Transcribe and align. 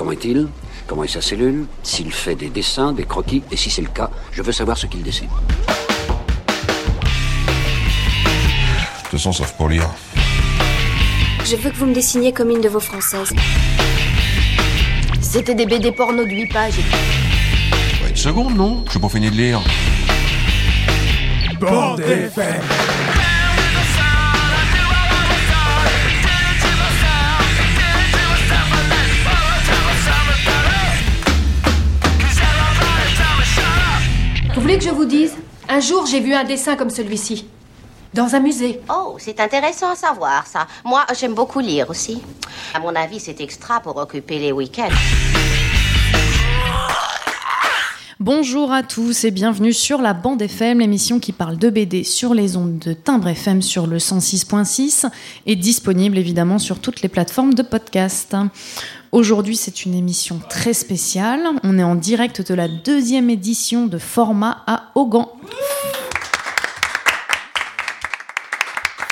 Comment 0.00 0.12
est-il? 0.12 0.48
Comment 0.86 1.04
est 1.04 1.08
sa 1.08 1.20
cellule? 1.20 1.66
S'il 1.82 2.10
fait 2.10 2.34
des 2.34 2.48
dessins, 2.48 2.94
des 2.94 3.04
croquis? 3.04 3.42
Et 3.52 3.56
si 3.58 3.68
c'est 3.68 3.82
le 3.82 3.88
cas, 3.88 4.08
je 4.32 4.40
veux 4.40 4.50
savoir 4.50 4.78
ce 4.78 4.86
qu'il 4.86 5.02
dessine. 5.02 5.28
De 5.28 5.74
toute 9.02 9.10
façon, 9.10 9.30
sauf 9.30 9.52
pour 9.58 9.68
lire. 9.68 9.90
Je 11.44 11.54
veux 11.54 11.68
que 11.68 11.76
vous 11.76 11.84
me 11.84 11.92
dessiniez 11.92 12.32
comme 12.32 12.48
une 12.48 12.62
de 12.62 12.70
vos 12.70 12.80
françaises. 12.80 13.34
C'était 15.20 15.54
des 15.54 15.66
BD 15.66 15.92
porno 15.92 16.24
de 16.24 16.30
8 16.30 16.46
pages. 16.46 16.80
une 18.08 18.16
seconde, 18.16 18.56
non? 18.56 18.82
Je 18.86 18.92
suis 18.92 19.00
pas 19.00 19.10
fini 19.10 19.30
de 19.30 19.36
lire. 19.36 19.60
Bande 21.60 22.00
FM. 22.00 22.62
Que 34.80 34.86
je 34.86 34.90
vous 34.90 35.04
dise 35.04 35.34
Un 35.68 35.80
jour, 35.80 36.06
j'ai 36.06 36.20
vu 36.20 36.32
un 36.32 36.44
dessin 36.44 36.74
comme 36.74 36.88
celui-ci. 36.88 37.46
Dans 38.14 38.34
un 38.34 38.40
musée. 38.40 38.80
Oh, 38.88 39.16
c'est 39.18 39.38
intéressant 39.38 39.90
à 39.90 39.94
savoir, 39.94 40.46
ça. 40.46 40.66
Moi, 40.84 41.04
j'aime 41.18 41.34
beaucoup 41.34 41.60
lire 41.60 41.90
aussi. 41.90 42.22
À 42.72 42.80
mon 42.80 42.94
avis, 42.96 43.20
c'est 43.20 43.40
extra 43.42 43.80
pour 43.80 43.96
occuper 43.98 44.38
les 44.38 44.52
week-ends. 44.52 44.88
Bonjour 48.18 48.72
à 48.72 48.82
tous 48.82 49.24
et 49.24 49.30
bienvenue 49.30 49.72
sur 49.72 50.00
la 50.00 50.14
bande 50.14 50.42
FM, 50.42 50.80
l'émission 50.80 51.20
qui 51.20 51.32
parle 51.32 51.56
de 51.56 51.70
BD 51.70 52.04
sur 52.04 52.34
les 52.34 52.56
ondes 52.56 52.78
de 52.78 52.92
Timbre 52.92 53.28
FM 53.28 53.62
sur 53.62 53.86
le 53.86 53.98
106.6 53.98 55.10
et 55.46 55.56
disponible 55.56 56.18
évidemment 56.18 56.58
sur 56.58 56.80
toutes 56.80 57.02
les 57.02 57.08
plateformes 57.08 57.54
de 57.54 57.62
podcast. 57.62 58.36
Aujourd'hui, 59.12 59.56
c'est 59.56 59.84
une 59.84 59.94
émission 59.94 60.40
très 60.48 60.72
spéciale. 60.72 61.40
On 61.64 61.80
est 61.80 61.82
en 61.82 61.96
direct 61.96 62.46
de 62.48 62.54
la 62.54 62.68
deuxième 62.68 63.28
édition 63.28 63.86
de 63.86 63.98
Format 63.98 64.62
à 64.68 64.92
Augan. 64.94 65.32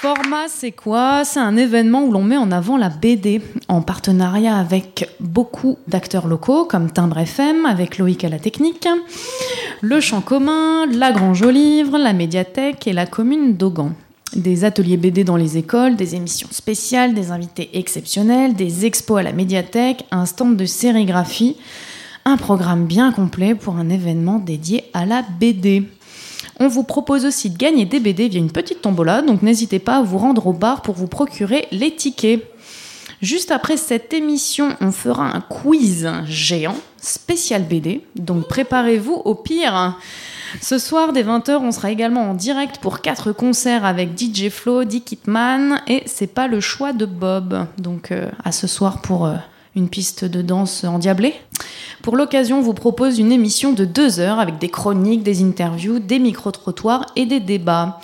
Format, 0.00 0.46
c'est 0.46 0.70
quoi? 0.70 1.24
C'est 1.24 1.40
un 1.40 1.56
événement 1.56 2.04
où 2.04 2.12
l'on 2.12 2.22
met 2.22 2.36
en 2.36 2.52
avant 2.52 2.76
la 2.76 2.90
BD 2.90 3.42
en 3.66 3.82
partenariat 3.82 4.56
avec 4.56 5.10
beaucoup 5.18 5.78
d'acteurs 5.88 6.28
locaux 6.28 6.64
comme 6.64 6.92
Timbre 6.92 7.18
FM, 7.18 7.66
avec 7.66 7.98
Loïc 7.98 8.22
à 8.22 8.28
la 8.28 8.38
technique, 8.38 8.86
le 9.80 10.00
Champ 10.00 10.20
commun, 10.20 10.86
la 10.86 11.10
Grange 11.10 11.42
aux 11.42 11.50
livres, 11.50 11.98
la 11.98 12.12
médiathèque 12.12 12.86
et 12.86 12.92
la 12.92 13.06
commune 13.06 13.56
d'Augan. 13.56 13.90
Des 14.34 14.64
ateliers 14.64 14.98
BD 14.98 15.24
dans 15.24 15.36
les 15.36 15.56
écoles, 15.56 15.96
des 15.96 16.14
émissions 16.14 16.48
spéciales, 16.50 17.14
des 17.14 17.30
invités 17.30 17.70
exceptionnels, 17.72 18.54
des 18.54 18.84
expos 18.84 19.18
à 19.18 19.22
la 19.22 19.32
médiathèque, 19.32 20.04
un 20.10 20.26
stand 20.26 20.56
de 20.56 20.66
sérigraphie, 20.66 21.56
un 22.24 22.36
programme 22.36 22.86
bien 22.86 23.10
complet 23.10 23.54
pour 23.54 23.76
un 23.76 23.88
événement 23.88 24.38
dédié 24.38 24.84
à 24.92 25.06
la 25.06 25.22
BD. 25.40 25.84
On 26.60 26.68
vous 26.68 26.82
propose 26.82 27.24
aussi 27.24 27.50
de 27.50 27.56
gagner 27.56 27.86
des 27.86 28.00
BD 28.00 28.28
via 28.28 28.38
une 28.38 28.52
petite 28.52 28.82
tombola, 28.82 29.22
donc 29.22 29.42
n'hésitez 29.42 29.78
pas 29.78 29.96
à 29.96 30.02
vous 30.02 30.18
rendre 30.18 30.46
au 30.46 30.52
bar 30.52 30.82
pour 30.82 30.94
vous 30.94 31.06
procurer 31.06 31.66
les 31.72 31.94
tickets. 31.94 32.44
Juste 33.22 33.50
après 33.50 33.76
cette 33.76 34.12
émission, 34.12 34.76
on 34.80 34.92
fera 34.92 35.34
un 35.34 35.40
quiz 35.40 36.08
géant 36.26 36.76
spécial 37.00 37.64
BD, 37.64 38.02
donc 38.14 38.46
préparez-vous 38.46 39.22
au 39.24 39.34
pire. 39.34 39.98
Ce 40.60 40.78
soir, 40.78 41.12
dès 41.12 41.22
20h, 41.22 41.58
on 41.58 41.72
sera 41.72 41.90
également 41.90 42.30
en 42.30 42.34
direct 42.34 42.78
pour 42.78 43.00
quatre 43.00 43.32
concerts 43.32 43.84
avec 43.84 44.18
DJ 44.18 44.48
Flo, 44.48 44.84
Dick 44.84 45.12
Hitman, 45.12 45.80
et 45.86 46.02
c'est 46.06 46.26
pas 46.26 46.48
le 46.48 46.60
choix 46.60 46.92
de 46.92 47.06
Bob. 47.06 47.66
Donc 47.78 48.12
euh, 48.12 48.30
à 48.44 48.52
ce 48.52 48.66
soir 48.66 49.02
pour 49.02 49.26
euh, 49.26 49.34
une 49.76 49.88
piste 49.88 50.24
de 50.24 50.42
danse 50.42 50.84
endiablée. 50.84 51.34
Pour 52.02 52.16
l'occasion, 52.16 52.58
on 52.58 52.62
vous 52.62 52.74
propose 52.74 53.18
une 53.18 53.32
émission 53.32 53.72
de 53.72 53.84
deux 53.84 54.20
heures 54.20 54.38
avec 54.38 54.58
des 54.58 54.68
chroniques, 54.68 55.22
des 55.22 55.42
interviews, 55.42 55.98
des 55.98 56.18
micro-trottoirs 56.18 57.06
et 57.16 57.26
des 57.26 57.40
débats. 57.40 58.00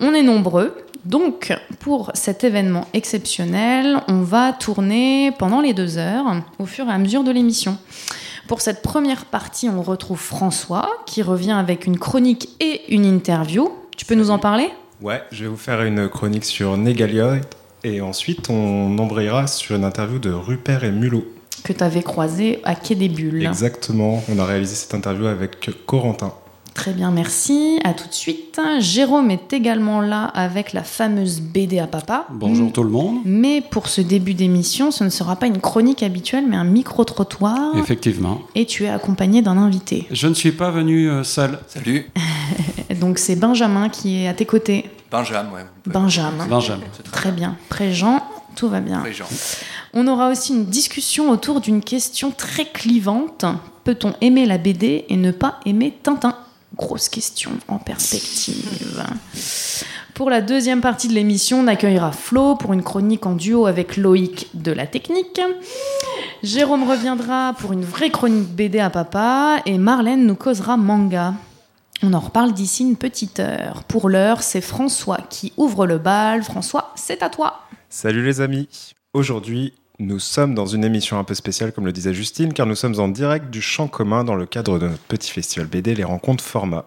On 0.00 0.14
est 0.14 0.22
nombreux, 0.22 0.76
donc 1.04 1.56
pour 1.80 2.10
cet 2.14 2.44
événement 2.44 2.86
exceptionnel, 2.92 4.00
on 4.08 4.20
va 4.20 4.52
tourner 4.52 5.32
pendant 5.38 5.60
les 5.60 5.74
deux 5.74 5.98
heures 5.98 6.26
au 6.58 6.66
fur 6.66 6.88
et 6.88 6.92
à 6.92 6.98
mesure 6.98 7.24
de 7.24 7.30
l'émission. 7.30 7.78
Pour 8.48 8.62
cette 8.62 8.80
première 8.80 9.26
partie, 9.26 9.68
on 9.68 9.82
retrouve 9.82 10.18
François 10.18 10.88
qui 11.04 11.20
revient 11.20 11.52
avec 11.52 11.86
une 11.86 11.98
chronique 11.98 12.48
et 12.60 12.94
une 12.94 13.04
interview. 13.04 13.70
Tu 13.94 14.06
peux 14.06 14.14
nous 14.14 14.30
en 14.30 14.38
parler? 14.38 14.70
Ouais, 15.02 15.22
je 15.30 15.44
vais 15.44 15.50
vous 15.50 15.58
faire 15.58 15.82
une 15.82 16.08
chronique 16.08 16.46
sur 16.46 16.74
Négalioid 16.78 17.42
et 17.84 18.00
ensuite 18.00 18.48
on 18.48 18.98
embrayera 18.98 19.46
sur 19.46 19.76
une 19.76 19.84
interview 19.84 20.18
de 20.18 20.30
Rupert 20.30 20.82
et 20.82 20.90
Mulot. 20.90 21.26
Que 21.62 21.74
tu 21.74 21.84
avais 21.84 22.02
croisé 22.02 22.60
à 22.64 22.74
Quai 22.74 22.94
des 22.94 23.10
Bulles. 23.10 23.44
Exactement, 23.44 24.24
on 24.30 24.38
a 24.38 24.46
réalisé 24.46 24.76
cette 24.76 24.94
interview 24.94 25.26
avec 25.26 25.70
Corentin. 25.84 26.32
Très 26.78 26.92
bien, 26.92 27.10
merci. 27.10 27.80
À 27.82 27.92
tout 27.92 28.06
de 28.06 28.14
suite. 28.14 28.60
Jérôme 28.78 29.32
est 29.32 29.52
également 29.52 30.00
là 30.00 30.26
avec 30.26 30.72
la 30.72 30.84
fameuse 30.84 31.40
BD 31.40 31.80
à 31.80 31.88
papa. 31.88 32.26
Bonjour 32.30 32.70
tout 32.70 32.84
le 32.84 32.88
monde. 32.88 33.16
Mais 33.24 33.60
pour 33.60 33.88
ce 33.88 34.00
début 34.00 34.32
d'émission, 34.32 34.92
ce 34.92 35.02
ne 35.02 35.08
sera 35.08 35.34
pas 35.34 35.48
une 35.48 35.60
chronique 35.60 36.04
habituelle, 36.04 36.44
mais 36.48 36.54
un 36.54 36.62
micro-trottoir. 36.62 37.76
Effectivement. 37.76 38.42
Et 38.54 38.64
tu 38.64 38.84
es 38.84 38.88
accompagné 38.88 39.42
d'un 39.42 39.56
invité. 39.58 40.06
Je 40.12 40.28
ne 40.28 40.34
suis 40.34 40.52
pas 40.52 40.70
venu 40.70 41.10
euh, 41.10 41.24
seul. 41.24 41.58
Salut. 41.66 42.08
Donc 43.00 43.18
c'est 43.18 43.34
Benjamin 43.34 43.88
qui 43.88 44.22
est 44.22 44.28
à 44.28 44.34
tes 44.34 44.46
côtés. 44.46 44.88
Benjamin, 45.10 45.50
ouais. 45.52 45.66
Benjamin. 45.84 46.46
Benjamin. 46.46 46.84
Très 47.10 47.32
bien. 47.32 47.56
Préjean, 47.70 48.22
tout 48.54 48.68
va 48.68 48.78
bien. 48.78 49.00
Préjean. 49.00 49.26
On 49.94 50.06
aura 50.06 50.30
aussi 50.30 50.52
une 50.52 50.66
discussion 50.66 51.28
autour 51.30 51.60
d'une 51.60 51.80
question 51.80 52.30
très 52.30 52.66
clivante. 52.66 53.44
Peut-on 53.82 54.14
aimer 54.20 54.46
la 54.46 54.58
BD 54.58 55.06
et 55.08 55.16
ne 55.16 55.32
pas 55.32 55.58
aimer 55.66 55.92
Tintin? 56.04 56.36
Grosse 56.76 57.08
question 57.08 57.52
en 57.66 57.78
perspective. 57.78 59.04
Pour 60.14 60.30
la 60.30 60.40
deuxième 60.40 60.80
partie 60.80 61.08
de 61.08 61.14
l'émission, 61.14 61.60
on 61.60 61.66
accueillera 61.66 62.12
Flo 62.12 62.56
pour 62.56 62.72
une 62.72 62.82
chronique 62.82 63.26
en 63.26 63.34
duo 63.34 63.66
avec 63.66 63.96
Loïc 63.96 64.48
de 64.54 64.72
la 64.72 64.86
technique. 64.86 65.40
Jérôme 66.42 66.88
reviendra 66.88 67.54
pour 67.58 67.72
une 67.72 67.84
vraie 67.84 68.10
chronique 68.10 68.48
BD 68.48 68.78
à 68.78 68.90
papa 68.90 69.60
et 69.66 69.78
Marlène 69.78 70.26
nous 70.26 70.34
causera 70.34 70.76
manga. 70.76 71.34
On 72.02 72.12
en 72.12 72.20
reparle 72.20 72.52
d'ici 72.52 72.84
une 72.84 72.96
petite 72.96 73.40
heure. 73.40 73.82
Pour 73.84 74.08
l'heure, 74.08 74.42
c'est 74.42 74.60
François 74.60 75.18
qui 75.30 75.52
ouvre 75.56 75.86
le 75.86 75.98
bal. 75.98 76.44
François, 76.44 76.92
c'est 76.94 77.22
à 77.22 77.30
toi. 77.30 77.62
Salut 77.88 78.24
les 78.24 78.40
amis. 78.40 78.68
Aujourd'hui, 79.14 79.72
nous 80.00 80.20
sommes 80.20 80.54
dans 80.54 80.66
une 80.66 80.84
émission 80.84 81.18
un 81.18 81.24
peu 81.24 81.34
spéciale, 81.34 81.72
comme 81.72 81.84
le 81.84 81.92
disait 81.92 82.14
Justine, 82.14 82.52
car 82.52 82.66
nous 82.66 82.76
sommes 82.76 83.00
en 83.00 83.08
direct 83.08 83.50
du 83.50 83.60
champ 83.60 83.88
commun 83.88 84.22
dans 84.22 84.36
le 84.36 84.46
cadre 84.46 84.78
de 84.78 84.86
notre 84.86 85.02
petit 85.02 85.30
festival 85.30 85.66
BD, 85.66 85.96
les 85.96 86.04
rencontres 86.04 86.44
format. 86.44 86.86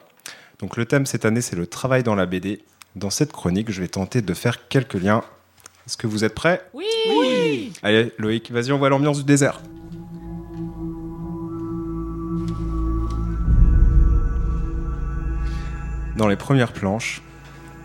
Donc 0.59 0.77
le 0.77 0.85
thème 0.85 1.05
cette 1.05 1.25
année, 1.25 1.41
c'est 1.41 1.57
le 1.57 1.67
travail 1.67 2.03
dans 2.03 2.15
la 2.15 2.25
BD. 2.25 2.61
Dans 2.95 3.09
cette 3.09 3.33
chronique, 3.33 3.69
je 3.69 3.81
vais 3.81 3.89
tenter 3.89 4.21
de 4.21 4.33
faire 4.33 4.69
quelques 4.69 4.93
liens. 4.93 5.23
Est-ce 5.85 5.97
que 5.97 6.07
vous 6.07 6.23
êtes 6.23 6.35
prêts? 6.35 6.61
Oui, 6.73 6.85
oui 7.09 7.73
Allez, 7.83 8.13
Loïc, 8.17 8.49
vas-y, 8.49 8.71
on 8.71 8.77
voit 8.77 8.89
l'ambiance 8.89 9.17
du 9.17 9.25
désert. 9.25 9.61
Dans 16.15 16.27
les 16.29 16.37
premières 16.37 16.71
planches 16.71 17.21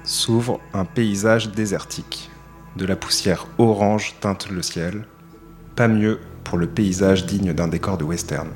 s'ouvre 0.04 0.60
un 0.72 0.84
paysage 0.84 1.50
désertique. 1.50 2.31
De 2.76 2.87
la 2.87 2.94
poussière 2.94 3.48
orange 3.58 4.14
teinte 4.20 4.50
le 4.50 4.62
ciel. 4.62 5.04
Pas 5.76 5.88
mieux 5.88 6.20
pour 6.42 6.56
le 6.56 6.66
paysage 6.66 7.26
digne 7.26 7.53
d'un 7.53 7.69
décor 7.69 7.98
de 7.98 8.04
western. 8.04 8.48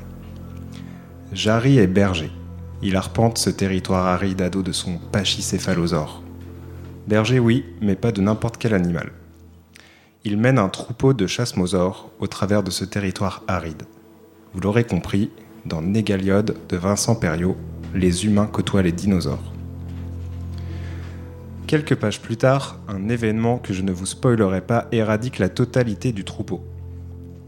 Jarry 1.33 1.77
est 1.77 1.85
berger. 1.85 2.31
Il 2.81 2.95
arpente 2.95 3.37
ce 3.37 3.51
territoire 3.51 4.07
aride 4.07 4.41
à 4.41 4.49
dos 4.49 4.63
de 4.63 4.71
son 4.71 4.97
pachycéphalosaure. 5.11 6.23
Berger, 7.07 7.37
oui, 7.37 7.63
mais 7.79 7.95
pas 7.95 8.11
de 8.11 8.21
n'importe 8.21 8.57
quel 8.57 8.73
animal. 8.73 9.11
Il 10.23 10.37
mène 10.37 10.57
un 10.57 10.69
troupeau 10.69 11.13
de 11.13 11.27
chasmosaures 11.27 12.09
au 12.19 12.25
travers 12.25 12.63
de 12.63 12.71
ce 12.71 12.85
territoire 12.85 13.43
aride. 13.47 13.83
Vous 14.55 14.59
l'aurez 14.59 14.83
compris, 14.83 15.29
dans 15.67 15.83
Négaliode 15.83 16.57
de 16.69 16.77
Vincent 16.77 17.13
Perriot, 17.13 17.55
les 17.93 18.25
humains 18.25 18.47
côtoient 18.47 18.81
les 18.81 18.91
dinosaures. 18.91 19.53
Quelques 21.67 21.95
pages 21.95 22.19
plus 22.19 22.37
tard, 22.37 22.79
un 22.87 23.09
événement 23.09 23.59
que 23.59 23.73
je 23.73 23.83
ne 23.83 23.91
vous 23.91 24.07
spoilerai 24.07 24.61
pas 24.61 24.87
éradique 24.91 25.37
la 25.37 25.49
totalité 25.49 26.13
du 26.13 26.23
troupeau. 26.23 26.65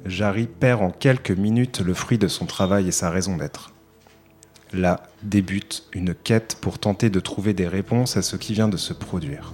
Jarry 0.05 0.47
perd 0.47 0.81
en 0.81 0.91
quelques 0.91 1.31
minutes 1.31 1.79
le 1.79 1.93
fruit 1.93 2.17
de 2.17 2.27
son 2.27 2.45
travail 2.45 2.89
et 2.89 2.91
sa 2.91 3.09
raison 3.09 3.37
d'être. 3.37 3.71
Là 4.73 5.03
débute 5.21 5.85
une 5.93 6.13
quête 6.13 6.57
pour 6.59 6.77
tenter 6.77 7.09
de 7.09 7.21
trouver 7.21 7.53
des 7.53 7.67
réponses 7.67 8.17
à 8.17 8.21
ce 8.21 8.35
qui 8.35 8.53
vient 8.53 8.67
de 8.67 8.75
se 8.75 8.91
produire. 8.91 9.53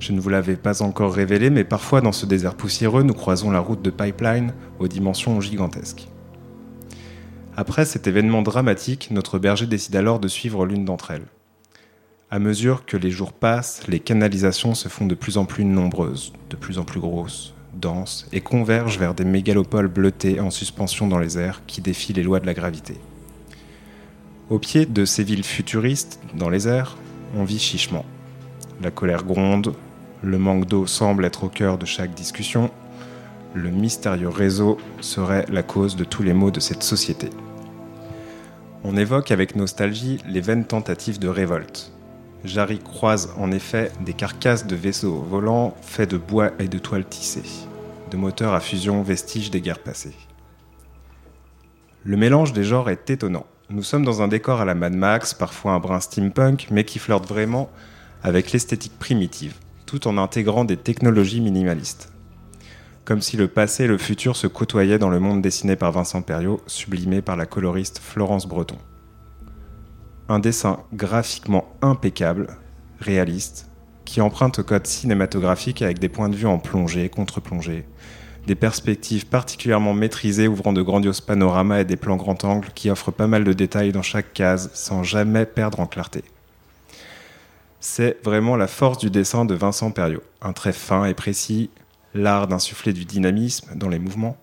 Je 0.00 0.12
ne 0.12 0.20
vous 0.20 0.28
l'avais 0.28 0.56
pas 0.56 0.82
encore 0.82 1.14
révélé, 1.14 1.50
mais 1.50 1.64
parfois 1.64 2.00
dans 2.00 2.12
ce 2.12 2.26
désert 2.26 2.54
poussiéreux, 2.54 3.02
nous 3.02 3.14
croisons 3.14 3.50
la 3.50 3.60
route 3.60 3.82
de 3.82 3.90
Pipeline 3.90 4.52
aux 4.78 4.88
dimensions 4.88 5.40
gigantesques. 5.40 6.08
Après 7.56 7.84
cet 7.84 8.06
événement 8.06 8.42
dramatique, 8.42 9.08
notre 9.10 9.38
berger 9.38 9.66
décide 9.66 9.96
alors 9.96 10.18
de 10.18 10.28
suivre 10.28 10.66
l'une 10.66 10.84
d'entre 10.84 11.12
elles. 11.12 11.26
À 12.30 12.38
mesure 12.38 12.84
que 12.84 12.96
les 12.96 13.10
jours 13.10 13.32
passent, 13.32 13.86
les 13.86 14.00
canalisations 14.00 14.74
se 14.74 14.88
font 14.88 15.06
de 15.06 15.14
plus 15.14 15.38
en 15.38 15.44
plus 15.44 15.64
nombreuses, 15.64 16.32
de 16.50 16.56
plus 16.56 16.78
en 16.78 16.84
plus 16.84 17.00
grosses, 17.00 17.54
dansent 17.80 18.26
et 18.32 18.40
convergent 18.40 18.98
vers 18.98 19.14
des 19.14 19.24
mégalopoles 19.24 19.88
bleutées 19.88 20.40
en 20.40 20.50
suspension 20.50 21.06
dans 21.06 21.18
les 21.18 21.38
airs 21.38 21.62
qui 21.66 21.80
défient 21.80 22.12
les 22.12 22.22
lois 22.22 22.40
de 22.40 22.46
la 22.46 22.54
gravité. 22.54 22.94
Au 24.48 24.58
pied 24.58 24.86
de 24.86 25.04
ces 25.04 25.24
villes 25.24 25.44
futuristes, 25.44 26.20
dans 26.34 26.48
les 26.48 26.68
airs, 26.68 26.96
on 27.36 27.44
vit 27.44 27.58
chichement. 27.58 28.04
La 28.82 28.90
colère 28.90 29.24
gronde, 29.24 29.74
le 30.22 30.38
manque 30.38 30.66
d'eau 30.66 30.86
semble 30.86 31.24
être 31.24 31.44
au 31.44 31.48
cœur 31.48 31.78
de 31.78 31.86
chaque 31.86 32.14
discussion, 32.14 32.70
le 33.54 33.70
mystérieux 33.70 34.28
réseau 34.28 34.76
serait 35.00 35.46
la 35.50 35.62
cause 35.62 35.96
de 35.96 36.04
tous 36.04 36.22
les 36.22 36.34
maux 36.34 36.50
de 36.50 36.60
cette 36.60 36.82
société. 36.82 37.30
On 38.84 38.96
évoque 38.96 39.30
avec 39.30 39.56
nostalgie 39.56 40.18
les 40.28 40.40
vaines 40.40 40.66
tentatives 40.66 41.18
de 41.18 41.28
révolte. 41.28 41.92
Jarry 42.46 42.78
croise 42.78 43.32
en 43.38 43.50
effet 43.50 43.92
des 44.00 44.12
carcasses 44.12 44.66
de 44.66 44.76
vaisseaux 44.76 45.16
volants 45.16 45.76
faits 45.82 46.10
de 46.10 46.16
bois 46.16 46.52
et 46.58 46.68
de 46.68 46.78
toiles 46.78 47.06
tissées, 47.06 47.66
de 48.10 48.16
moteurs 48.16 48.54
à 48.54 48.60
fusion 48.60 49.02
vestiges 49.02 49.50
des 49.50 49.60
guerres 49.60 49.82
passées. 49.82 50.14
Le 52.04 52.16
mélange 52.16 52.52
des 52.52 52.64
genres 52.64 52.88
est 52.88 53.10
étonnant. 53.10 53.46
Nous 53.68 53.82
sommes 53.82 54.04
dans 54.04 54.22
un 54.22 54.28
décor 54.28 54.60
à 54.60 54.64
la 54.64 54.76
Mad 54.76 54.94
Max, 54.94 55.34
parfois 55.34 55.72
un 55.72 55.80
brin 55.80 56.00
steampunk, 56.00 56.68
mais 56.70 56.84
qui 56.84 57.00
flirte 57.00 57.26
vraiment 57.26 57.68
avec 58.22 58.52
l'esthétique 58.52 58.98
primitive, 58.98 59.56
tout 59.86 60.06
en 60.06 60.16
intégrant 60.16 60.64
des 60.64 60.76
technologies 60.76 61.40
minimalistes. 61.40 62.12
Comme 63.04 63.22
si 63.22 63.36
le 63.36 63.48
passé 63.48 63.84
et 63.84 63.88
le 63.88 63.98
futur 63.98 64.36
se 64.36 64.46
côtoyaient 64.46 64.98
dans 64.98 65.10
le 65.10 65.20
monde 65.20 65.42
dessiné 65.42 65.76
par 65.76 65.92
Vincent 65.92 66.22
Perriot, 66.22 66.60
sublimé 66.66 67.22
par 67.22 67.36
la 67.36 67.46
coloriste 67.46 68.00
Florence 68.00 68.46
Breton. 68.46 68.78
Un 70.28 70.40
dessin 70.40 70.80
graphiquement 70.92 71.66
impeccable, 71.82 72.56
réaliste, 72.98 73.70
qui 74.04 74.20
emprunte 74.20 74.58
au 74.58 74.64
code 74.64 74.86
cinématographique 74.86 75.82
avec 75.82 76.00
des 76.00 76.08
points 76.08 76.28
de 76.28 76.34
vue 76.34 76.46
en 76.46 76.58
plongée, 76.58 77.08
contre-plongée, 77.08 77.84
des 78.46 78.54
perspectives 78.56 79.26
particulièrement 79.26 79.94
maîtrisées 79.94 80.48
ouvrant 80.48 80.72
de 80.72 80.82
grandioses 80.82 81.20
panoramas 81.20 81.80
et 81.80 81.84
des 81.84 81.96
plans 81.96 82.16
grand 82.16 82.44
angle 82.44 82.70
qui 82.74 82.90
offrent 82.90 83.12
pas 83.12 83.26
mal 83.26 83.44
de 83.44 83.52
détails 83.52 83.92
dans 83.92 84.02
chaque 84.02 84.32
case 84.32 84.70
sans 84.74 85.02
jamais 85.02 85.46
perdre 85.46 85.78
en 85.78 85.86
clarté. 85.86 86.24
C'est 87.78 88.18
vraiment 88.24 88.56
la 88.56 88.66
force 88.66 88.98
du 88.98 89.10
dessin 89.10 89.44
de 89.44 89.54
Vincent 89.54 89.92
Perriot, 89.92 90.22
un 90.42 90.52
trait 90.52 90.72
fin 90.72 91.04
et 91.04 91.14
précis, 91.14 91.70
l'art 92.14 92.48
d'insuffler 92.48 92.92
du 92.92 93.04
dynamisme 93.04 93.76
dans 93.76 93.88
les 93.88 94.00
mouvements. 94.00 94.36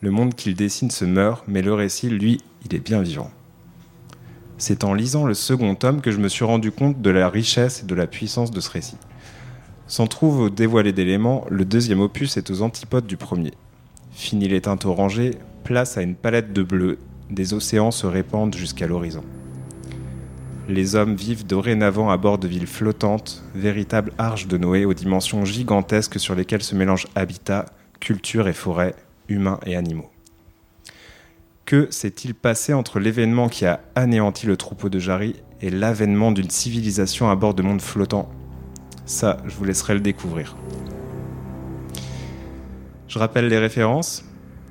Le 0.00 0.10
monde 0.10 0.34
qu'il 0.34 0.54
dessine 0.54 0.90
se 0.90 1.04
meurt, 1.04 1.44
mais 1.48 1.60
le 1.60 1.74
récit, 1.74 2.08
lui, 2.08 2.40
il 2.64 2.74
est 2.74 2.80
bien 2.80 3.02
vivant. 3.02 3.30
C'est 4.58 4.84
en 4.84 4.94
lisant 4.94 5.26
le 5.26 5.34
second 5.34 5.74
tome 5.74 6.00
que 6.00 6.10
je 6.10 6.18
me 6.18 6.28
suis 6.28 6.44
rendu 6.44 6.72
compte 6.72 7.02
de 7.02 7.10
la 7.10 7.28
richesse 7.28 7.82
et 7.82 7.86
de 7.86 7.94
la 7.94 8.06
puissance 8.06 8.50
de 8.50 8.60
ce 8.60 8.70
récit. 8.70 8.96
Sans 9.86 10.06
trop 10.06 10.48
dévoiler 10.48 10.92
d'éléments, 10.92 11.44
le 11.50 11.64
deuxième 11.64 12.00
opus 12.00 12.36
est 12.36 12.50
aux 12.50 12.62
antipodes 12.62 13.06
du 13.06 13.16
premier. 13.16 13.52
Fini 14.12 14.48
les 14.48 14.62
teintes 14.62 14.86
orangées, 14.86 15.32
place 15.62 15.98
à 15.98 16.02
une 16.02 16.14
palette 16.14 16.52
de 16.52 16.62
bleu, 16.62 16.98
des 17.30 17.52
océans 17.52 17.90
se 17.90 18.06
répandent 18.06 18.56
jusqu'à 18.56 18.86
l'horizon. 18.86 19.24
Les 20.68 20.96
hommes 20.96 21.14
vivent 21.14 21.46
dorénavant 21.46 22.10
à 22.10 22.16
bord 22.16 22.38
de 22.38 22.48
villes 22.48 22.66
flottantes, 22.66 23.44
véritables 23.54 24.12
arches 24.18 24.48
de 24.48 24.56
Noé 24.56 24.84
aux 24.84 24.94
dimensions 24.94 25.44
gigantesques 25.44 26.18
sur 26.18 26.34
lesquelles 26.34 26.62
se 26.62 26.74
mélangent 26.74 27.06
habitat, 27.14 27.66
culture 28.00 28.48
et 28.48 28.52
forêt, 28.52 28.94
humains 29.28 29.60
et 29.66 29.76
animaux. 29.76 30.10
Que 31.66 31.88
s'est-il 31.90 32.32
passé 32.36 32.72
entre 32.72 33.00
l'événement 33.00 33.48
qui 33.48 33.66
a 33.66 33.80
anéanti 33.96 34.46
le 34.46 34.56
troupeau 34.56 34.88
de 34.88 35.00
Jarry 35.00 35.34
et 35.60 35.68
l'avènement 35.68 36.30
d'une 36.30 36.48
civilisation 36.48 37.28
à 37.28 37.34
bord 37.34 37.54
de 37.54 37.62
mondes 37.62 37.80
flottants 37.80 38.30
Ça, 39.04 39.38
je 39.44 39.56
vous 39.56 39.64
laisserai 39.64 39.94
le 39.94 40.00
découvrir. 40.00 40.56
Je 43.08 43.18
rappelle 43.18 43.48
les 43.48 43.58
références. 43.58 44.24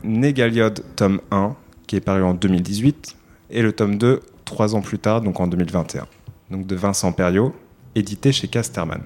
Négaliode, 0.05 0.85
tome 0.95 1.19
1, 1.31 1.57
qui 1.85 1.97
est 1.97 2.01
paru 2.01 2.23
en 2.23 2.33
2018, 2.33 3.17
et 3.49 3.61
le 3.61 3.73
tome 3.73 3.97
2, 3.97 4.21
trois 4.45 4.73
ans 4.73 4.81
plus 4.81 4.99
tard, 4.99 5.19
donc 5.19 5.41
en 5.41 5.47
2021. 5.47 6.07
Donc 6.49 6.65
de 6.65 6.75
Vincent 6.77 7.11
Perriot, 7.11 7.53
édité 7.95 8.31
chez 8.31 8.47
Casterman. 8.47 9.01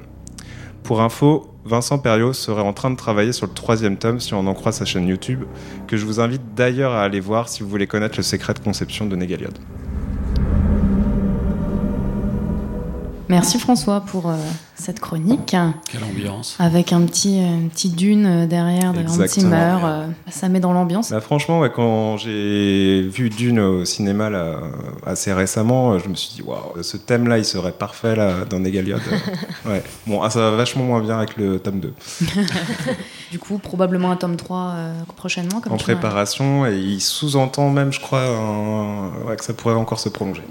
Pour 0.83 1.01
info, 1.01 1.55
Vincent 1.69 1.99
Perriot 1.99 2.33
serait 2.33 2.63
en 2.63 2.73
train 2.73 2.89
de 2.89 2.95
travailler 2.95 3.31
sur 3.31 3.45
le 3.45 3.53
troisième 3.53 3.97
tome 3.97 4.19
si 4.19 4.33
on 4.33 4.47
en 4.47 4.53
croit 4.55 4.71
sa 4.71 4.85
chaîne 4.85 5.07
YouTube, 5.07 5.43
que 5.87 5.97
je 5.97 6.05
vous 6.05 6.19
invite 6.19 6.41
d'ailleurs 6.55 6.93
à 6.93 7.03
aller 7.03 7.19
voir 7.19 7.47
si 7.47 7.61
vous 7.61 7.69
voulez 7.69 7.85
connaître 7.85 8.17
le 8.17 8.23
secret 8.23 8.55
de 8.55 8.59
conception 8.59 9.05
de 9.05 9.15
Négaliode. 9.15 9.59
Merci 13.29 13.59
François 13.59 14.01
pour 14.01 14.31
euh, 14.31 14.35
cette 14.79 14.99
chronique. 14.99 15.55
Quelle 15.91 16.03
ambiance. 16.03 16.55
Avec 16.59 16.93
un 16.93 17.01
petit, 17.03 17.41
euh, 17.41 17.89
dune 17.89 18.25
euh, 18.25 18.47
derrière 18.47 18.93
de 18.93 18.99
Hans. 19.01 19.27
Zimmer. 19.27 19.77
euh, 19.83 20.07
ça 20.29 20.49
met 20.49 20.59
dans 20.59 20.73
l'ambiance. 20.73 21.11
Bah, 21.11 21.21
franchement, 21.21 21.59
ouais, 21.59 21.71
quand 21.73 22.17
j'ai 22.17 23.01
vu 23.01 23.29
Dune 23.29 23.59
au 23.59 23.85
cinéma 23.85 24.29
là, 24.29 24.59
assez 25.05 25.33
récemment, 25.33 25.99
je 25.99 26.07
me 26.09 26.15
suis 26.15 26.35
dit, 26.35 26.41
waouh, 26.41 26.81
ce 26.81 26.97
thème-là, 26.97 27.37
il 27.37 27.45
serait 27.45 27.71
parfait 27.71 28.15
là, 28.15 28.45
dans 28.49 28.59
ouais. 29.65 29.83
Bon, 30.07 30.21
ah, 30.21 30.29
ça 30.29 30.39
va 30.39 30.51
vachement 30.57 30.83
moins 30.83 31.01
bien 31.01 31.17
avec 31.17 31.37
le 31.37 31.59
tome 31.59 31.79
2. 31.79 31.93
Du 33.31 33.37
coup, 33.37 33.59
probablement 33.59 34.09
un 34.09 34.15
tome 34.15 34.35
3 34.37 34.57
euh, 34.75 34.93
prochainement. 35.15 35.61
Comme 35.61 35.73
en 35.73 35.77
préparation, 35.77 36.65
et 36.65 36.75
il 36.77 36.99
sous-entend 36.99 37.69
même, 37.69 37.93
je 37.93 37.99
crois, 37.99 38.23
un- 38.23 39.27
ouais, 39.27 39.35
que 39.37 39.45
ça 39.45 39.53
pourrait 39.53 39.75
encore 39.75 39.99
se 39.99 40.09
prolonger. 40.09 40.41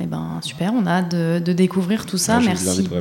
Eh 0.00 0.06
ben, 0.06 0.38
super, 0.42 0.72
on 0.72 0.86
a 0.86 0.90
hâte 0.98 1.10
de, 1.10 1.40
de 1.40 1.52
découvrir 1.52 2.06
tout 2.06 2.18
ça. 2.18 2.34
Ouais, 2.34 2.42
vous 2.42 2.46
Merci 2.46 2.66
ouais. 2.92 3.00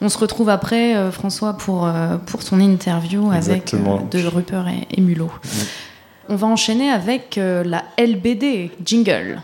On 0.00 0.08
se 0.08 0.18
retrouve 0.18 0.48
après, 0.48 0.96
euh, 0.96 1.10
François, 1.10 1.54
pour, 1.54 1.86
euh, 1.86 2.16
pour 2.26 2.44
ton 2.44 2.60
interview 2.60 3.30
avec 3.30 3.38
Exactement. 3.42 3.98
euh, 4.14 4.18
de 4.18 4.26
Rupert 4.26 4.68
et, 4.68 4.86
et 4.96 5.00
Mulot. 5.00 5.30
On 6.28 6.36
va 6.36 6.46
enchaîner 6.46 6.90
avec 6.90 7.38
euh, 7.38 7.64
la 7.64 7.84
LBD, 7.98 8.70
Jingle. 8.84 9.42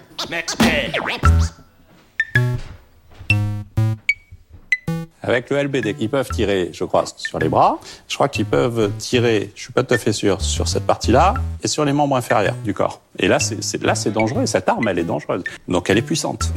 Avec 5.23 5.51
le 5.51 5.61
LBD, 5.65 5.97
ils 5.99 6.09
peuvent 6.09 6.29
tirer, 6.29 6.71
je 6.73 6.85
crois, 6.85 7.05
sur 7.17 7.41
les 7.41 7.49
bras. 7.49 7.81
Je 8.07 8.15
crois 8.15 8.29
qu'ils 8.29 8.45
peuvent 8.45 8.93
tirer, 8.99 9.51
je 9.57 9.63
suis 9.63 9.73
pas 9.73 9.83
tout 9.83 9.95
à 9.95 9.99
fait 9.99 10.13
sûr, 10.13 10.41
sur 10.41 10.69
cette 10.69 10.87
partie-là 10.87 11.35
et 11.65 11.69
sur 11.69 11.85
les 11.85 11.93
membres 11.93 12.15
inférieurs 12.17 12.55
du 12.65 12.73
corps. 12.73 13.01
Et 13.19 13.27
là, 13.27 13.41
c'est 13.41 13.83
là, 13.83 13.97
c'est 13.97 14.13
dangereux. 14.13 14.47
Cette 14.47 14.69
arme, 14.69 14.87
elle 14.87 15.01
est 15.01 15.05
dangereuse. 15.05 15.43
Donc, 15.67 15.91
elle 15.91 15.99
est 15.99 16.03
puissante. 16.03 16.51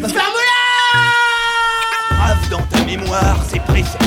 Mémoire, 2.97 3.37
c'est 3.47 3.61
précis. 3.61 3.97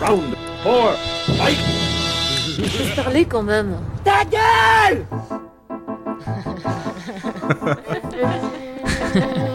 Round 0.00 0.34
4, 0.64 0.96
fight 1.36 1.58
Laisse 2.58 2.96
parler 2.96 3.26
quand 3.26 3.42
même. 3.42 3.76
Ta 4.04 4.24
gueule 4.24 5.04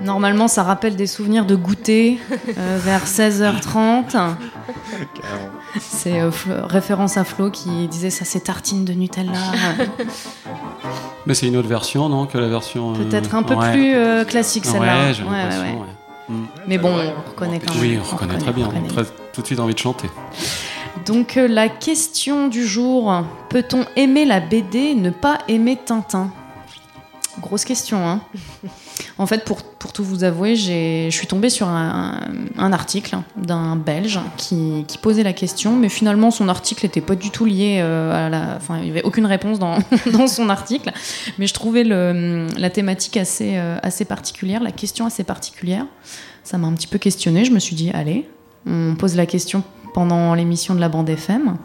Normalement, 0.00 0.48
ça 0.48 0.62
rappelle 0.62 0.96
des 0.96 1.06
souvenirs 1.06 1.44
de 1.46 1.56
goûter 1.56 2.18
euh, 2.58 2.78
vers 2.78 3.04
16h30. 3.04 4.34
C'est 5.78 6.20
euh, 6.20 6.30
référence 6.46 7.16
à 7.16 7.24
Flo 7.24 7.50
qui 7.50 7.88
disait 7.88 8.10
ça, 8.10 8.24
c'est 8.24 8.40
tartine 8.40 8.84
de 8.84 8.92
Nutella. 8.92 9.32
Mais 11.26 11.34
c'est 11.34 11.46
une 11.46 11.56
autre 11.56 11.68
version, 11.68 12.08
non 12.08 12.26
Que 12.26 12.38
la 12.38 12.48
version. 12.48 12.92
euh, 12.92 12.96
Peut-être 13.04 13.34
un 13.34 13.42
peu 13.42 13.54
ouais. 13.54 13.72
plus 13.72 13.94
euh, 13.94 14.24
classique 14.24 14.64
celle-là. 14.66 15.06
Ouais, 15.06 15.14
j'ai 15.14 15.22
Ouais, 15.22 15.30
l'impression, 15.30 15.80
ouais. 15.80 16.36
Mais 16.66 16.78
bon, 16.78 16.90
on 16.94 17.30
reconnaît 17.30 17.60
quand 17.60 17.72
même. 17.74 17.82
Oui, 17.82 17.98
on 18.00 18.04
reconnaît 18.14 18.38
très 18.38 18.52
bien. 18.52 18.66
reconnaît. 18.66 18.88
Très- 18.88 19.04
tout 19.32 19.40
de 19.42 19.46
suite 19.46 19.60
envie 19.60 19.74
de 19.74 19.78
chanter. 19.78 20.08
Donc 21.06 21.36
euh, 21.36 21.46
la 21.48 21.68
question 21.68 22.48
du 22.48 22.66
jour, 22.66 23.12
peut-on 23.50 23.84
aimer 23.96 24.24
la 24.24 24.40
BD 24.40 24.94
ne 24.94 25.10
pas 25.10 25.38
aimer 25.48 25.76
Tintin? 25.84 26.30
Grosse 27.40 27.64
question, 27.64 27.98
hein 28.08 28.20
En 29.18 29.26
fait, 29.26 29.44
pour, 29.44 29.62
pour 29.62 29.92
tout 29.92 30.04
vous 30.04 30.24
avouer, 30.24 30.56
je 30.56 31.08
suis 31.10 31.26
tombée 31.26 31.50
sur 31.50 31.68
un, 31.68 32.20
un 32.58 32.72
article 32.72 33.18
d'un 33.36 33.76
Belge 33.76 34.20
qui, 34.36 34.84
qui 34.86 34.98
posait 34.98 35.22
la 35.22 35.32
question, 35.32 35.76
mais 35.76 35.88
finalement 35.88 36.30
son 36.30 36.48
article 36.48 36.84
n'était 36.84 37.00
pas 37.00 37.14
du 37.14 37.30
tout 37.30 37.44
lié 37.44 37.78
euh, 37.80 38.26
à 38.26 38.28
la... 38.28 38.54
Enfin, 38.56 38.78
il 38.78 38.84
n'y 38.84 38.90
avait 38.90 39.02
aucune 39.02 39.26
réponse 39.26 39.58
dans, 39.58 39.78
dans 40.12 40.26
son 40.26 40.48
article, 40.48 40.92
mais 41.38 41.46
je 41.46 41.54
trouvais 41.54 41.84
le, 41.84 42.46
la 42.56 42.70
thématique 42.70 43.16
assez, 43.16 43.56
euh, 43.56 43.78
assez 43.82 44.04
particulière, 44.04 44.62
la 44.62 44.72
question 44.72 45.06
assez 45.06 45.24
particulière. 45.24 45.86
Ça 46.42 46.58
m'a 46.58 46.66
un 46.66 46.72
petit 46.72 46.88
peu 46.88 46.98
questionné, 46.98 47.44
je 47.44 47.52
me 47.52 47.58
suis 47.58 47.74
dit, 47.76 47.90
allez, 47.92 48.28
on 48.66 48.94
pose 48.96 49.16
la 49.16 49.26
question 49.26 49.62
pendant 49.92 50.34
l'émission 50.34 50.74
de 50.74 50.80
la 50.80 50.88
bande 50.88 51.08
FM. 51.08 51.56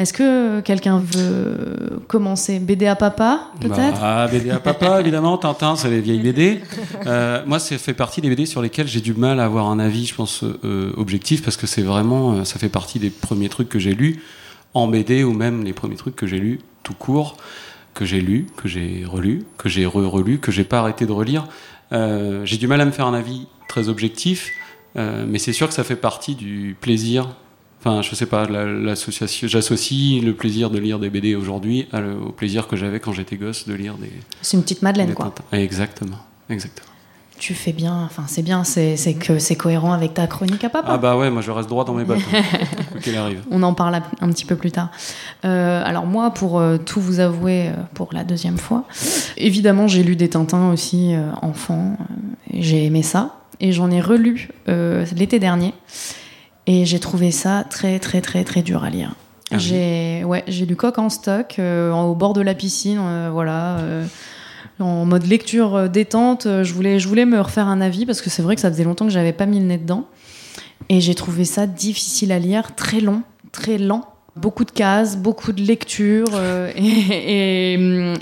Est-ce 0.00 0.14
que 0.14 0.60
quelqu'un 0.60 0.98
veut 0.98 2.00
commencer? 2.08 2.58
BD 2.58 2.86
à 2.86 2.96
papa, 2.96 3.50
peut-être? 3.60 4.00
Bah, 4.00 4.26
BD 4.28 4.50
à 4.50 4.58
papa, 4.58 4.98
évidemment. 5.00 5.36
Tintin, 5.36 5.76
c'est 5.76 5.90
les 5.90 6.00
vieilles 6.00 6.20
BD. 6.22 6.62
Euh, 7.04 7.42
moi, 7.44 7.58
ça 7.58 7.76
fait 7.76 7.92
partie 7.92 8.22
des 8.22 8.30
BD 8.30 8.46
sur 8.46 8.62
lesquelles 8.62 8.88
j'ai 8.88 9.02
du 9.02 9.12
mal 9.12 9.38
à 9.40 9.44
avoir 9.44 9.66
un 9.66 9.78
avis, 9.78 10.06
je 10.06 10.14
pense, 10.14 10.42
euh, 10.42 10.90
objectif, 10.96 11.42
parce 11.42 11.58
que 11.58 11.66
c'est 11.66 11.82
vraiment, 11.82 12.32
euh, 12.32 12.44
ça 12.44 12.58
fait 12.58 12.70
partie 12.70 12.98
des 12.98 13.10
premiers 13.10 13.50
trucs 13.50 13.68
que 13.68 13.78
j'ai 13.78 13.92
lus 13.92 14.22
en 14.72 14.88
BD, 14.88 15.22
ou 15.22 15.34
même 15.34 15.64
les 15.64 15.74
premiers 15.74 15.96
trucs 15.96 16.16
que 16.16 16.26
j'ai 16.26 16.38
lus 16.38 16.60
tout 16.82 16.94
court, 16.94 17.36
que 17.92 18.06
j'ai 18.06 18.22
lus, 18.22 18.46
que 18.56 18.68
j'ai 18.68 19.04
relus, 19.04 19.44
que 19.58 19.68
j'ai 19.68 19.84
re-relus, 19.84 20.38
que 20.38 20.50
j'ai 20.50 20.64
pas 20.64 20.78
arrêté 20.78 21.04
de 21.04 21.12
relire. 21.12 21.46
Euh, 21.92 22.40
j'ai 22.46 22.56
du 22.56 22.68
mal 22.68 22.80
à 22.80 22.86
me 22.86 22.90
faire 22.90 23.06
un 23.06 23.12
avis 23.12 23.48
très 23.68 23.90
objectif. 23.90 24.50
Mais 24.96 25.38
c'est 25.38 25.52
sûr 25.52 25.68
que 25.68 25.74
ça 25.74 25.84
fait 25.84 25.94
partie 25.94 26.34
du 26.34 26.76
plaisir. 26.80 27.28
Enfin, 27.80 28.02
je 28.02 28.14
sais 28.14 28.26
pas, 28.26 28.46
l'association, 28.46 29.48
j'associe 29.48 30.22
le 30.22 30.34
plaisir 30.34 30.68
de 30.70 30.78
lire 30.78 30.98
des 30.98 31.08
BD 31.08 31.34
aujourd'hui 31.34 31.88
au 31.94 32.30
plaisir 32.30 32.68
que 32.68 32.76
j'avais 32.76 33.00
quand 33.00 33.12
j'étais 33.12 33.36
gosse 33.36 33.66
de 33.66 33.74
lire 33.74 33.94
des. 33.94 34.12
C'est 34.42 34.56
une 34.56 34.62
petite 34.62 34.82
Madeleine, 34.82 35.14
quoi. 35.14 35.34
Exactement, 35.52 36.18
exactement. 36.50 36.86
Tu 37.38 37.54
fais 37.54 37.72
bien, 37.72 38.02
enfin 38.04 38.24
c'est 38.26 38.42
bien, 38.42 38.64
c'est 38.64 39.14
que 39.18 39.38
c'est 39.38 39.56
cohérent 39.56 39.94
avec 39.94 40.12
ta 40.12 40.26
chronique 40.26 40.62
à 40.62 40.68
papa. 40.68 40.88
Ah 40.92 40.98
bah 40.98 41.16
ouais, 41.16 41.30
moi 41.30 41.40
je 41.40 41.50
reste 41.50 41.70
droit 41.70 41.86
dans 41.86 41.94
mes 41.94 42.04
bottes, 42.04 42.18
hein, 42.34 42.42
qu'il 43.02 43.16
arrive. 43.16 43.40
On 43.50 43.62
en 43.62 43.72
parle 43.72 44.02
un 44.20 44.28
petit 44.28 44.44
peu 44.44 44.56
plus 44.56 44.70
tard. 44.70 44.90
Euh, 45.46 45.82
alors 45.82 46.04
moi, 46.04 46.32
pour 46.32 46.60
euh, 46.60 46.76
tout 46.76 47.00
vous 47.00 47.18
avouer, 47.18 47.68
euh, 47.68 47.72
pour 47.94 48.10
la 48.12 48.24
deuxième 48.24 48.58
fois, 48.58 48.84
évidemment 49.38 49.88
j'ai 49.88 50.02
lu 50.02 50.16
des 50.16 50.28
Tintins 50.28 50.70
aussi 50.70 51.14
euh, 51.14 51.30
enfant, 51.40 51.96
j'ai 52.52 52.84
aimé 52.84 53.02
ça, 53.02 53.36
et 53.58 53.72
j'en 53.72 53.90
ai 53.90 54.02
relu 54.02 54.50
l'été 54.66 55.38
dernier, 55.38 55.72
et 56.70 56.84
j'ai 56.84 57.00
trouvé 57.00 57.32
ça 57.32 57.64
très 57.68 57.98
très 57.98 58.20
très 58.20 58.44
très 58.44 58.62
dur 58.62 58.84
à 58.84 58.90
lire. 58.90 59.16
Ah 59.50 59.56
oui. 59.56 59.60
j'ai 59.60 60.22
ouais, 60.24 60.44
j'ai 60.46 60.66
lu 60.66 60.76
Coq 60.76 60.98
en 60.98 61.08
stock, 61.08 61.56
euh, 61.58 61.90
au 61.90 62.14
bord 62.14 62.32
de 62.32 62.40
la 62.40 62.54
piscine, 62.54 63.00
euh, 63.00 63.30
voilà. 63.32 63.78
euh, 63.78 64.06
en 64.78 65.04
mode 65.04 65.26
lecture 65.26 65.90
détente, 65.90 66.46
je 66.62 66.72
voulais, 66.72 67.00
je 67.00 67.08
voulais 67.08 67.26
me 67.26 67.40
refaire 67.40 67.66
un 67.66 67.80
avis 67.80 68.06
parce 68.06 68.22
que 68.22 68.30
c'est 68.30 68.40
vrai 68.40 68.54
que 68.54 68.62
ça 68.62 68.70
faisait 68.70 68.84
longtemps 68.84 69.04
que 69.04 69.10
j'avais 69.10 69.32
pas 69.32 69.44
mis 69.44 69.58
le 69.58 69.66
nez 69.66 69.76
dedans. 69.76 70.06
Et 70.88 71.00
j'ai 71.00 71.14
trouvé 71.14 71.44
ça 71.44 71.66
difficile 71.66 72.32
à 72.32 72.38
lire, 72.38 72.74
très 72.76 73.00
long, 73.00 73.22
très 73.52 73.76
lent. 73.76 74.06
Beaucoup 74.36 74.64
de 74.64 74.70
cases, 74.70 75.16
beaucoup 75.16 75.52
de 75.52 75.60
lectures. 75.60 76.28
euh, 76.34 76.70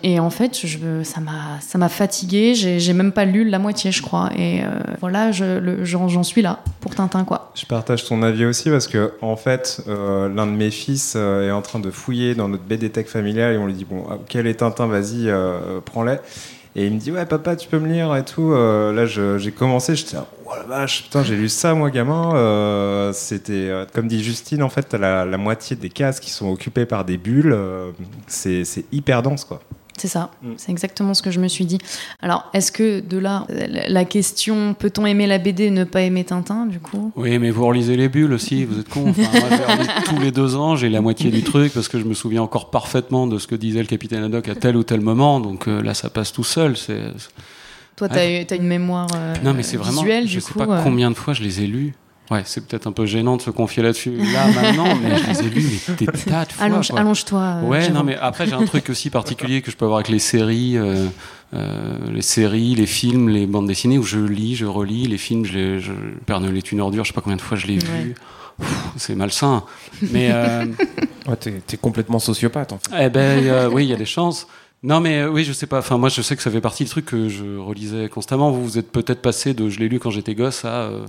et, 0.03 0.21
en 0.21 0.31
fait, 0.31 0.55
ça 1.03 1.21
m'a 1.21 1.61
ça 1.61 1.79
m'a 1.79 1.89
fatiguée. 1.89 2.55
J'ai 2.55 2.93
même 2.93 3.13
pas 3.13 3.25
lu 3.25 3.49
la 3.49 3.59
moitié, 3.59 3.93
je 3.93 4.03
crois. 4.03 4.31
Et 4.37 4.63
euh, 4.63 4.69
voilà, 5.01 5.31
j'en 5.33 6.23
suis 6.23 6.43
là 6.43 6.61
pour 6.81 6.95
Tintin, 6.95 7.25
quoi. 7.25 7.53
Je 7.55 7.67
partage 7.67 8.05
ton 8.07 8.23
avis 8.23 8.47
aussi 8.47 8.71
parce 8.71 8.89
que 8.89 9.13
en 9.21 9.37
fait, 9.37 9.83
euh, 9.89 10.29
l'un 10.29 10.47
de 10.47 10.53
mes 10.53 10.71
fils 10.71 11.15
est 11.15 11.51
en 11.51 11.63
train 11.63 11.79
de 11.79 11.91
fouiller 11.91 12.35
dans 12.35 12.49
notre 12.49 12.65
BD 12.65 12.91
Tech 12.91 13.07
familiale 13.07 13.55
et 13.55 13.59
on 13.59 13.67
lui 13.67 13.75
dit 13.75 13.85
bon, 13.85 14.05
ah, 14.11 14.19
quel 14.29 14.47
est 14.47 14.55
Tintin, 14.55 14.87
vas-y, 14.87 15.31
prends-les. 15.85 16.17
Et 16.79 16.87
il 16.87 16.95
me 16.95 17.01
dit 17.01 17.11
ouais 17.11 17.27
papa, 17.27 17.57
tu 17.57 17.69
peux 17.69 17.81
me 17.81 17.93
lire 17.93 18.15
et 18.15 18.25
tout. 18.25 18.53
Euh, 18.53 18.93
là, 18.93 19.05
j'ai 19.05 19.51
commencé, 19.51 19.97
j'étais 19.97 20.17
oh 20.17 20.51
la 20.57 20.63
vache, 20.63 21.03
putain, 21.03 21.25
j'ai 21.25 21.35
lu 21.35 21.49
ça 21.49 21.75
moi 21.75 21.91
gamin. 21.91 22.37
Euh, 22.37 23.13
C'était 23.13 23.53
euh, 23.53 23.85
comme 23.93 24.07
dit 24.07 24.23
Justine, 24.23 24.63
en 24.63 24.69
fait, 24.69 24.95
la, 24.95 25.25
moitié 25.37 25.75
des 25.75 25.89
cases 25.89 26.21
qui 26.21 26.31
sont 26.31 26.49
occupées 26.49 26.87
par 26.87 27.05
des 27.05 27.19
bulles. 27.19 27.59
c'est 28.29 28.63
hyper 28.93 29.25
dense 29.25 29.45
quoi. 29.45 29.59
C'est 29.99 30.09
ça, 30.09 30.31
c'est 30.57 30.71
exactement 30.71 31.13
ce 31.13 31.23
que 31.23 31.31
je 31.31 31.41
me 31.41 31.49
suis 31.49 31.65
dit. 31.65 31.79
Alors, 32.23 32.49
est-ce 32.55 32.71
que 32.73 33.01
de 33.01 33.19
là, 33.19 33.47
la 33.89 34.05
question 34.05 34.75
peut-on 34.75 35.05
aimer 35.07 35.27
la 35.27 35.39
BD 35.39 35.65
et 35.65 35.71
ne 35.71 35.85
pas 35.85 36.03
aimer 36.03 36.25
Tintin, 36.25 36.67
du 36.67 36.79
coup? 36.79 37.11
Oui, 37.17 37.39
mais 37.39 37.51
vous 37.51 37.67
relisez 37.67 37.97
les 37.97 38.09
bulles 38.09 38.33
aussi, 38.33 38.65
vous 38.65 38.79
êtes 38.79 38.89
con. 38.89 39.11
Enfin, 39.11 39.23
moi, 39.33 39.79
je 40.05 40.05
tous 40.11 40.21
les 40.21 40.31
deux 40.31 40.55
ans, 40.57 40.77
j'ai 40.77 40.89
la 40.89 41.01
moitié 41.01 41.31
du 41.31 41.43
truc 41.43 41.73
parce 41.73 41.89
que 41.89 41.99
je 41.99 42.05
me 42.05 42.15
souviens 42.15 42.43
encore 42.43 42.71
parfaitement 42.71 43.27
de 43.27 43.39
ce 43.39 43.47
que 43.47 43.55
disait 43.57 43.81
le 43.81 43.87
capitaine 43.87 44.23
Haddock 44.23 44.49
à 44.49 44.55
tel 44.55 44.77
ou 44.77 44.85
tel 44.85 45.01
moment. 45.01 45.41
Donc 45.41 45.67
euh, 45.69 45.83
là, 45.83 45.95
ça 45.95 46.11
passe 46.11 46.33
tout 46.33 46.45
seul. 46.45 46.77
C'est 46.77 47.01
Toi, 47.97 48.07
Ouais. 48.09 48.15
t'as 48.15 48.31
eu- 48.43 48.47
t'as 48.47 48.57
une 48.57 48.67
mémoire 48.69 49.09
euh, 49.17 49.35
non, 49.43 49.55
mais 49.55 49.65
c'est 49.65 49.77
vraiment. 49.77 50.03
visuelle, 50.03 50.29
je 50.29 50.35
du 50.35 50.41
sais 50.41 50.53
coup. 50.53 50.59
pas 50.61 50.79
euh, 50.79 50.83
combien 50.85 51.11
de 51.11 51.17
fois 51.17 51.35
je 51.35 51.43
les 51.43 51.63
ai 51.63 51.67
lus. 51.67 51.95
Ouais, 52.31 52.43
c'est 52.45 52.67
peut-être 52.67 52.87
un 52.87 52.93
peu 52.93 53.07
gênant 53.07 53.37
de 53.39 53.43
se 53.43 53.51
confier 53.51 53.83
là-dessus 53.83 54.11
là 54.17 54.47
maintenant, 54.49 54.95
mais 55.03 55.17
je 55.17 55.27
les 55.31 55.41
ai 55.47 55.51
lus 55.51 55.81
mais 55.89 55.95
des 55.97 56.07
tas 56.07 56.45
de 56.45 56.53
fois. 56.53 56.65
Allonge-. 56.67 56.93
Allonge-toi. 56.95 57.41
euh, 57.41 57.63
Ouais, 57.63 57.89
non, 57.89 58.05
mais 58.05 58.17
après, 58.17 58.47
j'ai 58.47 58.53
un 58.53 58.65
truc 58.67 58.91
aussi 58.91 59.09
particulier 59.09 59.63
que 59.63 59.71
je 59.71 59.77
peux 59.77 59.87
avoir 59.87 59.99
avec 60.01 60.11
les 60.11 60.19
séries, 60.19 60.77
euh, 60.77 61.07
euh, 61.55 61.97
les 62.13 62.21
séries, 62.23 62.75
les 62.75 62.85
films, 62.87 63.31
les 63.31 63.47
bandes 63.47 63.67
dessinées 63.67 63.97
où 63.99 64.03
je 64.03 64.19
lis, 64.19 64.57
je 64.57 64.67
relis. 64.67 65.07
Les 65.07 65.17
films, 65.17 65.47
je 65.47 65.53
les, 65.55 65.81
je, 65.81 65.93
Pernel 66.27 66.55
est 66.57 66.71
une 66.71 66.81
ordure, 66.83 67.05
je 67.05 67.09
sais 67.09 67.15
pas 67.15 67.23
combien 67.23 67.37
de 67.37 67.41
fois 67.43 67.57
je 67.57 67.67
l'ai 67.67 67.77
Ouais. 67.79 68.03
vu. 68.03 68.15
C'est 68.97 69.15
malsain. 69.15 69.63
Mais, 70.11 70.29
euh, 70.33 70.67
Ouais, 71.29 71.37
t'es, 71.37 71.63
t'es 71.67 71.77
complètement 71.77 72.19
sociopathe 72.19 72.73
en 72.73 72.79
fait. 72.79 73.05
eh 73.07 73.09
ben, 73.09 73.43
euh, 73.47 73.71
oui, 73.73 73.85
il 73.85 73.89
y 73.89 73.93
a 73.95 73.97
des 73.97 74.05
chances. 74.05 74.47
Non, 74.83 75.01
mais 75.01 75.21
euh, 75.23 75.31
oui, 75.31 75.45
je 75.45 75.53
sais 75.53 75.67
pas. 75.67 75.79
Enfin, 75.79 75.97
moi, 75.97 76.09
je 76.09 76.21
sais 76.23 76.37
que 76.37 76.43
ça 76.43 76.51
fait 76.51 76.61
partie 76.61 76.85
du 76.85 76.91
truc 76.91 77.07
que 77.07 77.29
je 77.29 77.57
relisais 77.57 78.09
constamment. 78.09 78.51
Vous, 78.51 78.63
vous 78.65 78.79
êtes 78.79 78.91
peut-être 78.93 79.23
passé 79.23 79.55
de 79.55 79.69
je 79.71 79.79
l'ai 79.79 79.89
lu 79.89 79.99
quand 79.99 80.11
j'étais 80.11 80.35
gosse 80.35 80.65
à 80.65 80.83
euh, 80.83 81.01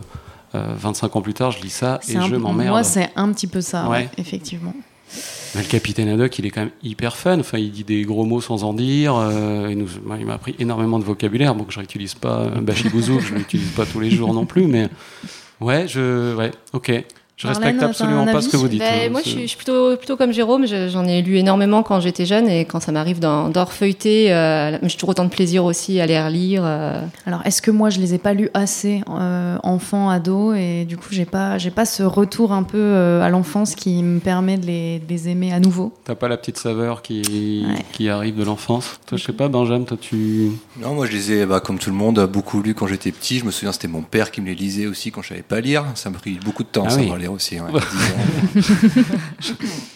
euh, 0.55 0.73
25 0.77 1.15
ans 1.15 1.21
plus 1.21 1.33
tard, 1.33 1.51
je 1.51 1.61
lis 1.61 1.69
ça 1.69 1.99
et 2.09 2.13
je 2.13 2.35
m'emmerde. 2.35 2.69
Moi, 2.69 2.83
c'est 2.83 3.09
un 3.15 3.31
petit 3.31 3.47
peu 3.47 3.61
ça, 3.61 3.83
ouais, 3.85 3.89
Ouais. 3.97 4.09
effectivement. 4.17 4.73
Mais 5.55 5.61
le 5.63 5.67
capitaine 5.67 6.07
Haddock, 6.09 6.37
il 6.37 6.45
est 6.45 6.51
quand 6.51 6.61
même 6.61 6.71
hyper 6.83 7.15
fun. 7.17 7.39
Enfin, 7.39 7.57
il 7.57 7.71
dit 7.71 7.83
des 7.83 8.03
gros 8.03 8.23
mots 8.25 8.41
sans 8.41 8.63
en 8.63 8.73
dire. 8.73 9.15
euh, 9.15 9.67
il 9.71 9.77
nous- 9.79 9.87
moi, 10.05 10.17
il 10.19 10.25
m'a 10.27 10.35
appris 10.35 10.55
énormément 10.59 10.99
de 10.99 11.03
vocabulaire. 11.03 11.55
Bon, 11.55 11.63
que 11.63 11.73
je 11.73 11.79
n'utilise 11.79 12.13
pas 12.13 12.41
euh, 12.41 12.61
Bachibouzou, 12.61 13.19
je 13.19 13.33
l'utilise 13.33 13.71
pas 13.71 13.85
tous 13.87 13.99
les 13.99 14.11
jours 14.11 14.33
non 14.35 14.45
plus. 14.45 14.67
Mais 14.67 14.87
ouais, 15.59 15.87
je, 15.87 16.35
ouais, 16.35 16.51
ok. 16.73 16.91
Je 17.41 17.47
Marlène, 17.47 17.63
respecte 17.79 17.83
absolument 17.83 18.25
pas 18.25 18.41
ce 18.41 18.49
que 18.49 18.57
vous 18.57 18.67
dites. 18.67 18.79
Ben, 18.81 19.07
hein, 19.07 19.09
moi, 19.11 19.21
je 19.23 19.29
suis, 19.29 19.41
je 19.43 19.47
suis 19.47 19.55
plutôt, 19.55 19.95
plutôt 19.95 20.17
comme 20.17 20.33
Jérôme. 20.33 20.67
Je- 20.67 20.89
J'en 20.89 21.05
ai 21.05 21.21
lu 21.21 21.37
énormément 21.37 21.83
quand 21.83 22.01
j'étais 22.01 22.25
jeune 22.25 22.49
et 22.49 22.65
quand 22.65 22.81
ça 22.81 22.91
m'arrive 22.91 23.19
d'en 23.19 23.47
d'en 23.47 23.63
refeuilleter, 23.63 24.33
euh, 24.33 24.77
j'ai 24.83 24.95
toujours 24.97 25.09
autant 25.11 25.23
de 25.23 25.29
plaisir 25.29 25.63
aussi 25.63 26.01
à 26.01 26.05
les 26.05 26.21
relire. 26.21 26.63
euh. 26.65 27.01
Alors, 27.25 27.39
est-ce 27.45 27.61
que 27.61 27.71
moi, 27.71 27.89
je 27.89 28.01
les 28.01 28.13
ai 28.13 28.17
pas 28.17 28.33
lus 28.33 28.49
assez 28.53 29.01
euh, 29.09 29.57
enfant, 29.63 30.09
ado, 30.09 30.53
et 30.53 30.83
du 30.83 30.97
coup, 30.97 31.07
j'ai 31.11 31.23
pas, 31.23 31.57
j'ai 31.57 31.71
pas 31.71 31.85
ce 31.85 32.03
retour 32.03 32.51
un 32.51 32.63
peu 32.63 32.77
euh, 32.77 33.21
à 33.23 33.29
l'enfance 33.29 33.73
qui 33.73 34.03
me 34.03 34.19
permet 34.19 34.57
de 34.57 34.65
les, 34.65 34.99
de 34.99 35.05
les 35.07 35.29
aimer 35.29 35.53
à 35.53 35.61
nouveau? 35.61 35.93
T'as 36.03 36.15
pas 36.15 36.27
la 36.27 36.35
petite 36.35 36.57
saveur 36.57 37.01
qui, 37.01 37.65
qui 37.93 38.09
arrive 38.09 38.35
de 38.35 38.43
l'enfance? 38.43 38.99
Toi, 39.07 39.17
je 39.17 39.23
sais 39.23 39.31
pas, 39.31 39.47
Benjamin, 39.47 39.85
toi, 39.85 39.95
tu. 39.99 40.51
Non, 40.81 40.93
moi 40.93 41.05
je 41.05 41.13
les 41.13 41.31
ai, 41.31 41.45
bah, 41.45 41.61
comme 41.61 41.79
tout 41.79 41.89
le 41.89 41.95
monde, 41.95 42.19
beaucoup 42.31 42.61
lus 42.61 42.73
quand 42.73 42.87
j'étais 42.87 43.13
petit. 43.13 43.39
Je 43.39 43.45
me 43.45 43.51
souviens, 43.51 43.71
c'était 43.71 43.87
mon 43.87 44.01
père 44.01 44.29
qui 44.31 44.41
me 44.41 44.47
les 44.47 44.55
lisait 44.55 44.87
aussi 44.87 45.11
quand 45.11 45.21
je 45.21 45.29
savais 45.29 45.41
pas 45.41 45.61
lire. 45.61 45.85
Ça 45.95 46.09
m'a 46.09 46.17
pris 46.17 46.37
beaucoup 46.43 46.63
de 46.63 46.67
temps, 46.67 46.83
Ah 46.85 46.89
ça, 46.89 46.99
oui. 46.99 47.07
pour 47.07 47.15
aussi. 47.31 47.59
ouais, 47.59 47.71
Ouais. 47.71 47.81
10 48.55 48.61
ans. 48.61 49.03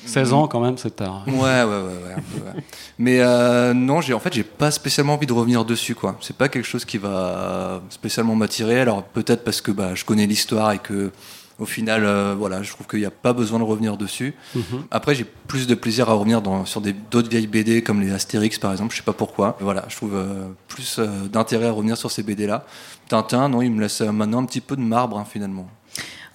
16 0.06 0.34
ans, 0.34 0.48
quand 0.48 0.60
même, 0.60 0.78
c'est 0.78 0.96
tard. 0.96 1.24
Ouais, 1.28 1.34
ouais, 1.34 1.64
ouais, 1.64 1.64
ouais, 1.66 2.14
un 2.18 2.22
peu, 2.22 2.46
ouais. 2.46 2.64
Mais 3.00 3.20
euh, 3.22 3.74
non, 3.74 4.02
j'ai 4.02 4.14
en 4.14 4.20
fait, 4.20 4.34
j'ai 4.34 4.44
pas 4.44 4.72
spécialement 4.72 5.14
envie 5.14 5.28
de 5.28 5.34
revenir 5.34 5.66
dessus, 5.66 5.96
quoi. 5.96 6.18
C'est 6.22 6.36
pas 6.36 6.50
quelque 6.50 6.66
chose 6.68 6.86
qui 6.86 6.98
va 6.98 7.82
spécialement 7.90 8.36
m'attirer. 8.36 8.82
Alors 8.82 9.04
peut-être 9.04 9.44
parce 9.44 9.62
que 9.62 9.72
bah, 9.72 9.96
je 9.96 10.06
connais 10.06 10.26
l'histoire 10.28 10.72
et 10.72 10.80
que, 10.80 11.12
au 11.60 11.66
final, 11.66 12.04
euh, 12.04 12.36
voilà, 12.38 12.62
je 12.64 12.72
trouve 12.72 12.88
qu'il 12.88 13.00
n'y 13.00 13.06
a 13.06 13.12
pas 13.12 13.34
besoin 13.34 13.60
de 13.60 13.64
revenir 13.64 13.96
dessus. 13.98 14.34
Mhm. 14.56 14.64
Après, 14.92 15.16
j'ai 15.16 15.24
plus 15.24 15.68
de 15.68 15.76
plaisir 15.76 16.10
à 16.10 16.14
revenir 16.14 16.42
dans, 16.42 16.66
sur 16.66 16.82
des- 16.82 16.94
d'autres 16.94 17.30
vieilles 17.30 17.48
BD 17.48 17.82
comme 17.82 18.02
les 18.02 18.12
Astérix, 18.12 18.58
par 18.60 18.72
exemple. 18.72 18.92
Je 18.92 18.98
sais 18.98 19.04
pas 19.04 19.14
pourquoi. 19.14 19.58
Voilà, 19.62 19.86
je 19.88 19.96
trouve 19.96 20.16
euh, 20.16 20.48
plus 20.68 20.98
euh, 21.00 21.08
d'intérêt 21.32 21.68
à 21.68 21.72
revenir 21.72 21.96
sur 21.98 22.12
ces 22.12 22.24
BD-là. 22.24 22.66
Tintin, 23.08 23.50
non, 23.50 23.62
il 23.62 23.72
me 23.72 23.82
laisse 23.82 24.02
euh, 24.02 24.12
maintenant 24.12 24.42
un 24.42 24.46
petit 24.46 24.62
peu 24.62 24.76
de 24.76 24.82
marbre, 24.82 25.18
hein, 25.18 25.26
finalement. 25.30 25.68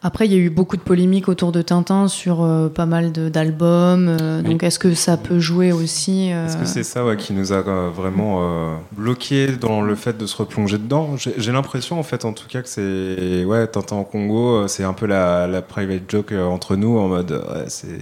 Après, 0.00 0.26
il 0.26 0.33
y 0.33 0.37
a 0.37 0.38
eu 0.38 0.49
beaucoup 0.49 0.76
de 0.76 0.83
polémiques 0.83 1.28
autour 1.28 1.50
de 1.50 1.61
Tintin 1.61 2.07
sur 2.07 2.45
euh, 2.45 2.69
pas 2.69 2.87
mal 2.87 3.11
d'albums. 3.11 4.17
euh, 4.21 4.43
Donc, 4.43 4.62
est-ce 4.62 4.78
que 4.78 4.95
ça 4.95 5.17
peut 5.17 5.40
jouer 5.40 5.73
aussi 5.73 6.33
euh, 6.33 6.47
Est-ce 6.47 6.57
que 6.57 6.67
c'est 6.67 6.85
ça 6.85 7.05
ouais, 7.05 7.17
qui 7.17 7.33
nous 7.33 7.52
a 7.52 7.62
vraiment 7.62 8.78
bloqué 8.93 9.49
dans 9.49 9.83
le 9.83 9.97
fait 9.97 10.17
de 10.17 10.26
se 10.26 10.37
replonger 10.37 10.78
dedans? 10.78 11.17
J'ai 11.17 11.50
l'impression, 11.52 11.99
en 11.99 12.05
fait, 12.05 12.25
en 12.25 12.33
tout 12.33 12.47
cas, 12.49 12.62
que 12.62 12.69
c'est. 12.69 13.45
Ouais, 13.45 13.67
Tintin 13.67 13.97
en 13.97 14.05
Congo, 14.05 14.69
c'est 14.69 14.85
un 14.85 14.93
peu 14.93 15.07
la, 15.07 15.49
la 15.49 15.62
private 15.62 16.02
joke 16.09 16.33
entre 16.33 16.76
nous, 16.76 16.97
en 16.97 17.09
mode. 17.09 17.33
Ouais, 17.33 17.64
c'est. 17.67 17.99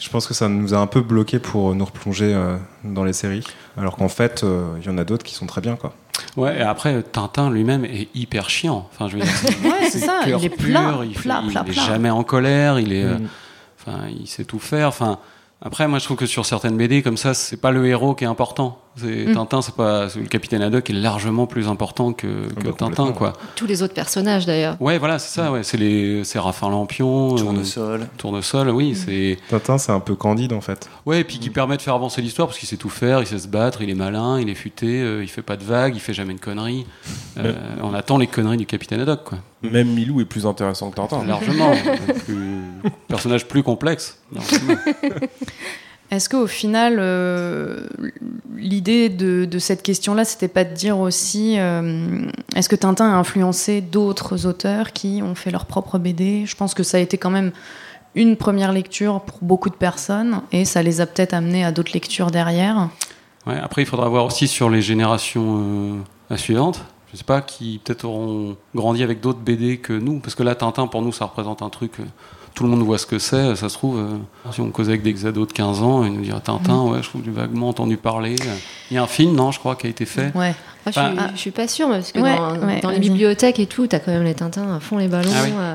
Je 0.00 0.10
pense 0.10 0.28
que 0.28 0.34
ça 0.34 0.48
nous 0.48 0.74
a 0.74 0.78
un 0.78 0.86
peu 0.86 1.00
bloqué 1.00 1.38
pour 1.40 1.74
nous 1.74 1.84
replonger 1.84 2.36
dans 2.84 3.02
les 3.02 3.12
séries. 3.12 3.44
Alors 3.76 3.96
qu'en 3.96 4.08
fait, 4.08 4.44
euh, 4.44 4.62
il 4.80 4.86
y 4.86 4.90
en 4.90 4.96
a 4.98 5.04
d'autres 5.04 5.24
qui 5.24 5.34
sont 5.34 5.46
très 5.46 5.60
bien, 5.60 5.74
quoi. 5.76 5.92
Ouais, 6.36 6.58
et 6.58 6.62
après, 6.62 7.02
Tintin 7.02 7.50
lui-même 7.50 7.84
est 7.84 8.08
hyper 8.14 8.48
chiant. 8.50 8.88
Enfin, 8.92 9.08
je 9.08 9.16
veux 9.16 9.22
dire, 9.22 9.32
Ouais, 9.64 9.88
c'est 9.90 9.98
ça, 9.98 10.20
il 10.26 10.44
est 10.44 10.48
pur, 10.50 10.66
plat, 10.68 10.98
il, 11.04 11.12
plat, 11.12 11.42
il 11.44 11.70
est 11.70 11.72
jamais 11.72 12.10
en 12.10 12.22
colère, 12.24 12.78
il 12.78 12.92
est, 12.92 13.04
euh, 13.04 13.18
Mm. 13.18 13.28
enfin, 13.80 13.98
il 14.20 14.26
sait 14.26 14.44
tout 14.44 14.58
faire. 14.58 14.88
Enfin, 14.88 15.18
après, 15.62 15.88
moi, 15.88 15.98
je 15.98 16.04
trouve 16.04 16.16
que 16.16 16.26
sur 16.26 16.46
certaines 16.46 16.76
BD 16.76 17.02
comme 17.02 17.16
ça, 17.16 17.34
c'est 17.34 17.56
pas 17.56 17.70
le 17.70 17.86
héros 17.86 18.14
qui 18.14 18.24
est 18.24 18.28
important. 18.28 18.80
C'est 19.00 19.26
Mm. 19.26 19.34
Tintin, 19.34 19.62
c'est 19.62 19.74
pas 19.74 20.08
c'est- 20.08 20.18
le 20.20 20.26
capitaine 20.26 20.62
Haddock 20.62 20.90
est 20.90 20.92
largement 20.92 21.46
plus 21.46 21.68
important 21.68 22.12
que, 22.12 22.26
que 22.54 22.64
bah, 22.64 22.70
Tintin, 22.76 23.12
quoi. 23.12 23.32
Tous 23.56 23.66
les 23.66 23.82
autres 23.82 23.94
personnages, 23.94 24.44
d'ailleurs. 24.46 24.76
Ouais, 24.80 24.98
voilà, 24.98 25.18
c'est 25.18 25.34
ça. 25.40 25.52
Ouais, 25.52 25.62
c'est 25.62 25.76
les, 25.76 26.24
c'est 26.24 26.38
Raphaël 26.38 26.72
Lampion, 26.72 27.34
euh, 27.34 27.38
Tournesol. 27.38 28.06
Tournesol, 28.16 28.70
oui, 28.70 28.94
c'est. 28.94 29.38
Tintin, 29.48 29.78
c'est 29.78 29.92
un 29.92 30.00
peu 30.00 30.14
candide, 30.14 30.52
en 30.52 30.60
fait. 30.60 30.88
Ouais, 31.06 31.20
et 31.20 31.24
puis 31.24 31.38
qui 31.38 31.50
permet 31.50 31.76
de 31.76 31.82
faire 31.82 31.94
avancer 31.94 32.20
l'histoire 32.22 32.48
parce 32.48 32.58
qu'il 32.58 32.68
sait 32.68 32.76
tout 32.76 32.88
faire, 32.90 33.20
il 33.20 33.26
sait 33.26 33.38
se 33.38 33.48
battre, 33.48 33.82
il 33.82 33.90
est 33.90 33.94
malin, 33.94 34.40
il 34.40 34.48
est 34.48 34.54
futé, 34.54 35.00
euh, 35.02 35.22
il 35.22 35.28
fait 35.28 35.42
pas 35.42 35.56
de 35.56 35.64
vagues, 35.64 35.94
il 35.94 36.00
fait 36.00 36.14
jamais 36.14 36.32
une 36.32 36.40
connerie. 36.40 36.86
Euh, 37.38 37.52
on 37.82 37.94
attend 37.94 38.18
les 38.18 38.26
conneries 38.26 38.56
du 38.56 38.66
capitaine 38.66 39.00
Haddock, 39.00 39.24
quoi. 39.24 39.38
Même 39.62 39.88
Milou 39.88 40.20
est 40.20 40.24
plus 40.24 40.46
intéressant 40.46 40.90
que 40.90 40.96
Tintin. 40.96 41.24
Largement. 41.24 41.72
plus- 42.26 42.62
personnage 43.08 43.46
plus 43.46 43.62
complexe. 43.62 44.18
Est-ce 46.10 46.30
qu'au 46.30 46.46
final, 46.46 46.96
euh, 46.98 47.86
l'idée 48.56 49.10
de, 49.10 49.44
de 49.44 49.58
cette 49.58 49.82
question-là, 49.82 50.24
c'était 50.24 50.48
pas 50.48 50.64
de 50.64 50.72
dire 50.72 50.98
aussi, 50.98 51.58
euh, 51.58 52.26
est-ce 52.56 52.68
que 52.70 52.76
Tintin 52.76 53.10
a 53.10 53.16
influencé 53.16 53.82
d'autres 53.82 54.46
auteurs 54.46 54.92
qui 54.92 55.20
ont 55.22 55.34
fait 55.34 55.50
leur 55.50 55.66
propre 55.66 55.98
BD 55.98 56.46
Je 56.46 56.56
pense 56.56 56.72
que 56.72 56.82
ça 56.82 56.96
a 56.96 57.00
été 57.00 57.18
quand 57.18 57.30
même 57.30 57.52
une 58.14 58.36
première 58.36 58.72
lecture 58.72 59.20
pour 59.20 59.38
beaucoup 59.42 59.68
de 59.68 59.74
personnes 59.74 60.40
et 60.50 60.64
ça 60.64 60.82
les 60.82 61.02
a 61.02 61.06
peut-être 61.06 61.34
amenés 61.34 61.64
à 61.64 61.72
d'autres 61.72 61.92
lectures 61.92 62.30
derrière. 62.30 62.88
Ouais, 63.46 63.58
après, 63.58 63.82
il 63.82 63.86
faudra 63.86 64.08
voir 64.08 64.24
aussi 64.24 64.48
sur 64.48 64.70
les 64.70 64.80
générations 64.80 66.02
euh, 66.30 66.36
suivantes. 66.38 66.80
je 67.12 67.18
sais 67.18 67.24
pas, 67.24 67.42
qui 67.42 67.80
peut-être 67.84 68.06
auront 68.06 68.56
grandi 68.74 69.02
avec 69.02 69.20
d'autres 69.20 69.40
BD 69.40 69.76
que 69.76 69.92
nous. 69.92 70.20
Parce 70.20 70.34
que 70.34 70.42
là, 70.42 70.54
Tintin, 70.54 70.86
pour 70.86 71.02
nous, 71.02 71.12
ça 71.12 71.26
représente 71.26 71.60
un 71.60 71.68
truc. 71.68 71.92
Tout 72.58 72.64
le 72.64 72.70
monde 72.70 72.82
voit 72.82 72.98
ce 72.98 73.06
que 73.06 73.20
c'est. 73.20 73.54
Ça 73.54 73.68
se 73.68 73.74
trouve, 73.74 73.98
euh, 74.00 74.50
si 74.52 74.60
on 74.60 74.70
causait 74.70 74.90
avec 74.90 75.02
des 75.02 75.10
exados 75.10 75.46
de 75.46 75.52
15 75.52 75.80
ans, 75.80 76.04
ils 76.04 76.12
nous 76.12 76.22
diraient 76.22 76.40
Tintin, 76.40 76.84
Mm. 76.86 76.90
ouais, 76.90 76.98
je 77.02 77.08
trouve 77.08 77.20
que 77.20 77.26
j'ai 77.26 77.32
vaguement 77.32 77.68
entendu 77.68 77.96
parler. 77.96 78.34
Il 78.90 78.94
y 78.94 78.98
a 78.98 79.02
un 79.04 79.06
film, 79.06 79.36
non, 79.36 79.52
je 79.52 79.60
crois, 79.60 79.76
qui 79.76 79.86
a 79.86 79.90
été 79.90 80.04
fait. 80.06 80.32
Ouais. 80.34 80.54
Ah, 80.84 80.90
je, 80.90 80.98
Enfin, 81.00 81.10
suis, 81.12 81.36
je 81.36 81.38
suis 81.40 81.50
pas 81.52 81.68
sûre, 81.68 81.88
parce 81.88 82.10
que 82.12 82.18
Ouais, 82.18 82.36
dans, 82.36 82.66
ouais, 82.66 82.80
dans 82.80 82.90
les 82.90 82.98
bibliothèques 82.98 83.60
et 83.60 83.66
tout, 83.66 83.86
t'as 83.86 84.00
quand 84.00 84.10
même 84.10 84.24
les 84.24 84.34
Tintins 84.34 84.74
à 84.74 84.80
fond 84.80 84.98
les 84.98 85.06
ballons. 85.08 85.30
Ah 85.32 85.42
oui. 85.44 85.50
euh, 85.56 85.74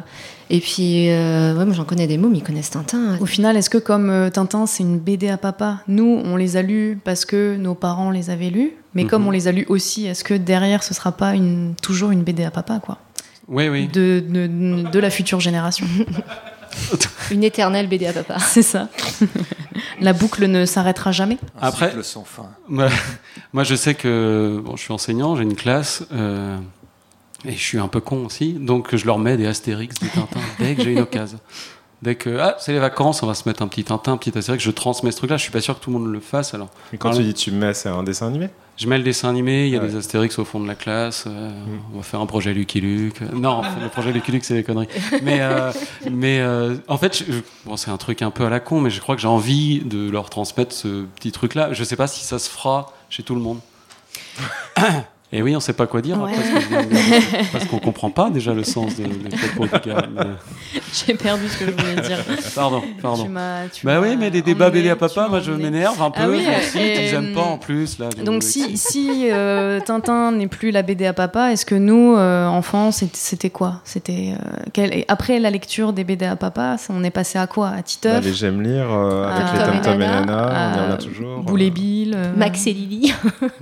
et 0.50 0.60
puis, 0.60 1.10
euh, 1.10 1.56
ouais, 1.58 1.63
moi 1.66 1.74
j'en 1.74 1.86
connais 1.86 2.06
des 2.08 2.18
mômes, 2.18 2.36
ils 2.36 2.44
connaissent 2.44 2.72
Tintin. 2.72 3.18
Au 3.22 3.25
final, 3.25 3.56
est-ce 3.56 3.70
que 3.70 3.78
comme 3.78 4.10
euh, 4.10 4.30
Tintin, 4.30 4.66
c'est 4.66 4.84
une 4.84 5.00
BD 5.00 5.30
à 5.30 5.38
papa, 5.38 5.78
nous, 5.88 6.22
on 6.25 6.36
les 6.36 6.58
a 6.58 6.62
lus 6.62 7.00
parce 7.04 7.24
que 7.25 7.56
nos 7.56 7.75
parents 7.75 8.12
les 8.12 8.30
avaient 8.30 8.50
lus, 8.50 8.74
mais 8.94 9.04
Mhm. 9.04 9.10
comme 9.10 9.28
on 9.28 9.32
les 9.32 9.48
a 9.48 9.52
lus 9.54 9.66
aussi, 9.70 10.06
est-ce 10.08 10.24
que 10.25 10.34
derrière, 10.34 10.84
ce 10.84 10.94
sera 10.94 11.12
pas 11.13 11.34
une, 11.36 11.75
toujours 11.82 12.12
une 12.12 12.24
BD 12.24 12.44
à 12.44 12.52
papa, 12.52 12.80
quoi? 12.80 12.98
Oui, 13.48 13.68
oui. 13.68 13.88
de, 13.88 14.24
de, 14.28 14.90
de 14.90 15.00
la 15.00 15.10
future 15.10 15.40
génération. 15.40 15.86
Une 17.32 17.44
éternelle 17.44 17.88
BD 17.88 18.08
à 18.08 18.13
papa. 18.13 18.39
C'est 18.39 18.62
ça. 18.62 18.89
la 20.00 20.13
boucle 20.13 20.46
ne 20.48 20.65
s'arrêtera 20.65 21.12
jamais. 21.12 21.38
Après, 21.60 21.89
cycle 21.89 22.03
sans 22.03 22.24
fin. 22.24 22.50
Moi, 22.68 22.89
moi, 23.53 23.63
je 23.63 23.75
sais 23.75 23.96
que 23.96 24.62
bon, 24.63 24.75
je 24.75 24.84
suis 24.84 24.94
enseignant, 24.94 25.36
j'ai 25.36 25.44
une 25.44 25.56
classe, 25.56 26.03
euh, 26.13 26.58
et 27.46 27.53
je 27.53 27.62
suis 27.62 27.80
un 27.80 27.88
peu 27.88 28.00
con 28.00 28.25
aussi, 28.25 28.53
donc 28.53 28.96
je 28.96 29.06
leur 29.06 29.20
mets 29.20 29.38
des 29.38 29.48
Astérix, 29.48 29.96
des 30.00 30.08
Tintins, 30.10 30.39
dès 30.60 30.75
que 30.75 30.84
j'ai 30.84 30.92
une 30.94 31.00
occasion. 31.00 31.39
Dès 32.01 32.15
que 32.15 32.38
ah, 32.38 32.58
c'est 32.60 32.74
les 32.74 32.80
vacances, 32.80 33.24
on 33.24 33.27
va 33.27 33.34
se 33.34 33.48
mettre 33.48 33.62
un 33.62 33.68
petit 33.68 33.86
Tintin, 33.86 34.13
un 34.13 34.18
petit 34.18 34.38
Astérix, 34.38 34.63
je 34.63 34.72
transmets 34.72 35.12
ce 35.12 35.18
truc-là. 35.18 35.38
Je 35.38 35.44
suis 35.44 35.51
pas 35.51 35.62
sûr 35.62 35.80
que 35.80 35.84
tout 35.84 35.89
le 35.92 36.00
monde 36.00 36.12
le 36.12 36.20
fasse 36.20 36.53
alors. 36.53 36.70
Mais 36.92 36.98
quand 36.98 37.10
Alors, 37.10 37.20
tu 37.22 37.25
dis 37.25 37.34
tu 37.34 37.51
mets, 37.51 37.74
c'est 37.74 37.89
un 37.89 38.03
dessin 38.03 38.27
animé? 38.27 38.50
Je 38.77 38.88
mets 38.88 38.98
le 38.98 39.03
dessin 39.03 39.30
animé, 39.30 39.65
il 39.68 39.72
y 39.72 39.77
a 39.77 39.80
Ouais. 39.82 39.88
des 39.88 39.96
Astérix 39.96 40.38
au 40.39 40.46
fond 40.46 40.60
de 40.60 40.68
la 40.68 40.75
classe. 40.75 41.25
euh, 41.27 41.51
On 41.94 41.98
va 41.98 42.03
faire 42.03 42.20
un 42.20 42.25
projet 42.25 42.53
Lucky 42.53 42.82
Luke. 42.82 43.22
Euh, 43.22 43.27
Non, 43.34 43.62
le 43.82 43.88
projet 43.89 44.12
Lucky 44.12 44.32
Luke, 44.32 44.44
c'est 44.44 44.56
des 44.56 44.63
conneries. 44.63 44.88
Mais, 45.24 45.42
euh, 45.42 45.72
mais 46.12 46.39
euh, 46.42 46.75
en 46.88 46.98
fait, 46.98 47.18
je- 47.18 47.39
bon, 47.65 47.77
c'est 47.77 47.92
un 47.92 47.98
truc 47.98 48.22
un 48.22 48.32
peu 48.32 48.46
à 48.46 48.50
la 48.50 48.60
con, 48.60 48.82
mais 48.82 48.89
je 48.89 49.00
crois 49.00 49.15
que 49.15 49.22
j'ai 49.22 49.27
envie 49.27 49.80
de 49.82 50.10
leur 50.10 50.30
transmettre 50.30 50.74
ce 50.74 51.03
petit 51.15 51.32
truc-là. 51.32 51.72
Je 51.74 51.84
sais 51.84 51.96
pas 51.96 52.08
si 52.08 52.24
ça 52.25 52.39
se 52.39 52.50
fera 52.50 52.92
chez 53.10 53.24
tout 53.24 53.36
le 53.36 53.42
monde. 53.42 53.60
Et 55.36 55.42
oui, 55.42 55.56
on 55.56 55.60
sait 55.60 55.74
pas 55.74 55.88
quoi 55.88 56.00
dire 56.04 56.22
Ouais. 56.22 56.32
après 56.32 57.48
parce 57.52 57.66
qu'on 57.66 57.80
comprend 57.80 58.12
pas 58.12 58.30
déjà 58.30 58.54
le 58.54 58.63
sens 58.63 58.96
de, 58.98 59.04
de 59.06 59.36
propos 59.56 59.66
du 59.66 59.90
gars. 59.90 60.06
mais- 60.16 60.80
J'ai 60.94 61.16
perdu 61.16 61.48
ce 61.48 61.58
que 61.58 61.66
je 61.66 61.72
voulais 61.72 62.08
dire. 62.08 62.20
Pardon, 62.54 62.84
pardon. 63.02 63.25
Tu 63.74 63.84
bah 63.84 64.00
oui, 64.00 64.16
mais 64.16 64.30
les 64.30 64.44
débats 64.44 64.68
emmené, 64.68 64.82
BD 64.82 64.90
à 64.92 64.96
papa, 64.96 65.28
moi 65.30 65.40
je 65.40 65.52
m'énerve 65.52 66.00
un 66.00 66.12
peu. 66.12 66.22
Ah 66.24 66.30
oui, 66.30 66.46
et, 66.80 67.08
ils 67.10 67.13
aiment 67.16 67.34
pas 67.34 67.42
euh, 67.42 67.54
en 67.54 67.58
plus. 67.58 67.98
Là, 67.98 68.10
Donc 68.24 68.44
si, 68.44 68.78
si 68.78 69.30
euh, 69.32 69.80
Tintin 69.80 70.34
n'est 70.34 70.46
plus 70.48 70.70
la 70.70 70.84
BD 70.84 71.08
à 71.08 71.13
papa, 71.13 71.52
est-ce 71.52 71.66
que 71.66 71.74
nous, 71.74 72.16
euh, 72.16 72.46
enfants, 72.46 72.92
c'était 72.92 73.50
quoi? 73.50 73.82
C'était 73.86 74.34
euh, 74.40 74.58
quel- 74.72 75.04
après 75.08 75.40
la 75.40 75.50
lecture 75.50 75.94
des 75.94 76.04
BD 76.04 76.25
à 76.25 76.36
papa, 76.36 76.75
on 76.90 77.04
est 77.04 77.10
passé 77.10 77.40
à 77.40 77.48
quoi? 77.48 77.70
À 77.70 77.75
Bah, 77.78 77.82
Titeuf 77.82 78.24
Les 78.24 78.34
J'aime 78.34 78.62
lire 78.62 78.86
euh, 78.92 79.28
avec 79.32 79.54
les 79.54 79.66
Tom 79.66 79.82
Tom 79.82 80.02
et 80.02 80.06
Nana, 80.06 80.22
on 80.28 80.52
y 80.52 80.80
ah, 80.80 80.94
revient 80.94 81.08
toujours. 81.08 81.40
Boule 81.42 81.62
et 81.63 81.72
Bill, 81.72 82.13
euh, 82.16 82.34
Max 82.38 82.68
et 82.68 82.74
Lily. 82.74 83.13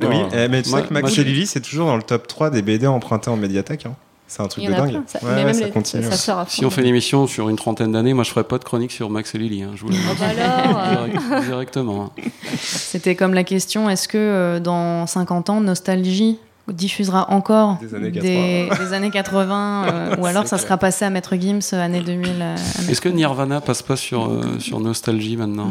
Oui, 0.01 0.17
eh, 0.33 0.49
mais 0.49 0.61
tu 0.61 0.69
sais 0.69 0.81
que 0.83 0.93
Max 0.93 1.17
et 1.17 1.23
Lily, 1.23 1.45
c'est 1.47 1.60
toujours 1.61 1.87
dans 1.87 1.97
le 1.97 2.03
top 2.03 2.27
3 2.27 2.49
des 2.49 2.61
BD 2.61 2.87
empruntés 2.87 3.29
en 3.29 3.37
médiathèque. 3.37 3.85
hein. 3.85 3.95
C'est 4.27 4.41
un 4.41 4.47
truc 4.47 4.63
de 4.63 4.71
dingue. 4.71 5.01
ça- 5.07 5.19
Ouais, 5.23 5.43
même 5.43 5.53
ça 5.53 5.65
les- 5.65 5.71
continue. 5.71 6.03
ça 6.05 6.11
sort. 6.15 6.45
Si 6.49 6.63
on 6.65 6.69
fait 6.69 6.79
une 6.81 6.87
émission 6.87 7.27
sur 7.27 7.49
une 7.49 7.57
trentaine 7.57 7.91
d'années, 7.91 8.13
moi 8.13 8.23
je 8.23 8.29
ferai 8.29 8.45
pas 8.45 8.57
de 8.57 8.63
chronique 8.63 8.91
sur 8.93 9.09
Max 9.09 9.35
et 9.35 9.37
Lily. 9.37 9.63
hein, 9.63 9.71
je 9.75 9.81
vous 9.81 9.89
le 9.89 9.95
dis. 9.95 9.99
Oh 10.09 10.15
bah 10.17 10.25
euh. 10.29 11.07
Direct- 11.07 11.45
directement. 11.47 12.03
hein. 12.17 12.21
C'était 12.61 13.15
comme 13.15 13.33
la 13.33 13.43
question 13.43 13.89
est-ce 13.89 14.07
que 14.07 14.17
euh, 14.17 14.59
dans 14.61 15.05
50 15.05 15.49
ans, 15.49 15.59
Nostalgie 15.59 16.39
diffusera 16.71 17.29
encore 17.31 17.77
Des 17.81 17.95
années 17.95 18.11
des, 18.11 18.69
des 18.79 18.93
années 18.93 19.09
80 19.11 19.85
euh, 19.93 20.15
ou 20.17 20.25
alors 20.25 20.47
ça 20.47 20.57
sera 20.57 20.77
passé 20.77 21.05
à 21.05 21.09
Maître 21.09 21.35
Gims 21.35 21.59
euh, 21.73 21.81
année 21.83 22.01
2000 22.01 22.29
euh, 22.41 22.55
Est-ce 22.89 23.01
que 23.01 23.09
Nirvana 23.09 23.61
passe 23.61 23.81
pas 23.81 23.95
sur, 23.95 24.25
euh, 24.29 24.59
sur 24.59 24.79
Nostalgie 24.79 25.37
maintenant 25.37 25.67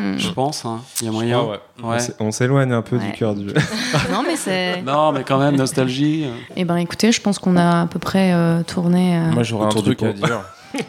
Hmm. 0.00 0.16
Je 0.18 0.30
pense, 0.30 0.64
hein. 0.64 0.80
il 1.02 1.04
y 1.04 1.08
a 1.08 1.12
moyen. 1.12 1.38
crois, 1.38 1.52
ouais. 1.52 1.96
On 1.96 1.98
s'é- 1.98 2.12
On 2.20 2.30
s'éloigne 2.32 2.72
un 2.72 2.80
peu 2.80 2.96
Ouais. 2.96 3.04
du 3.04 3.12
cœur 3.12 3.34
du 3.34 3.48
jeu. 3.50 3.54
non 4.10 4.22
mais 4.26 4.34
c'est 4.34 4.80
Non, 4.86 5.12
mais 5.12 5.24
quand 5.24 5.38
même, 5.38 5.56
Nostalgie. 5.56 6.24
eh 6.56 6.64
ben 6.64 6.76
écoutez 6.76 7.12
je 7.12 7.20
pense 7.20 7.38
qu'on 7.38 7.54
a 7.58 7.82
à 7.82 7.86
peu 7.86 7.98
près 7.98 8.32
euh, 8.32 8.62
tourné 8.62 9.18
euh, 9.18 9.30
Moi, 9.32 9.42
j'aurais 9.42 9.66
un 9.66 9.68
truc 9.68 10.02
à 10.02 10.12
dire. 10.14 10.40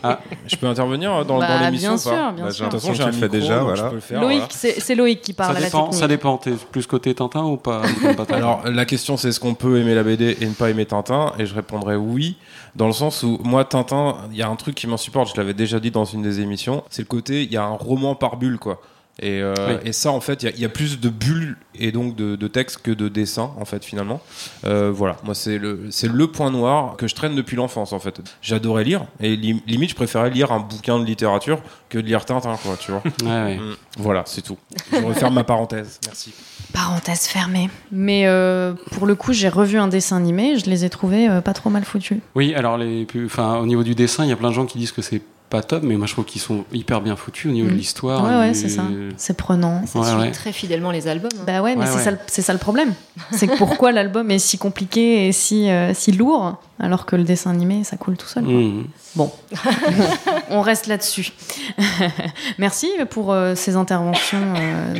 Ah. 0.03 0.19
Je 0.47 0.55
peux 0.55 0.67
intervenir 0.67 1.25
dans, 1.25 1.39
Bah, 1.39 1.47
dans 1.47 1.65
l'émission 1.65 1.91
bien 1.91 1.97
sûr, 1.97 2.11
bien 2.33 2.45
Bah, 2.45 2.51
sûr. 2.51 2.65
De 2.67 2.71
toute 2.71 2.79
façon, 2.81 2.93
j'ai 2.93 3.03
un 3.03 3.05
tu 3.07 3.11
le 3.13 3.17
fais 3.17 3.25
micro, 3.25 3.39
déjà, 3.39 3.55
donc 3.59 3.63
voilà. 3.67 3.83
je 3.83 3.89
peux 3.89 3.95
le 3.95 4.01
faire. 4.01 4.21
Loïc 4.21 4.37
voilà. 4.61 4.75
c'est 4.79 4.95
Loïc 4.95 5.21
qui 5.21 5.33
parle 5.33 5.53
Ça 5.53 5.57
à 5.57 5.59
la 5.61 5.65
dépend, 5.67 5.81
technique 5.83 5.99
ça 5.99 6.07
dépend. 6.07 6.37
T'es 6.37 6.51
plus 6.71 6.85
côté 6.87 7.13
Tintin 7.15 7.43
ou 7.43 7.57
pas, 7.57 7.81
Alors, 8.29 8.61
la 8.69 8.85
question, 8.85 9.17
c'est 9.17 9.29
est-ce 9.29 9.39
qu'on 9.39 9.55
peut 9.55 9.79
aimer 9.79 9.95
la 9.95 10.03
BD 10.03 10.37
et 10.39 10.45
ne 10.45 10.53
pas 10.53 10.69
aimer 10.69 10.85
Tintin? 10.85 11.33
Et 11.39 11.45
je 11.45 11.55
répondrais 11.55 11.95
oui, 11.95 12.37
dans 12.75 12.87
le 12.87 12.93
sens 12.93 13.23
où, 13.23 13.39
moi, 13.43 13.65
Tintin, 13.65 14.17
il 14.31 14.37
y 14.37 14.41
a 14.43 14.47
un 14.49 14.55
truc 14.55 14.75
qui 14.75 14.87
m'insupporte, 14.87 15.31
je 15.33 15.39
l'avais 15.39 15.53
déjà 15.53 15.79
dit 15.79 15.91
dans 15.91 16.05
une 16.05 16.21
des 16.21 16.39
émissions, 16.41 16.83
c'est 16.89 17.01
le 17.01 17.07
côté, 17.07 17.43
il 17.43 17.51
y 17.51 17.57
a 17.57 17.63
un 17.63 17.75
roman 17.75 18.15
par 18.15 18.37
bulle, 18.37 18.59
quoi. 18.59 18.81
Et, 19.19 19.41
euh, 19.41 19.53
Oui. 19.67 19.73
et 19.85 19.91
ça, 19.93 20.11
en 20.11 20.21
fait, 20.21 20.41
il 20.41 20.45
y 20.45 20.49
a- 20.49 20.55
il 20.55 20.59
y, 20.61 20.65
a 20.65 20.69
plus 20.69 20.99
de 20.99 21.09
bulles 21.09 21.57
et 21.75 21.91
donc 21.91 22.15
de, 22.15 22.35
de 22.35 22.47
texte 22.47 22.79
que 22.81 22.89
de 22.91 23.07
dessins, 23.07 23.51
en 23.59 23.65
fait, 23.65 23.83
finalement. 23.85 24.19
Euh, 24.65 24.89
voilà, 24.91 25.17
moi, 25.23 25.35
c'est 25.35 25.57
le, 25.59 25.87
c'est 25.91 26.07
le 26.11 26.27
point 26.27 26.49
noir 26.49 26.95
que 26.97 27.07
je 27.07 27.13
traîne 27.13 27.35
depuis 27.35 27.55
l'enfance, 27.55 27.93
en 27.93 27.99
fait. 27.99 28.19
J'adorais 28.41 28.83
lire, 28.83 29.05
et 29.19 29.35
lim- 29.35 29.59
limite, 29.67 29.91
je 29.91 29.95
préférais 29.95 30.29
lire 30.31 30.51
un 30.51 30.59
bouquin 30.61 30.97
de 30.97 31.05
littérature 31.05 31.61
que 31.89 31.97
de 31.99 32.07
lire 32.07 32.25
Tintin, 32.25 32.57
quoi, 32.63 32.77
tu 32.79 32.91
vois. 32.91 33.03
Ouais, 33.21 33.27
ouais. 33.27 33.57
Mm. 33.57 33.75
Voilà, 33.99 34.23
c'est 34.25 34.41
tout. 34.41 34.57
Je 34.91 34.97
referme 35.03 35.35
ma 35.35 35.43
parenthèse. 35.43 35.99
Merci. 36.07 36.33
parenthèse 36.73 37.25
fermée 37.27 37.69
mais 37.91 38.25
euh, 38.27 38.73
pour 38.91 39.05
le 39.05 39.13
coup 39.15 39.33
j'ai 39.33 39.49
revu 39.49 39.77
un 39.77 39.89
dessin 39.89 40.15
animé 40.15 40.57
je 40.57 40.69
les 40.69 40.85
ai 40.85 40.89
trouvés 40.89 41.27
euh, 41.29 41.41
pas 41.41 41.51
trop 41.53 41.69
mal 41.69 41.83
foutus 41.83 42.19
Oui, 42.33 42.53
alors 42.55 42.77
les, 42.77 43.05
plus- 43.05 43.25
enfin, 43.25 43.57
au 43.57 43.65
niveau 43.65 43.83
du 43.83 43.93
dessin, 43.93 44.23
il 44.23 44.29
y 44.29 44.31
a 44.31 44.37
plein 44.37 44.49
de 44.49 44.53
gens 44.53 44.65
qui 44.65 44.77
disent 44.77 44.93
que 44.93 45.01
c'est 45.01 45.21
pas 45.51 45.61
top, 45.61 45.83
mais 45.83 45.95
moi 45.97 46.07
je 46.07 46.13
trouve 46.13 46.25
qu'ils 46.25 46.41
sont 46.41 46.63
hyper 46.73 47.01
bien 47.01 47.15
foutus 47.15 47.45
au 47.51 47.53
niveau 47.53 47.67
de 47.69 47.73
Mm. 47.73 47.77
l'histoire. 47.77 48.23
ouais 48.23 48.35
ouais 48.47 48.51
du- 48.53 48.57
c'est 48.59 48.69
ça 48.69 48.81
c'est 49.17 49.37
prenant 49.37 49.85
Ça 49.85 49.99
Ouais, 49.99 50.05
suit 50.07 50.15
ouais. 50.17 50.31
très 50.31 50.51
fidèlement 50.51 50.89
les 50.91 51.07
albums. 51.07 51.29
hein. 51.39 51.43
Bah 51.45 51.61
ouais, 51.61 51.75
mais 51.75 51.81
Ouais, 51.81 51.87
c'est 51.91 51.97
ouais. 51.97 52.03
ça, 52.03 52.11
le- 52.11 52.17
c'est 52.27 52.41
ça 52.41 52.53
le 52.53 52.59
problème. 52.59 52.93
C'est 53.31 53.45
que 53.47 53.57
pourquoi 53.57 53.91
l'album 53.91 54.31
est 54.31 54.39
si 54.39 54.57
compliqué 54.57 55.27
et 55.27 55.31
si, 55.31 55.69
euh, 55.69 55.93
si 55.93 56.11
lourd, 56.13 56.55
alors 56.79 57.05
que 57.05 57.15
le 57.15 57.23
dessin 57.23 57.51
animé, 57.51 57.83
ça 57.83 57.97
coule 57.97 58.17
tout 58.17 58.27
seul. 58.27 58.43
quoi. 58.45 58.53
Mm. 58.53 58.85
Bon, 59.15 59.31
on 60.49 60.61
reste 60.61 60.87
là-dessus. 60.87 61.31
Merci 62.57 62.89
pour 63.09 63.31
euh, 63.33 63.55
ces 63.55 63.75
interventions. 63.75 64.37
euh. 64.57 64.95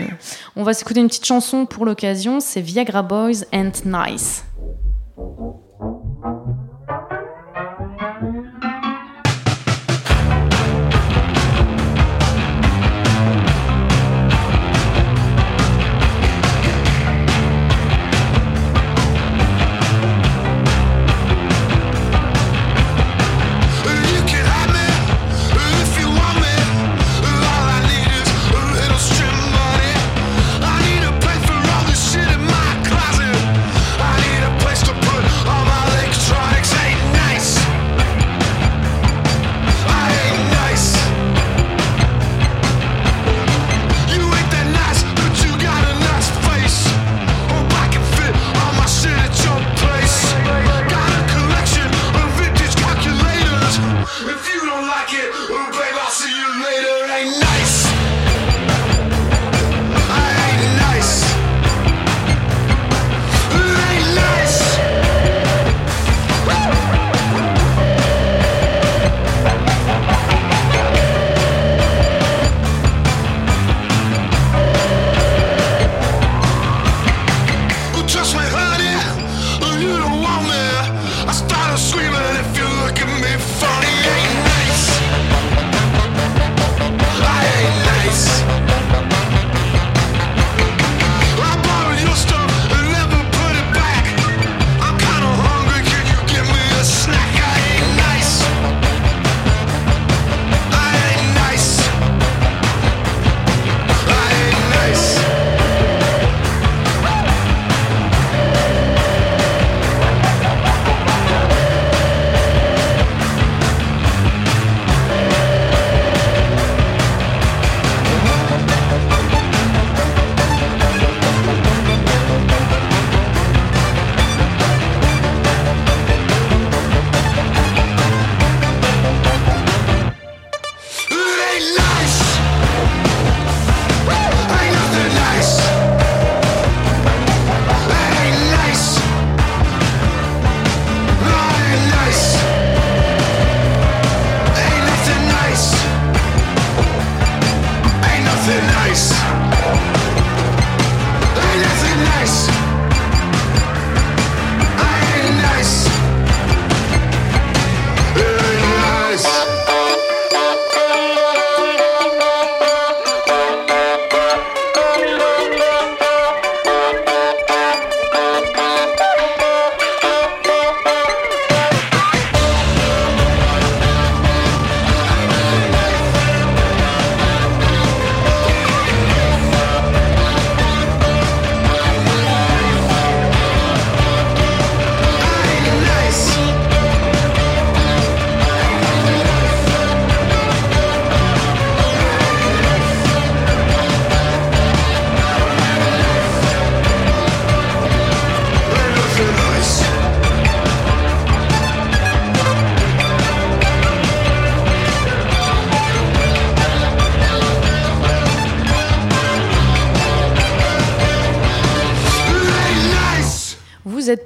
On 0.55 0.63
va 0.63 0.73
s'écouter 0.73 0.99
une 0.99 1.07
petite 1.07 1.25
chanson 1.25 1.65
pour 1.65 1.85
l'occasion, 1.85 2.39
c'est 2.41 2.61
Viagra 2.61 3.01
Boys 3.03 3.45
and 3.53 3.71
Nice. 3.85 4.43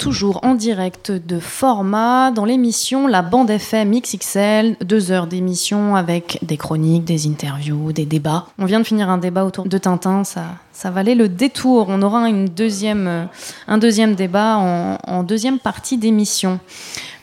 Toujours 0.06 0.39
en 0.44 0.54
direct 0.54 1.12
de 1.12 1.39
format 1.39 2.30
dans 2.30 2.46
l'émission 2.46 3.08
La 3.08 3.24
Bande 3.24 3.50
FM 3.50 4.00
XXL. 4.00 4.78
Deux 4.86 5.12
heures 5.12 5.26
d'émission 5.26 5.96
avec 5.96 6.38
des 6.44 6.58
chroniques, 6.58 7.06
des 7.06 7.26
interviews, 7.26 7.91
des 7.91 8.06
débats. 8.06 8.46
On 8.60 8.65
vient 8.65 8.80
de 8.80 8.86
finir 8.86 9.10
un 9.10 9.18
débat 9.18 9.46
autour 9.46 9.65
de 9.65 9.78
Tintin, 9.80 10.24
ça, 10.24 10.44
ça 10.72 10.91
valait 10.91 11.15
le 11.15 11.28
détour. 11.28 11.88
On 11.89 12.04
aura 12.04 12.30
une 12.30 12.46
deuxième, 12.46 13.28
un 13.68 13.78
deuxième 13.80 14.13
débat 14.13 14.58
en, 14.58 15.00
en 15.08 15.24
deuxième 15.24 15.58
partie 15.58 15.98
d'émission. 15.98 16.60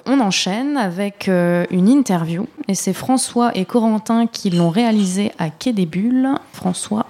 On 0.05 0.18
enchaîne 0.18 0.77
avec 0.77 1.29
euh, 1.29 1.64
une 1.71 1.88
interview 1.88 2.49
et 2.66 2.75
c'est 2.75 2.95
François 2.95 3.57
et 3.57 3.64
Corentin 3.64 4.27
qui 4.27 4.51
l'ont 4.51 4.71
réalisée 4.71 5.31
à 5.38 5.51
Quai 5.51 5.73
des 5.73 5.87
Bulles. 5.87 6.31
François. 6.53 7.07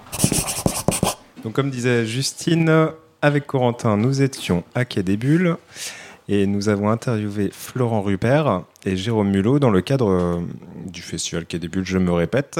Donc, 1.43 1.53
comme 1.53 1.71
disait 1.71 2.05
Justine, 2.05 2.91
avec 3.23 3.47
Corentin, 3.47 3.95
nous 3.95 4.21
étions 4.21 4.65
à 4.75 4.83
Quai 4.83 5.01
des 5.01 5.15
Bulles 5.15 5.55
et 6.27 6.45
nous 6.45 6.67
avons 6.67 6.89
interviewé 6.89 7.49
Florent 7.53 8.01
Rupert 8.01 8.63
et 8.85 8.97
Jérôme 8.97 9.29
Mulot 9.29 9.59
dans 9.59 9.69
le 9.69 9.79
cadre 9.79 10.09
euh, 10.09 10.41
du 10.91 11.01
festival 11.01 11.45
Quai 11.45 11.57
des 11.57 11.69
Bulles, 11.69 11.85
je 11.85 11.97
me 11.97 12.11
répète, 12.11 12.59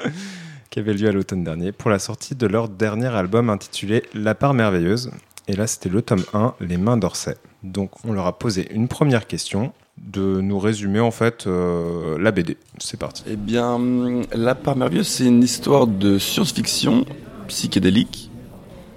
qui 0.70 0.78
avait 0.78 0.94
lieu 0.94 1.08
à 1.08 1.12
l'automne 1.12 1.44
dernier 1.44 1.72
pour 1.72 1.90
la 1.90 1.98
sortie 1.98 2.34
de 2.34 2.46
leur 2.46 2.70
dernier 2.70 3.08
album 3.08 3.50
intitulé 3.50 4.04
La 4.14 4.34
part 4.34 4.54
merveilleuse. 4.54 5.10
Et 5.46 5.56
là, 5.56 5.66
c'était 5.66 5.90
le 5.90 6.00
tome 6.00 6.24
1, 6.32 6.54
Les 6.60 6.78
mains 6.78 6.96
d'Orsay. 6.96 7.36
Donc, 7.62 7.90
on 8.06 8.14
leur 8.14 8.26
a 8.26 8.38
posé 8.38 8.72
une 8.72 8.88
première 8.88 9.26
question 9.26 9.74
de 9.98 10.40
nous 10.40 10.58
résumer 10.58 11.00
en 11.00 11.10
fait 11.10 11.46
euh, 11.46 12.16
la 12.18 12.30
BD. 12.30 12.56
C'est 12.78 12.98
parti. 12.98 13.24
Eh 13.26 13.36
bien, 13.36 13.74
hum, 13.74 14.22
La 14.32 14.54
part 14.54 14.74
merveilleuse, 14.74 15.08
c'est 15.08 15.26
une 15.26 15.42
histoire 15.42 15.86
de 15.86 16.16
science-fiction 16.16 17.04
psychédélique. 17.48 18.31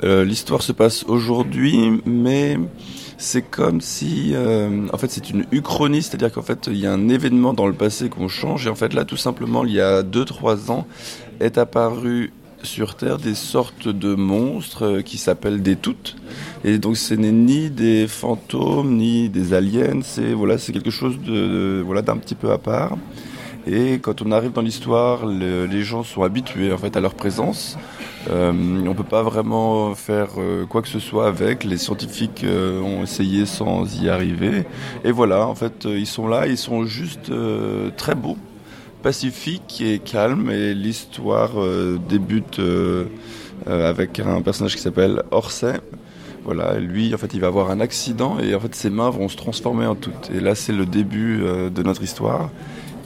Euh, 0.06 0.24
L'histoire 0.24 0.62
se 0.62 0.72
passe 0.72 1.04
aujourd'hui, 1.08 2.02
mais 2.06 2.58
c'est 3.18 3.42
comme 3.42 3.82
si, 3.82 4.32
euh, 4.34 4.88
en 4.94 4.98
fait, 4.98 5.10
c'est 5.10 5.30
une 5.30 5.46
uchronie, 5.52 6.04
c'est-à-dire 6.04 6.32
qu'en 6.32 6.42
fait, 6.42 6.68
il 6.68 6.78
y 6.78 6.86
a 6.86 6.94
un 6.94 7.10
événement 7.10 7.54
dans 7.54 7.66
le 7.68 7.74
passé 7.74 8.10
qu'on 8.10 8.28
change, 8.28 8.68
et 8.68 8.70
en 8.70 8.76
fait, 8.76 8.94
là, 8.94 9.06
tout 9.06 9.18
simplement, 9.18 9.66
il 9.66 9.72
y 9.74 9.82
a 9.82 10.04
2-3 10.04 10.70
ans, 10.70 10.86
est 11.40 11.58
apparu 11.58 12.34
sur 12.62 12.96
Terre 12.96 13.18
des 13.18 13.36
sortes 13.36 13.88
de 13.88 14.16
monstres 14.16 14.84
euh, 14.86 15.02
qui 15.02 15.18
s'appellent 15.18 15.62
des 15.62 15.76
toutes. 15.76 16.16
Et 16.64 16.78
donc, 16.78 16.98
ce 16.98 17.14
n'est 17.14 17.32
ni 17.32 17.70
des 17.70 18.08
fantômes, 18.08 18.96
ni 18.98 19.30
des 19.30 19.54
aliens, 19.54 20.02
c'est 20.04 20.34
voilà, 20.34 20.58
c'est 20.58 20.72
quelque 20.74 20.90
chose 20.92 21.18
de, 21.20 21.32
de- 21.32 21.84
voilà, 21.86 22.02
d'un 22.02 22.18
petit 22.18 22.36
peu 22.36 22.52
à 22.52 22.58
part. 22.58 22.98
Et 23.68 23.94
quand 24.00 24.22
on 24.22 24.32
arrive 24.32 24.52
dans 24.52 24.62
l'histoire, 24.62 25.26
le- 25.26 25.66
les 25.66 25.82
gens 25.84 26.04
sont 26.04 26.22
habitués 26.24 26.72
en 26.72 26.78
fait 26.78 26.96
à 26.96 27.02
leur 27.02 27.16
présence. 27.16 27.78
Euh, 28.30 28.52
on 28.88 28.94
peut 28.94 29.04
pas 29.04 29.24
vraiment 29.24 29.94
faire 29.96 30.30
euh, 30.38 30.66
quoi 30.66 30.82
que 30.82 30.88
ce 30.88 31.00
soit 31.00 31.28
avec. 31.28 31.64
Les 31.64 31.78
scientifiques 31.78 32.44
euh, 32.44 32.80
ont 32.82 33.04
essayé 33.04 33.46
sans 33.46 34.02
y 34.02 34.10
arriver. 34.10 34.66
Et 35.04 35.12
voilà, 35.12 35.48
en 35.48 35.56
fait, 35.56 35.86
euh, 35.86 35.98
ils 35.98 36.06
sont 36.06 36.28
là, 36.28 36.48
ils 36.48 36.58
sont 36.58 36.86
juste 36.86 37.32
très 37.98 38.14
beaux, 38.16 38.38
pacifiques 39.02 39.82
et 39.82 40.00
calmes. 40.00 40.52
Et 40.52 40.74
l'histoire 40.76 41.52
débute 42.08 42.60
avec 43.66 44.20
un 44.20 44.42
personnage 44.42 44.76
qui 44.76 44.82
s'appelle 44.82 45.24
Orsay. 45.32 45.80
Voilà, 46.44 46.78
lui, 46.78 47.12
en 47.16 47.18
fait, 47.18 47.34
il 47.34 47.42
va 47.42 47.48
avoir 47.48 47.72
un 47.72 47.80
accident 47.80 48.38
et 48.40 48.54
en 48.54 48.60
fait, 48.60 48.76
ses 48.76 48.92
mains 48.92 49.10
vont 49.10 49.28
se 49.30 49.36
transformer 49.38 49.88
en 49.88 49.96
toutes. 49.96 50.30
Et 50.36 50.40
là, 50.40 50.54
c'est 50.54 50.74
le 50.74 50.86
début 50.86 51.40
de 51.40 51.84
notre 51.84 52.04
histoire. 52.04 52.52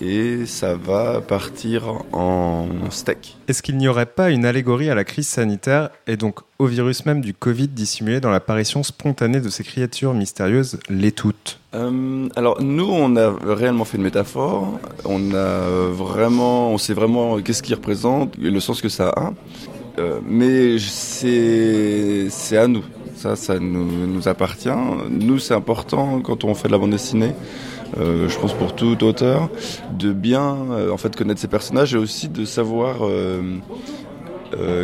Et 0.01 0.45
ça 0.45 0.75
va 0.75 1.21
partir 1.21 2.03
en 2.13 2.67
steak. 2.89 3.37
Est-ce 3.47 3.61
qu'il 3.61 3.77
n'y 3.77 3.87
aurait 3.87 4.05
pas 4.05 4.29
une 4.29 4.45
allégorie 4.45 4.89
à 4.89 4.95
la 4.95 5.03
crise 5.03 5.27
sanitaire 5.27 5.89
et 6.07 6.15
donc 6.15 6.39
au 6.57 6.67
virus 6.67 7.05
même 7.05 7.21
du 7.21 7.33
Covid 7.33 7.67
dissimulé 7.67 8.21
dans 8.21 8.29
l'apparition 8.29 8.81
spontanée 8.83 9.41
de 9.41 9.49
ces 9.49 9.63
créatures 9.63 10.13
mystérieuses, 10.13 10.79
les 10.89 11.11
toutes? 11.11 11.59
Euh, 11.75 12.29
alors 12.35 12.61
nous, 12.61 12.87
on 12.89 13.15
a 13.17 13.35
réellement 13.45 13.85
fait 13.85 13.97
une 13.97 14.03
métaphore. 14.03 14.79
On 15.03 15.33
a 15.33 15.89
vraiment, 15.89 16.71
on 16.71 16.77
sait 16.77 16.93
vraiment 16.93 17.41
qu'est-ce 17.41 17.61
qu'il 17.61 17.75
représente 17.75 18.37
et 18.39 18.49
le 18.49 18.59
sens 18.59 18.81
que 18.81 18.89
ça 18.89 19.09
a. 19.09 19.33
Euh, 19.99 20.19
mais 20.25 20.79
c'est 20.79 22.27
c'est 22.29 22.57
à 22.57 22.67
nous. 22.67 22.83
Ça, 23.15 23.35
ça 23.35 23.59
nous, 23.59 24.07
nous 24.07 24.29
appartient. 24.29 24.69
Nous, 25.09 25.39
c'est 25.39 25.53
important 25.53 26.21
quand 26.21 26.45
on 26.45 26.55
fait 26.55 26.69
de 26.69 26.71
la 26.71 26.77
bande 26.77 26.91
dessinée. 26.91 27.33
Euh, 27.97 28.29
je 28.29 28.37
pense 28.37 28.53
pour 28.53 28.75
tout 28.75 29.03
auteur, 29.03 29.49
de 29.97 30.11
bien 30.13 30.57
euh, 30.71 30.91
en 30.91 30.97
fait 30.97 31.15
connaître 31.15 31.41
ses 31.41 31.47
personnages 31.47 31.93
et 31.93 31.97
aussi 31.97 32.29
de 32.29 32.45
savoir 32.45 32.97
euh, 33.01 33.57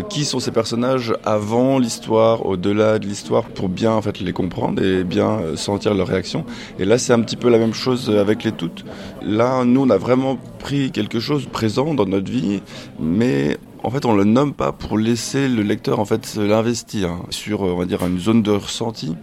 qui 0.09 0.25
sont 0.25 0.39
ces 0.39 0.51
personnages 0.51 1.13
avant 1.25 1.79
l'histoire, 1.79 2.45
au-delà 2.45 2.99
de 2.99 3.07
l'histoire, 3.07 3.43
pour 3.43 3.69
bien 3.69 3.91
en 3.91 4.01
fait 4.01 4.19
les 4.19 4.33
comprendre 4.33 4.83
et 4.83 5.03
bien 5.03 5.39
sentir 5.55 5.93
leurs 5.93 6.07
réactions. 6.07 6.45
Et 6.79 6.85
là, 6.85 6.97
c'est 6.97 7.13
un 7.13 7.21
petit 7.21 7.35
peu 7.35 7.49
la 7.49 7.57
même 7.57 7.73
chose 7.73 8.09
avec 8.09 8.43
les 8.43 8.51
toutes. 8.51 8.85
Là, 9.23 9.63
nous, 9.65 9.81
on 9.81 9.89
a 9.89 9.97
vraiment 9.97 10.37
pris 10.59 10.91
quelque 10.91 11.19
chose 11.19 11.47
présent 11.47 11.93
dans 11.93 12.05
notre 12.05 12.31
vie, 12.31 12.61
mais 12.99 13.57
en 13.83 13.89
fait, 13.89 14.05
on 14.05 14.15
le 14.15 14.23
nomme 14.23 14.53
pas 14.53 14.71
pour 14.71 14.97
laisser 14.97 15.47
le 15.47 15.61
lecteur 15.61 15.99
en 15.99 16.05
fait 16.05 16.35
l'investir 16.35 17.17
sur, 17.29 17.61
on 17.61 17.75
va 17.75 17.85
dire, 17.85 18.03
une 18.05 18.19
zone 18.19 18.41
de 18.41 18.51
ressenti. 18.51 19.15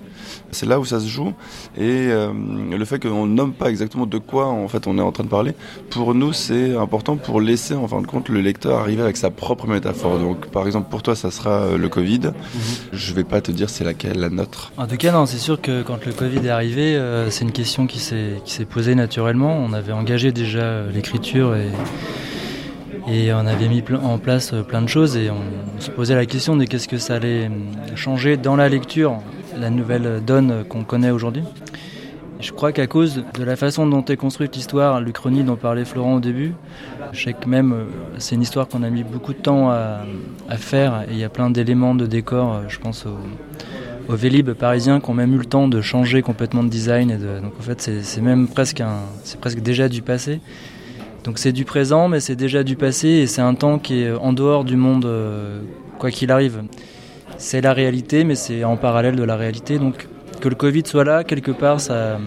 C'est 0.50 0.66
là 0.66 0.78
où 0.78 0.84
ça 0.84 1.00
se 1.00 1.06
joue. 1.06 1.32
Et 1.76 2.08
euh, 2.10 2.32
le 2.70 2.84
fait 2.84 2.98
qu'on 2.98 3.26
nomme 3.26 3.52
pas 3.52 3.70
exactement 3.70 4.06
de 4.06 4.18
quoi 4.18 4.46
en 4.46 4.68
fait 4.68 4.86
on 4.86 4.98
est 4.98 5.02
en 5.02 5.12
train 5.12 5.24
de 5.24 5.28
parler, 5.28 5.54
pour 5.90 6.14
nous 6.14 6.32
c'est 6.32 6.76
important 6.76 7.16
pour 7.16 7.40
laisser 7.40 7.74
en 7.74 7.88
fin 7.88 8.00
de 8.00 8.06
compte 8.06 8.28
le 8.28 8.40
lecteur 8.40 8.78
arriver 8.78 9.02
avec 9.02 9.16
sa 9.16 9.30
propre 9.30 9.66
métaphore. 9.66 10.18
Donc 10.18 10.46
par 10.46 10.66
exemple 10.66 10.88
pour 10.90 11.02
toi 11.02 11.14
ça 11.14 11.30
sera 11.30 11.50
euh, 11.50 11.78
le 11.78 11.88
Covid. 11.88 12.32
Je 12.92 13.14
vais 13.14 13.24
pas 13.24 13.40
te 13.40 13.50
dire 13.50 13.70
c'est 13.70 13.84
laquelle 13.84 14.18
la 14.18 14.30
nôtre. 14.30 14.72
En 14.76 14.86
tout 14.86 14.96
cas, 14.96 15.12
non, 15.12 15.26
c'est 15.26 15.38
sûr 15.38 15.60
que 15.60 15.82
quand 15.82 16.04
le 16.04 16.12
Covid 16.12 16.46
est 16.46 16.50
arrivé, 16.50 16.96
euh, 16.96 17.30
c'est 17.30 17.44
une 17.44 17.52
question 17.52 17.86
qui 17.86 17.98
s'est 17.98 18.40
qui 18.44 18.52
s'est 18.52 18.64
posée 18.64 18.94
naturellement. 18.94 19.56
On 19.58 19.72
avait 19.72 19.92
engagé 19.92 20.32
déjà 20.32 20.82
l'écriture 20.92 21.54
et 21.54 21.70
et 23.08 23.32
on 23.32 23.46
avait 23.46 23.68
mis 23.68 23.82
en 24.02 24.18
place 24.18 24.54
plein 24.68 24.82
de 24.82 24.88
choses 24.88 25.16
et 25.16 25.30
on, 25.30 25.80
se 25.80 25.90
posait 25.90 26.14
la 26.14 26.26
question 26.26 26.56
de 26.56 26.64
qu'est-ce 26.64 26.86
que 26.86 26.98
ça 26.98 27.16
allait 27.16 27.50
changer 27.96 28.36
dans 28.36 28.54
la 28.54 28.68
lecture, 28.68 29.20
la 29.58 29.70
nouvelle 29.70 30.22
donne 30.24 30.64
qu'on 30.68 30.84
connaît 30.84 31.10
aujourd'hui. 31.10 31.44
Je 32.42 32.50
crois 32.50 32.72
qu'à 32.72 32.88
cause 32.88 33.22
de 33.38 33.44
la 33.44 33.54
façon 33.54 33.86
dont 33.86 34.04
est 34.04 34.16
construite 34.16 34.56
l'histoire, 34.56 35.00
l'Uchronie 35.00 35.44
dont 35.44 35.54
parlait 35.54 35.84
Florent 35.84 36.14
au 36.16 36.20
début, 36.20 36.54
je 37.12 37.22
sais 37.22 37.34
que 37.34 37.48
même 37.48 37.72
euh, 37.72 37.84
c'est 38.18 38.34
une 38.34 38.42
histoire 38.42 38.66
qu'on 38.66 38.82
a 38.82 38.90
mis 38.90 39.04
beaucoup 39.04 39.32
de 39.32 39.38
temps 39.38 39.70
à, 39.70 40.00
faire 40.56 41.04
et 41.08 41.12
il 41.12 41.18
y 41.18 41.24
a 41.24 41.28
plein 41.28 41.50
d'éléments 41.50 41.94
de 41.94 42.04
décor, 42.04 42.54
euh, 42.54 42.62
je 42.68 42.78
pense 42.80 43.06
aux, 43.06 43.16
Vélib 44.14 44.50
parisiens 44.52 45.00
qui 45.00 45.08
ont 45.08 45.14
même 45.14 45.32
eu 45.32 45.38
le 45.38 45.44
temps 45.44 45.68
de 45.68 45.80
changer 45.80 46.20
complètement 46.20 46.64
de 46.64 46.68
design. 46.68 47.10
Et 47.12 47.16
donc 47.16 47.52
en 47.58 47.62
fait 47.62 47.80
c'est 47.80 48.20
même 48.20 48.48
presque, 48.48 48.80
un, 48.80 48.98
presque 49.40 49.60
déjà 49.60 49.88
du 49.88 50.02
passé. 50.02 50.40
Donc 51.22 51.38
c'est 51.38 51.52
du 51.52 51.64
présent 51.64 52.08
mais 52.08 52.18
c'est 52.18 52.36
déjà 52.36 52.64
du 52.64 52.74
passé 52.74 53.08
et 53.08 53.26
c'est 53.28 53.40
un 53.40 53.54
temps 53.54 53.78
qui 53.78 54.02
est 54.02 54.10
en 54.12 54.32
dehors 54.32 54.64
du 54.64 54.76
monde 54.76 55.06
euh, 55.06 55.60
quoi 55.98 56.10
qu'il 56.10 56.32
arrive. 56.32 56.64
C'est 57.42 57.60
la 57.60 57.72
réalité 57.72 58.22
mais 58.22 58.36
c'est 58.36 58.62
en 58.62 58.76
parallèle 58.76 59.16
de 59.16 59.24
la 59.24 59.34
réalité. 59.34 59.76
Donc 59.80 60.06
que 60.40 60.48
le 60.48 60.54
Covid 60.54 60.84
soit 60.86 61.02
là, 61.02 61.24
quelque 61.24 61.50
part, 61.50 61.80
ça, 61.80 62.20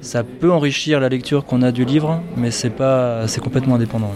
ça 0.00 0.24
peut 0.24 0.50
enrichir 0.50 1.00
la 1.00 1.10
lecture 1.10 1.44
qu'on 1.44 1.60
a 1.60 1.70
du 1.70 1.84
livre, 1.84 2.22
mais 2.34 2.50
c'est 2.50 2.70
pas, 2.70 3.28
c'est 3.28 3.42
complètement 3.42 3.74
indépendant. 3.74 4.12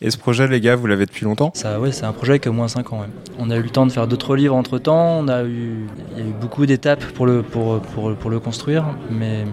Et 0.00 0.12
ce 0.12 0.16
projet, 0.16 0.46
les 0.46 0.60
gars, 0.60 0.76
vous 0.76 0.86
l'avez 0.86 1.06
depuis 1.06 1.24
longtemps? 1.24 1.50
Ça, 1.54 1.80
ouais, 1.80 1.90
c'est 1.90 2.04
un 2.04 2.12
projet 2.12 2.38
qui 2.38 2.46
a 2.48 2.50
au 2.52 2.54
moins 2.54 2.68
5 2.68 2.92
ans. 2.92 3.00
ouais. 3.00 3.06
On 3.36 3.50
a 3.50 3.56
eu 3.56 3.62
le 3.62 3.70
temps 3.70 3.84
de 3.84 3.90
faire 3.90 4.06
d'autres 4.06 4.36
livres 4.36 4.54
entre 4.54 4.78
temps. 4.78 5.18
On 5.18 5.26
a 5.26 5.42
eu, 5.42 5.86
il 6.12 6.18
y 6.18 6.24
a 6.24 6.28
eu 6.28 6.32
beaucoup 6.40 6.64
d'étapes 6.64 7.04
pour 7.04 7.26
le, 7.26 7.42
pour, 7.42 7.80
pour, 7.80 8.14
pour 8.14 8.30
le 8.30 8.38
construire, 8.38 8.84
mais, 9.10 9.44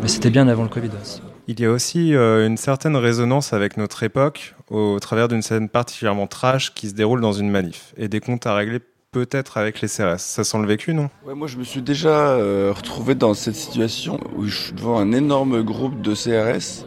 mais 0.00 0.08
c'était 0.08 0.30
bien 0.30 0.46
avant 0.46 0.62
le 0.62 0.68
Covid. 0.68 0.90
aussi. 1.00 1.20
Il 1.48 1.58
y 1.58 1.64
a 1.64 1.70
aussi 1.70 2.14
euh, 2.14 2.46
une 2.46 2.56
certaine 2.56 2.94
résonance 2.94 3.52
avec 3.52 3.76
notre 3.76 4.04
époque 4.04 4.54
au 4.70 4.98
travers 5.00 5.26
d'une 5.26 5.42
scène 5.42 5.68
particulièrement 5.68 6.28
trash 6.28 6.72
qui 6.74 6.88
se 6.88 6.94
déroule 6.94 7.20
dans 7.20 7.32
une 7.32 7.50
manif 7.50 7.92
et 7.96 8.06
des 8.06 8.20
comptes 8.20 8.46
à 8.46 8.54
régler 8.54 8.78
peut-être 9.12 9.58
avec 9.58 9.82
les 9.82 9.88
CRS. 9.88 10.18
Ça 10.18 10.42
sent 10.42 10.58
le 10.58 10.66
vécu, 10.66 10.94
non? 10.94 11.10
Moi 11.26 11.46
je 11.46 11.58
me 11.58 11.64
suis 11.64 11.82
déjà 11.82 12.30
euh, 12.30 12.72
retrouvé 12.74 13.14
dans 13.14 13.34
cette 13.34 13.54
situation 13.54 14.18
où 14.36 14.46
je 14.46 14.58
suis 14.58 14.72
devant 14.72 14.98
un 14.98 15.12
énorme 15.12 15.62
groupe 15.62 16.00
de 16.00 16.14
CRS 16.14 16.86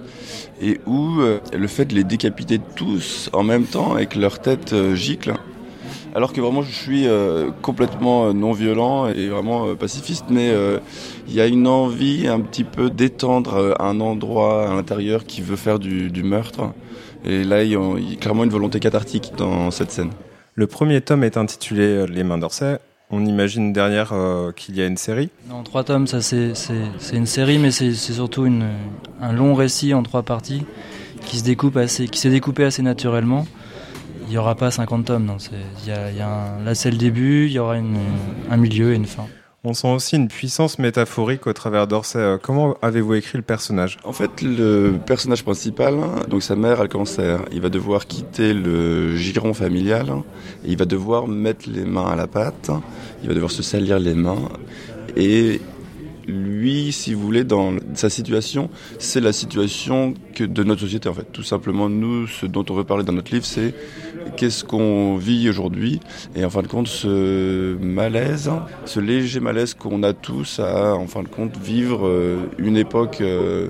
et 0.59 0.81
où 0.87 1.19
euh, 1.21 1.39
le 1.53 1.67
fait 1.67 1.85
de 1.85 1.93
les 1.93 2.03
décapiter 2.03 2.59
tous 2.75 3.29
en 3.31 3.43
même 3.43 3.65
temps 3.65 3.93
avec 3.93 4.15
leur 4.15 4.39
tête 4.39 4.73
euh, 4.73 4.95
gicle, 4.95 5.35
alors 6.15 6.33
que 6.33 6.41
vraiment 6.41 6.63
je 6.63 6.71
suis 6.71 7.07
complètement 7.61 8.33
non 8.33 8.53
violent 8.53 9.07
et 9.07 9.27
vraiment 9.27 9.75
pacifiste, 9.75 10.27
mais 10.29 10.49
il 11.27 11.33
y 11.33 11.41
a 11.41 11.45
une 11.45 11.67
envie 11.67 12.29
un 12.29 12.39
petit 12.39 12.63
peu 12.63 12.89
d'étendre 12.89 13.75
un 13.81 13.99
endroit 13.99 14.71
à 14.71 14.73
l'intérieur 14.73 15.25
qui 15.25 15.41
veut 15.41 15.57
faire 15.57 15.77
du, 15.77 16.23
meurtre. 16.23 16.71
Et 17.25 17.43
là, 17.43 17.63
il 17.63 17.71
y 17.71 17.75
a 17.75 18.15
clairement 18.15 18.45
une 18.45 18.49
volonté 18.49 18.79
cathartique 18.79 19.33
dans 19.37 19.71
cette 19.71 19.91
scène. 19.91 20.11
Le 20.57 20.67
premier 20.67 21.01
tome 21.01 21.23
est 21.25 21.35
intitulé 21.35 21.83
euh, 21.83 22.05
Les 22.05 22.23
mains 22.23 22.37
d'Orsay. 22.37 22.79
On 23.11 23.25
imagine 23.25 23.73
derrière 23.73 24.13
euh, 24.13 24.51
qu'il 24.53 24.75
y 24.77 24.81
a 24.81 24.85
une 24.87 24.95
série. 24.97 25.29
Non, 25.49 25.63
trois 25.63 25.83
tomes, 25.83 26.07
ça 26.07 26.21
c'est, 26.21 26.53
une 27.13 27.25
série, 27.25 27.59
mais 27.59 27.71
c'est, 27.71 27.93
surtout 27.93 28.45
une, 28.45 28.65
un 29.21 29.33
long 29.33 29.53
récit 29.53 29.93
en 29.93 30.01
trois 30.01 30.23
parties 30.23 30.63
qui 31.25 31.37
se 31.37 31.43
découpe 31.43 31.75
assez, 31.77 32.07
qui 32.07 32.19
s'est 32.19 32.29
découpé 32.29 32.63
assez 32.63 32.81
naturellement. 32.81 33.45
Il 34.23 34.29
n'y 34.29 34.37
aura 34.37 34.55
pas 34.55 34.71
50 34.71 35.05
tomes, 35.05 35.25
non. 35.25 35.37
Y 35.85 35.91
a, 35.91 36.11
y 36.11 36.21
a 36.21 36.27
un- 36.29 36.63
là 36.63 36.73
c'est 36.73 36.89
le 36.89 36.97
début, 36.97 37.45
il 37.45 37.51
y 37.51 37.59
aura 37.59 37.77
une, 37.77 37.97
un 38.49 38.57
milieu 38.57 38.93
et 38.93 38.95
une 38.95 39.05
fin. 39.05 39.25
On 39.67 39.73
sent 39.73 39.87
aussi 39.87 40.15
une 40.15 40.27
puissance 40.27 40.77
métaphorique 40.77 41.47
au 41.47 41.53
travers 41.53 41.87
d'Orsay. 41.87 42.19
Euh, 42.19 42.37
Comment 42.39 42.77
avez-vous 42.83 43.15
écrit 43.15 43.39
le 43.39 43.43
personnage? 43.43 43.97
En 44.03 44.13
fait, 44.13 44.43
le 44.43 44.93
personnage 45.03 45.43
principal, 45.43 45.95
donc 46.29 46.43
sa 46.43 46.55
mère 46.55 46.81
a 46.81 46.83
le 46.83 46.89
cancer. 46.89 47.39
Il 47.51 47.61
va 47.61 47.69
devoir 47.69 48.05
quitter 48.05 48.53
le 48.53 49.15
giron 49.15 49.55
familial. 49.55 50.05
il 50.63 50.77
va 50.77 50.85
devoir 50.85 51.27
mettre 51.27 51.67
les 51.67 51.83
mains 51.83 52.05
à 52.05 52.15
la 52.15 52.27
pâte. 52.27 52.69
Il 53.23 53.27
va 53.27 53.33
devoir 53.33 53.49
se 53.49 53.63
salir 53.63 53.97
les 53.97 54.13
mains. 54.13 54.49
Et 55.17 55.61
lui, 56.27 56.91
si 56.91 57.13
vous 57.13 57.21
voulez, 57.21 57.43
dans 57.43 57.73
sa 57.93 58.09
situation, 58.09 58.69
c'est 58.99 59.21
la 59.21 59.33
situation 59.33 60.13
que 60.33 60.43
de 60.43 60.63
notre 60.63 60.81
société 60.81 61.09
en 61.09 61.13
fait. 61.13 61.27
Tout 61.31 61.43
simplement, 61.43 61.89
nous, 61.89 62.27
ce 62.27 62.45
dont 62.45 62.65
on 62.69 62.73
veut 62.73 62.83
parler 62.83 63.03
dans 63.03 63.13
notre 63.13 63.31
livre, 63.33 63.45
c'est 63.45 63.73
qu'est-ce 64.37 64.63
qu'on 64.63 65.17
vit 65.17 65.49
aujourd'hui 65.49 65.99
et 66.35 66.43
en 66.43 66.49
fin 66.49 66.61
de 66.61 66.67
compte, 66.67 66.87
ce 66.87 67.75
malaise, 67.77 68.51
ce 68.85 68.99
léger 68.99 69.39
malaise 69.39 69.73
qu'on 69.73 70.03
a 70.03 70.13
tous 70.13 70.59
à, 70.59 70.95
en 70.95 71.07
fin 71.07 71.23
de 71.23 71.27
compte, 71.27 71.57
vivre 71.57 72.07
euh, 72.07 72.37
une 72.57 72.77
époque. 72.77 73.21
euh, 73.21 73.69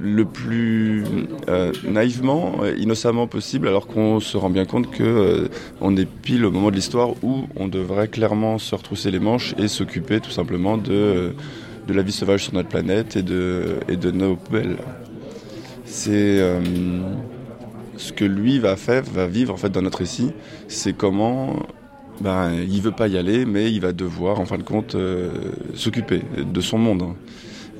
le 0.00 0.24
plus 0.24 1.04
euh, 1.48 1.72
naïvement, 1.84 2.60
euh, 2.62 2.74
innocemment 2.76 3.26
possible, 3.26 3.68
alors 3.68 3.86
qu'on 3.86 4.20
se 4.20 4.36
rend 4.36 4.50
bien 4.50 4.64
compte 4.64 4.90
que 4.90 5.02
euh, 5.02 5.96
est 5.96 6.06
pile 6.06 6.44
au 6.44 6.50
moment 6.50 6.70
de 6.70 6.76
l'histoire 6.76 7.10
où 7.22 7.44
on 7.56 7.68
devrait 7.68 8.08
clairement 8.08 8.58
se 8.58 8.74
retrousser 8.74 9.10
les 9.10 9.18
manches 9.18 9.54
et 9.58 9.68
s'occuper 9.68 10.20
tout 10.20 10.30
simplement 10.30 10.76
de, 10.76 11.32
de 11.86 11.92
la 11.92 12.02
vie 12.02 12.12
sauvage 12.12 12.44
sur 12.44 12.54
notre 12.54 12.68
planète 12.68 13.16
et 13.16 13.22
de, 13.22 13.78
et 13.88 13.96
de 13.96 14.10
nos 14.10 14.36
poubelles. 14.36 14.76
C'est 15.84 16.42
ce 17.96 18.12
que 18.12 18.24
lui 18.24 18.58
va 18.58 18.76
faire, 18.76 19.02
va 19.02 19.26
vivre 19.26 19.54
en 19.54 19.56
fait 19.56 19.70
dans 19.70 19.82
notre 19.82 19.98
récit, 19.98 20.30
c'est 20.68 20.92
comment 20.92 21.66
ben, 22.20 22.52
il 22.52 22.82
veut 22.82 22.92
pas 22.92 23.08
y 23.08 23.16
aller, 23.16 23.46
mais 23.46 23.72
il 23.72 23.80
va 23.80 23.92
devoir 23.92 24.38
en 24.38 24.44
fin 24.44 24.58
de 24.58 24.62
compte 24.62 24.94
s'occuper 25.74 26.22
de 26.36 26.60
son 26.60 26.78
monde. 26.78 27.14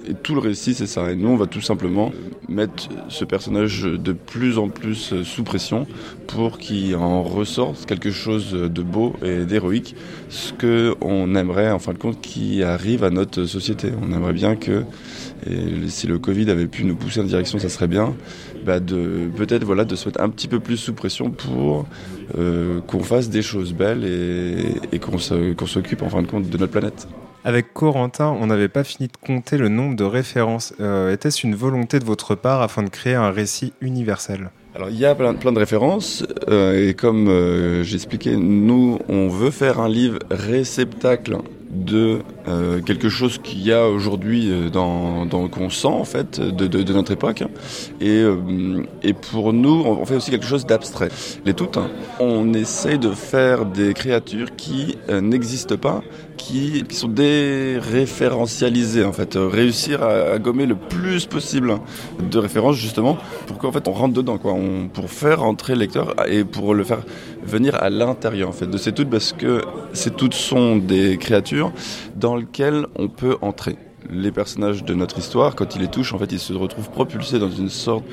Et 0.09 0.15
tout 0.15 0.35
le 0.35 0.41
récit, 0.41 0.73
c'est 0.73 0.87
ça. 0.87 1.11
Et 1.13 1.17
nous, 1.17 1.29
on 1.29 1.37
va 1.37 1.47
tout 1.47 1.61
simplement 1.61 2.13
mettre 2.49 2.89
ce 3.09 3.27
personnage 3.27 3.83
de 3.83 4.13
plus 4.13 4.57
en 4.57 4.71
plus 4.71 5.23
sous 5.23 5.45
pression 5.45 5.87
pour 6.27 6.59
qu'il 6.59 6.97
en 6.97 7.23
ressorte 7.23 7.85
quelque 7.85 8.11
chose 8.11 8.53
de 8.53 8.83
beau 8.83 9.15
et 9.23 9.45
d'héroïque. 9.45 9.95
Ce 10.31 10.55
que 10.55 10.95
on 11.03 11.35
aimerait, 11.35 11.71
en 11.71 11.79
fin 11.79 11.93
de 11.93 11.99
compte, 11.99 12.23
qui 12.23 12.63
arrive 12.63 13.05
à 13.05 13.11
notre 13.11 13.45
société. 13.45 13.93
On 14.03 14.11
aimerait 14.13 14.33
bien 14.33 14.57
que, 14.57 14.85
si 15.89 16.07
le 16.07 16.19
Covid 16.19 16.51
avait 16.51 16.69
pu 16.69 16.85
nous 16.85 16.97
pousser 16.97 17.21
en 17.21 17.25
direction, 17.25 17.59
ça 17.59 17.69
serait 17.69 17.89
bien, 17.89 18.15
bah 18.65 18.81
de 18.81 19.29
peut-être 19.37 19.65
voilà 19.65 19.85
de 19.85 19.95
se 19.95 20.09
mettre 20.09 20.23
un 20.23 20.31
petit 20.31 20.49
peu 20.49 20.59
plus 20.59 20.79
sous 20.79 20.95
pression 20.95 21.31
pour 21.31 21.87
euh, 22.39 22.81
qu'on 22.81 23.03
fasse 23.03 23.29
des 23.29 23.43
choses 23.43 23.75
belles 23.75 24.05
et, 24.05 24.97
et 24.97 24.99
qu'on 24.99 25.19
s'occupe 25.19 26.03
en 26.03 26.09
fin 26.09 26.23
de 26.23 26.27
compte 26.27 26.49
de 26.49 26.59
notre 26.59 26.73
planète. 26.73 27.07
Avec 27.49 27.73
Corentin, 27.73 28.37
on 28.39 28.49
n'avait 28.49 28.69
pas 28.69 28.85
fini 28.85 29.09
de 29.09 29.17
compter 29.27 29.57
le 29.57 29.71
nombre 29.71 29.97
de 29.97 30.05
références. 30.05 30.75
Euh, 30.81 31.15
Était-ce 31.15 31.47
une 31.47 31.55
volonté 31.55 31.99
de 31.99 32.05
votre 32.05 32.35
part 32.35 32.61
afin 32.61 32.83
de 32.83 32.91
créer 32.91 33.15
un 33.15 33.31
récit 33.31 33.73
universel? 33.81 34.51
Alors 34.79 34.91
il 34.91 34.99
y 34.99 35.07
a 35.07 35.15
plein, 35.15 35.35
plein 35.35 35.51
de 35.51 35.59
références 35.59 36.25
euh, 36.49 36.89
et 36.89 36.95
comme 36.95 37.27
euh, 37.29 37.83
j'expliquais, 37.83 38.37
nous 38.37 38.99
on 39.09 39.27
veut 39.27 39.51
faire 39.51 39.81
un 39.81 39.89
livre 39.89 40.19
réceptacle 40.31 41.39
de 41.71 42.21
euh, 42.47 42.81
quelque 42.81 43.09
chose 43.09 43.39
qu'il 43.39 43.63
y 43.63 43.73
a 43.73 43.89
aujourd'hui 43.89 44.51
dans, 44.73 45.27
dans 45.27 45.49
qu'on 45.49 45.69
sent 45.69 45.89
en 45.89 46.05
fait 46.05 46.41
de, 46.41 46.93
notre 46.93 47.13
époque. 47.13 47.43
Et, 48.01 48.23
et 49.03 49.13
pour 49.13 49.53
nous 49.53 49.83
on 49.85 50.05
fait 50.07 50.15
aussi 50.15 50.31
quelque 50.31 50.47
chose 50.47 50.65
d'abstrait. 50.65 51.09
Les 51.45 51.55
toutes 51.55 51.79
on 52.21 52.55
essaye 52.55 52.99
de 52.99 53.11
faire 53.11 53.67
des 53.67 53.95
créatures 53.95 54.55
qui 54.55 54.97
n'existent 55.11 55.77
pas 55.77 56.03
qui, 56.39 56.85
qui 56.89 56.97
sont 56.97 57.09
déréférentialisées 57.09 59.05
en 59.05 59.13
fait. 59.13 59.37
Euh, 59.37 59.49
réussir 59.49 60.03
à, 60.03 60.39
gommer 60.39 60.65
le 60.65 60.77
plus 60.77 61.27
possible 61.27 61.75
de 62.31 62.39
références 62.39 62.77
justement 62.77 63.19
pour 63.47 63.59
qu'en 63.59 63.71
fait 63.73 63.87
on 63.89 63.93
rentre 63.93 64.15
dedans 64.15 64.39
quoi. 64.39 64.57
Pour 64.95 65.11
faire 65.11 65.43
entrer 65.43 65.75
le 65.75 65.81
lecteur 65.81 66.15
et 66.27 66.45
pour 66.45 66.75
le 66.75 66.85
faire 66.85 67.01
venir 67.45 67.75
à 67.75 67.91
l'intérieur 67.91 68.49
en 68.49 68.53
fait. 68.53 68.67
De 68.67 68.79
ces 68.79 68.93
toutes 68.93 69.11
parce 69.11 69.35
que 69.35 69.61
ces 69.93 70.11
toutes 70.11 70.33
sont 70.35 70.77
des 70.77 71.19
créatures 71.19 71.73
dans 72.17 72.37
lesquelles 72.37 72.87
on 72.97 73.09
peut 73.09 73.37
entrer. 73.43 73.77
Les 74.11 74.31
personnages 74.31 74.85
de 74.85 74.95
notre 74.95 75.19
histoire, 75.19 75.55
quand 75.55 75.75
ils 75.75 75.83
les 75.83 75.89
touchent, 75.89 76.15
en 76.15 76.19
fait, 76.19 76.33
ils 76.33 76.39
se 76.39 76.55
retrouvent 76.55 76.89
propulsés 76.89 77.39
dans 77.39 77.51
une 77.51 77.69
sorte 77.69 78.05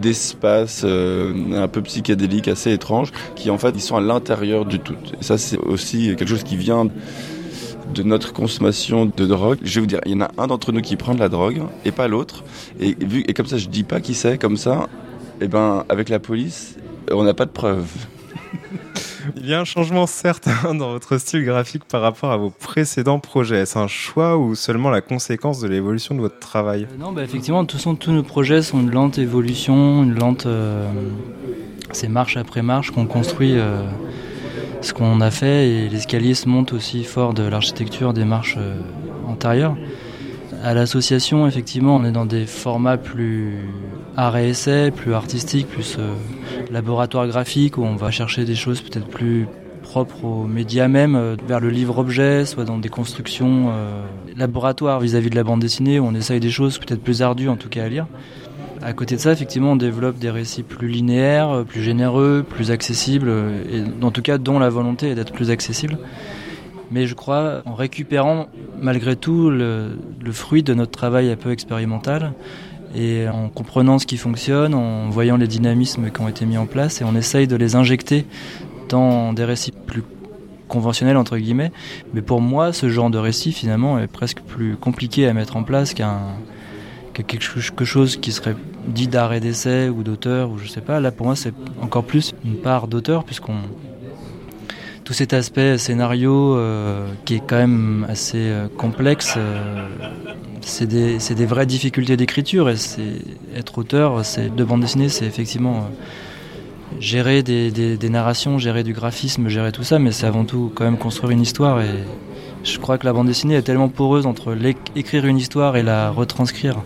d'espace 0.00 0.82
euh, 0.84 1.62
un 1.62 1.68
peu 1.68 1.80
psychédélique, 1.82 2.48
assez 2.48 2.72
étrange, 2.72 3.12
qui 3.36 3.50
en 3.50 3.58
fait, 3.58 3.70
ils 3.76 3.80
sont 3.80 3.94
à 3.94 4.00
l'intérieur 4.00 4.64
du 4.64 4.80
tout. 4.80 4.96
Et 5.20 5.22
ça, 5.22 5.38
c'est 5.38 5.58
aussi 5.58 6.16
quelque 6.16 6.26
chose 6.26 6.42
qui 6.42 6.56
vient 6.56 6.88
de 7.92 8.02
notre 8.02 8.32
consommation 8.32 9.06
de 9.06 9.26
drogue. 9.26 9.58
Je 9.62 9.74
vais 9.74 9.80
vous 9.80 9.86
dire, 9.86 10.00
il 10.06 10.12
y 10.12 10.14
en 10.14 10.22
a 10.22 10.30
un 10.38 10.46
d'entre 10.46 10.72
nous 10.72 10.80
qui 10.80 10.96
prend 10.96 11.14
de 11.14 11.20
la 11.20 11.28
drogue 11.28 11.62
et 11.84 11.92
pas 11.92 12.08
l'autre. 12.08 12.44
Et, 12.80 12.96
vu, 13.04 13.24
et 13.26 13.34
comme 13.34 13.46
ça, 13.46 13.58
je 13.58 13.68
dis 13.68 13.82
pas 13.82 14.00
qui 14.00 14.14
c'est, 14.14 14.38
comme 14.38 14.56
ça, 14.56 14.88
et 15.40 15.48
ben, 15.48 15.84
avec 15.88 16.08
la 16.08 16.18
police, 16.18 16.76
on 17.10 17.24
n'a 17.24 17.34
pas 17.34 17.44
de 17.44 17.50
preuves. 17.50 17.88
Il 19.36 19.46
y 19.46 19.54
a 19.54 19.60
un 19.60 19.64
changement 19.64 20.06
certain 20.06 20.74
dans 20.74 20.92
votre 20.92 21.16
style 21.18 21.44
graphique 21.44 21.84
par 21.84 22.02
rapport 22.02 22.30
à 22.30 22.36
vos 22.36 22.50
précédents 22.50 23.18
projets. 23.20 23.56
Est-ce 23.56 23.78
un 23.78 23.86
choix 23.86 24.36
ou 24.36 24.54
seulement 24.54 24.90
la 24.90 25.00
conséquence 25.00 25.60
de 25.60 25.68
l'évolution 25.68 26.14
de 26.14 26.20
votre 26.20 26.38
travail? 26.38 26.86
Non, 26.98 27.12
bah 27.12 27.22
effectivement, 27.22 27.64
façon, 27.66 27.94
tous 27.94 28.12
nos 28.12 28.22
projets 28.22 28.60
sont 28.62 28.80
une 28.80 28.90
lente 28.90 29.18
évolution, 29.18 30.02
une 30.02 30.14
lente. 30.14 30.46
euh, 30.46 30.86
c'est 31.92 32.08
marche 32.08 32.36
après 32.36 32.62
marche 32.62 32.90
qu'on 32.90 33.06
construit 33.06 33.56
euh, 33.56 33.82
ce 34.84 34.92
qu'on 34.92 35.20
a 35.20 35.30
fait 35.30 35.68
et 35.68 35.88
l'escalier 35.88 36.34
se 36.34 36.48
monte 36.48 36.72
aussi 36.72 37.04
fort 37.04 37.32
de 37.32 37.42
l'architecture 37.42 38.12
des 38.12 38.24
marches 38.24 38.56
euh, 38.58 38.76
antérieures. 39.26 39.76
À 40.62 40.74
l'association, 40.74 41.46
effectivement, 41.46 41.96
on 41.96 42.04
est 42.04 42.12
dans 42.12 42.26
des 42.26 42.46
formats 42.46 42.98
plus 42.98 43.68
art 44.16 44.36
et 44.36 44.50
essai, 44.50 44.90
plus 44.90 45.14
artistiques, 45.14 45.68
plus 45.68 45.96
euh, 45.98 46.14
laboratoire 46.70 47.26
graphique, 47.26 47.78
où 47.78 47.82
on 47.82 47.96
va 47.96 48.10
chercher 48.10 48.44
des 48.44 48.54
choses 48.54 48.82
peut-être 48.82 49.08
plus 49.08 49.46
propres 49.82 50.24
aux 50.24 50.44
médias 50.44 50.88
même, 50.88 51.16
euh, 51.16 51.36
vers 51.48 51.60
le 51.60 51.70
livre-objet, 51.70 52.44
soit 52.44 52.64
dans 52.64 52.78
des 52.78 52.90
constructions 52.90 53.72
laboratoires 54.36 55.00
vis-à-vis 55.00 55.30
de 55.30 55.36
la 55.36 55.44
bande 55.44 55.60
dessinée, 55.60 55.98
où 55.98 56.06
on 56.06 56.14
essaye 56.14 56.40
des 56.40 56.50
choses 56.50 56.78
peut-être 56.78 57.02
plus 57.02 57.22
ardues 57.22 57.48
en 57.48 57.56
tout 57.56 57.68
cas 57.70 57.84
à 57.84 57.88
lire. 57.88 58.06
À 58.84 58.92
côté 58.92 59.16
de 59.16 59.20
ça, 59.20 59.32
effectivement, 59.32 59.72
on 59.72 59.76
développe 59.76 60.18
des 60.18 60.28
récits 60.28 60.62
plus 60.62 60.88
linéaires, 60.88 61.48
euh, 61.48 61.64
plus 61.64 61.82
généreux, 61.82 62.44
plus 62.46 62.70
accessibles, 62.70 63.28
euh, 63.30 63.64
et 63.72 64.04
en 64.04 64.10
tout 64.10 64.20
cas 64.20 64.36
dont 64.36 64.58
la 64.58 64.68
volonté 64.68 65.08
est 65.08 65.14
d'être 65.14 65.32
plus 65.32 65.50
accessible. 65.50 65.96
Mais 66.90 67.06
je 67.06 67.14
crois 67.14 67.62
en 67.64 67.72
récupérant 67.72 68.46
malgré 68.78 69.16
tout 69.16 69.48
le, 69.48 69.96
fruit 70.32 70.62
de 70.62 70.74
notre 70.74 70.90
travail 70.90 71.30
un 71.30 71.36
peu 71.36 71.50
expérimental 71.50 72.34
et 72.94 73.26
en 73.26 73.48
comprenant 73.48 73.98
ce 73.98 74.04
qui 74.04 74.18
fonctionne, 74.18 74.74
en 74.74 75.08
voyant 75.08 75.38
les 75.38 75.48
dynamismes 75.48 76.10
qui 76.10 76.20
ont 76.20 76.28
été 76.28 76.44
mis 76.44 76.58
en 76.58 76.66
place 76.66 77.00
et 77.00 77.04
on 77.04 77.16
essaye 77.16 77.46
de 77.46 77.56
les 77.56 77.76
injecter 77.76 78.26
dans 78.90 79.32
des 79.32 79.44
récits 79.44 79.72
plus 79.72 80.02
conventionnels 80.68 81.16
entre 81.16 81.38
guillemets. 81.38 81.72
Mais 82.12 82.20
pour 82.20 82.42
moi, 82.42 82.74
ce 82.74 82.90
genre 82.90 83.08
de 83.08 83.18
récit 83.18 83.52
finalement 83.52 83.98
est 83.98 84.08
presque 84.08 84.42
plus 84.42 84.76
compliqué 84.76 85.26
à 85.26 85.32
mettre 85.32 85.56
en 85.56 85.62
place 85.62 85.94
qu'un 85.94 86.20
que 87.14 87.22
quelque 87.22 87.84
chose 87.84 88.16
qui 88.16 88.32
serait 88.32 88.56
dit 88.86 89.08
d'art 89.08 89.32
et 89.32 89.40
d'essai 89.40 89.88
ou 89.88 90.02
d'auteur 90.02 90.50
ou 90.50 90.58
je 90.58 90.68
sais 90.68 90.80
pas. 90.80 91.00
Là 91.00 91.10
pour 91.10 91.26
moi 91.26 91.36
c'est 91.36 91.54
encore 91.80 92.04
plus 92.04 92.34
une 92.44 92.56
part 92.56 92.88
d'auteur 92.88 93.24
puisqu'on 93.24 93.56
tout 95.04 95.12
cet 95.12 95.34
aspect 95.34 95.76
scénario 95.76 96.56
euh, 96.56 97.06
qui 97.26 97.34
est 97.34 97.42
quand 97.46 97.56
même 97.58 98.06
assez 98.08 98.38
euh, 98.38 98.68
complexe, 98.74 99.34
euh, 99.36 99.86
c'est 100.62 100.86
des, 100.86 101.18
des 101.18 101.46
vraies 101.46 101.66
difficultés 101.66 102.16
d'écriture 102.16 102.70
et 102.70 102.76
être 103.54 103.76
auteur 103.76 104.24
c'est 104.24 104.54
de 104.54 104.64
bande 104.64 104.80
dessinée 104.80 105.10
c'est 105.10 105.26
effectivement 105.26 105.88
gérer 107.00 107.42
des, 107.42 107.70
des- 107.70 108.08
narrations, 108.08 108.58
gérer 108.58 108.82
du 108.82 108.92
graphisme, 108.92 109.48
gérer 109.48 109.72
tout 109.72 109.82
ça, 109.82 109.98
mais 109.98 110.12
c'est 110.12 110.26
avant 110.26 110.44
tout 110.44 110.72
quand 110.74 110.84
même 110.84 110.96
construire 110.96 111.32
une 111.32 111.40
histoire 111.40 111.82
et 111.82 111.90
je 112.62 112.78
crois 112.78 112.96
que 112.96 113.04
la 113.04 113.12
bande 113.12 113.26
dessinée 113.26 113.56
est 113.56 113.62
tellement 113.62 113.88
poreuse 113.90 114.24
entre 114.26 114.56
écrire 114.94 115.26
une 115.26 115.36
histoire 115.36 115.76
et 115.76 115.82
la 115.82 116.10
retranscrire 116.10 116.76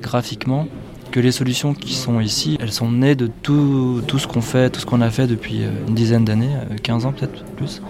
graphiquement 0.00 0.68
que 1.10 1.20
les 1.20 1.32
solutions 1.32 1.74
qui 1.74 1.94
sont 1.94 2.20
ici, 2.20 2.56
elles 2.60 2.72
sont 2.72 2.90
nées 2.90 3.14
de 3.14 3.26
tout, 3.42 4.02
tout 4.06 4.18
ce 4.18 4.26
qu'on 4.26 4.40
fait, 4.42 4.70
tout 4.70 4.80
ce 4.80 4.86
qu'on 4.86 5.00
a 5.00 5.10
fait 5.10 5.26
depuis 5.26 5.64
euh, 5.64 5.70
une 5.88 5.94
dizaine 5.94 6.24
d'années, 6.24 6.54
euh, 6.70 6.76
15 6.82 7.06
ans 7.06 7.12
peut-être 7.12 7.44
plus. 7.56 7.82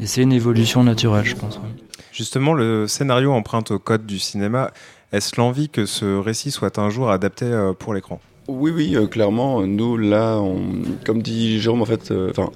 Et 0.00 0.06
c'est 0.06 0.22
une 0.22 0.32
évolution 0.32 0.82
naturelle, 0.84 1.24
je 1.24 1.36
pense. 1.36 1.56
ouais. 1.56 1.68
Justement, 2.12 2.54
le 2.54 2.86
scénario 2.88 3.32
emprunte 3.32 3.70
au 3.70 3.78
code 3.78 4.06
du 4.06 4.18
cinéma. 4.18 4.70
Est-ce 5.12 5.32
l'envie 5.38 5.68
que 5.68 5.86
ce 5.86 6.16
récit 6.18 6.50
soit 6.50 6.78
un 6.78 6.88
jour 6.90 7.10
adapté 7.10 7.44
euh, 7.44 7.72
pour 7.72 7.94
l'écran? 7.94 8.20
Oui, 8.48 8.70
oui, 8.74 8.96
euh, 8.96 9.06
clairement, 9.06 9.62
nous, 9.66 9.96
là, 9.96 10.38
on- 10.38 10.82
comme 11.04 11.22
dit 11.22 11.60
Jérôme, 11.60 11.82
en 11.82 11.86
fait, 11.86 12.10
euh, 12.10 12.30
enfin, 12.30 12.50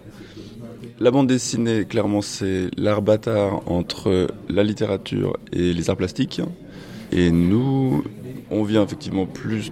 la 1.00 1.10
bande 1.10 1.26
dessinée, 1.26 1.84
clairement, 1.84 2.22
c'est 2.22 2.68
l'art 2.76 3.02
bâtard 3.02 3.62
entre 3.66 4.28
la 4.48 4.62
littérature 4.64 5.36
et 5.52 5.72
les 5.72 5.90
arts 5.90 5.96
plastiques. 5.96 6.40
Et 7.14 7.30
nous, 7.30 8.02
on 8.50 8.64
vient 8.64 8.82
effectivement 8.84 9.24
plus 9.24 9.70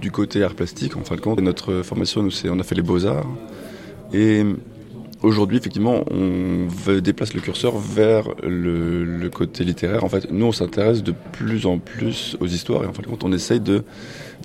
du 0.00 0.10
côté 0.10 0.42
art 0.42 0.54
plastique, 0.54 0.96
en 0.96 1.04
fin 1.04 1.16
de 1.16 1.20
compte. 1.20 1.40
Notre 1.40 1.82
formation, 1.82 2.22
nous, 2.22 2.30
on 2.46 2.58
a 2.58 2.62
fait 2.62 2.74
les 2.74 2.82
beaux-arts. 2.82 3.26
Et 4.12 4.42
aujourd'hui, 5.22 5.58
effectivement, 5.58 6.02
on 6.10 6.68
déplace 7.00 7.34
le 7.34 7.40
curseur 7.40 7.76
vers 7.76 8.24
le, 8.42 9.04
le 9.04 9.28
côté 9.28 9.64
littéraire. 9.64 10.02
En 10.04 10.08
fait, 10.08 10.30
nous, 10.32 10.46
on 10.46 10.52
s'intéresse 10.52 11.02
de 11.02 11.12
plus 11.32 11.66
en 11.66 11.78
plus 11.78 12.36
aux 12.40 12.46
histoires 12.46 12.84
et 12.84 12.86
en 12.86 12.92
fin 12.92 13.02
de 13.02 13.08
compte, 13.08 13.24
on 13.24 13.32
essaye 13.32 13.60
de 13.60 13.84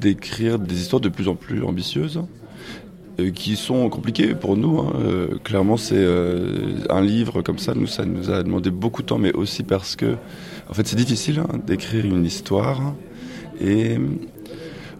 d'écrire 0.02 0.60
des 0.60 0.76
histoires 0.82 1.00
de 1.00 1.10
plus 1.10 1.28
en 1.28 1.36
plus 1.36 1.64
ambitieuses 1.64 2.24
euh, 3.20 3.30
qui 3.30 3.56
sont 3.56 3.88
compliquées 3.90 4.34
pour 4.34 4.58
nous. 4.58 4.80
hein. 4.80 4.94
Euh, 5.00 5.28
clairement, 5.44 5.78
c'est 5.78 5.94
euh, 5.96 6.76
un 6.90 7.02
livre 7.02 7.42
comme 7.42 7.60
ça. 7.60 7.74
Nous, 7.76 7.88
ça 7.88 8.04
nous 8.04 8.32
a 8.32 8.42
demandé 8.44 8.72
beaucoup 8.72 9.04
de 9.04 9.08
temps, 9.08 9.20
mais 9.20 9.32
aussi 9.34 9.62
parce 9.64 9.96
que, 9.96 10.16
en 10.70 10.74
fait, 10.74 10.88
c'est 10.88 10.96
difficile 10.96 11.40
hein, 11.40 11.60
d'écrire 11.66 12.06
une 12.06 12.26
histoire 12.26 12.94
et 13.62 13.98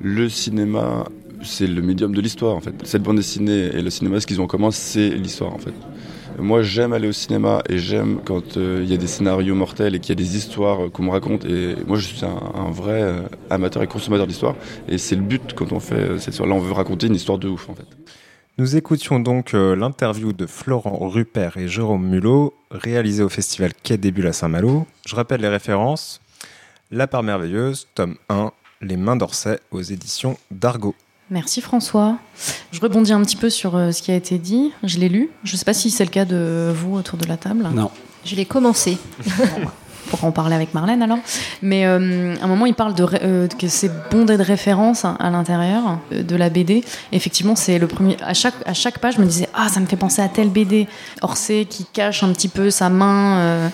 le 0.02 0.30
cinéma, 0.30 1.06
c'est 1.42 1.68
le 1.68 1.82
médium 1.82 2.14
de 2.14 2.22
l'histoire 2.22 2.56
en 2.56 2.60
fait. 2.60 2.76
Cette 2.84 3.04
bande 3.04 3.18
dessinée 3.18 3.72
et 3.74 3.82
le 3.82 3.90
cinéma, 3.90 4.20
ce 4.20 4.28
qu'ils 4.28 4.42
ont 4.42 4.46
en 4.46 4.48
commun, 4.48 4.72
c'est 4.72 5.10
l'histoire 5.10 5.54
en 5.54 5.60
fait. 5.60 5.74
Moi, 6.40 6.64
j'aime 6.64 6.94
aller 6.94 7.08
au 7.08 7.12
cinéma 7.12 7.62
et 7.70 7.78
j'aime 7.78 8.20
quand 8.26 8.58
euh, 8.58 8.82
il 8.84 8.90
y 8.90 8.94
a 8.94 8.98
des 8.98 9.08
scénarios 9.08 9.54
mortels 9.54 9.94
et 9.96 10.00
qu'il 10.00 10.10
y 10.10 10.12
a 10.14 10.24
des 10.24 10.36
histoires 10.36 10.86
euh, 10.86 10.90
qu'on 10.90 11.04
me 11.04 11.12
raconte. 11.12 11.46
Et 11.46 11.76
moi, 11.86 11.98
je 11.98 12.08
suis 12.08 12.26
un, 12.26 12.72
vrai 12.72 13.04
euh, 13.04 13.22
amateur 13.52 13.84
et 13.84 13.88
consommateur 13.88 14.26
d'histoire. 14.26 14.56
Et 14.88 14.98
c'est 14.98 15.16
le 15.16 15.22
but 15.22 15.54
quand 15.54 15.72
on 15.72 15.80
fait 15.80 16.18
cette 16.18 16.34
histoire. 16.34 16.50
Là, 16.50 16.56
on 16.56 16.60
veut 16.60 16.74
raconter 16.74 17.08
une 17.08 17.16
histoire 17.16 17.38
de 17.38 17.48
ouf 17.48 17.70
en 17.70 17.76
fait. 17.76 17.86
Nous 18.60 18.76
écoutions 18.76 19.20
donc 19.20 19.56
euh, 19.56 19.76
l'interview 19.76 20.32
de 20.32 20.46
Florent 20.46 21.10
Rupert 21.10 21.58
et 21.58 21.68
Jérôme 21.68 22.08
Mulot, 22.08 22.54
réalisée 22.70 23.24
au 23.24 23.30
festival 23.30 23.72
Quai 23.82 23.98
des 23.98 24.12
Bulles 24.12 24.28
à 24.28 24.34
Saint-Malo. 24.34 24.86
Je 25.08 25.16
rappelle 25.16 25.42
les 25.42 25.48
références. 25.48 26.22
La 26.92 27.08
part 27.08 27.24
merveilleuse, 27.24 27.88
tome 27.96 28.16
1, 28.30 28.52
Les 28.82 28.96
mains 28.96 29.16
d'Orsay 29.16 29.60
aux 29.72 29.82
éditions 29.82 30.38
d'Argo. 30.52 30.94
Merci 31.32 31.62
François. 31.62 32.20
Je 32.72 32.80
rebondis 32.80 33.12
un 33.12 33.24
petit 33.24 33.38
peu 33.38 33.50
sur 33.50 33.76
euh, 33.76 33.92
ce 33.92 34.04
qui 34.04 34.12
a 34.12 34.16
été 34.16 34.38
dit. 34.38 34.72
Je 34.84 35.00
l'ai 35.00 35.10
lu. 35.10 35.32
Je 35.44 35.54
ne 35.54 35.58
sais 35.58 35.66
pas 35.66 35.74
si 35.74 35.90
c'est 35.90 36.06
le 36.06 36.12
cas 36.12 36.26
de 36.26 36.72
vous 36.76 36.96
autour 36.96 37.18
de 37.18 37.26
la 37.26 37.38
table. 37.38 37.68
Non. 37.74 37.90
Je 38.24 38.36
l'ai 38.36 38.46
commencé. 38.46 39.00
On 40.06 40.10
pourra 40.10 40.28
en 40.28 40.32
parler 40.32 40.56
avec 40.56 40.74
Marlène 40.74 41.02
alors. 41.02 41.18
Mais 41.62 41.86
euh, 41.86 42.36
à 42.42 42.44
un 42.44 42.48
moment, 42.48 42.66
il 42.66 42.74
parle 42.74 42.94
de 42.94 43.06
euh, 43.24 43.48
que 43.48 43.68
c'est 43.68 43.92
bondé 44.12 44.38
de 44.38 44.44
références 44.44 45.06
à 45.06 45.30
l'intérieur 45.30 46.00
euh, 46.12 46.24
de 46.24 46.36
la 46.36 46.50
BD. 46.50 46.84
Effectivement, 47.12 47.56
c'est 47.56 47.80
le 47.80 47.88
premier. 47.88 48.18
À 48.24 48.34
chaque, 48.34 48.54
à 48.66 48.74
chaque 48.74 49.00
page, 49.00 49.16
je 49.16 49.22
me 49.22 49.26
disais 49.26 49.48
Ah, 49.54 49.70
ça 49.70 49.80
me 49.80 49.86
fait 49.86 49.96
penser 49.96 50.22
à 50.22 50.28
telle 50.28 50.50
BD. 50.50 50.88
Orsay 51.22 51.66
qui 51.70 51.86
cache 51.86 52.24
un 52.24 52.32
petit 52.34 52.50
peu 52.50 52.70
sa 52.70 52.90
main. 52.90 53.38
euh, 53.40 53.70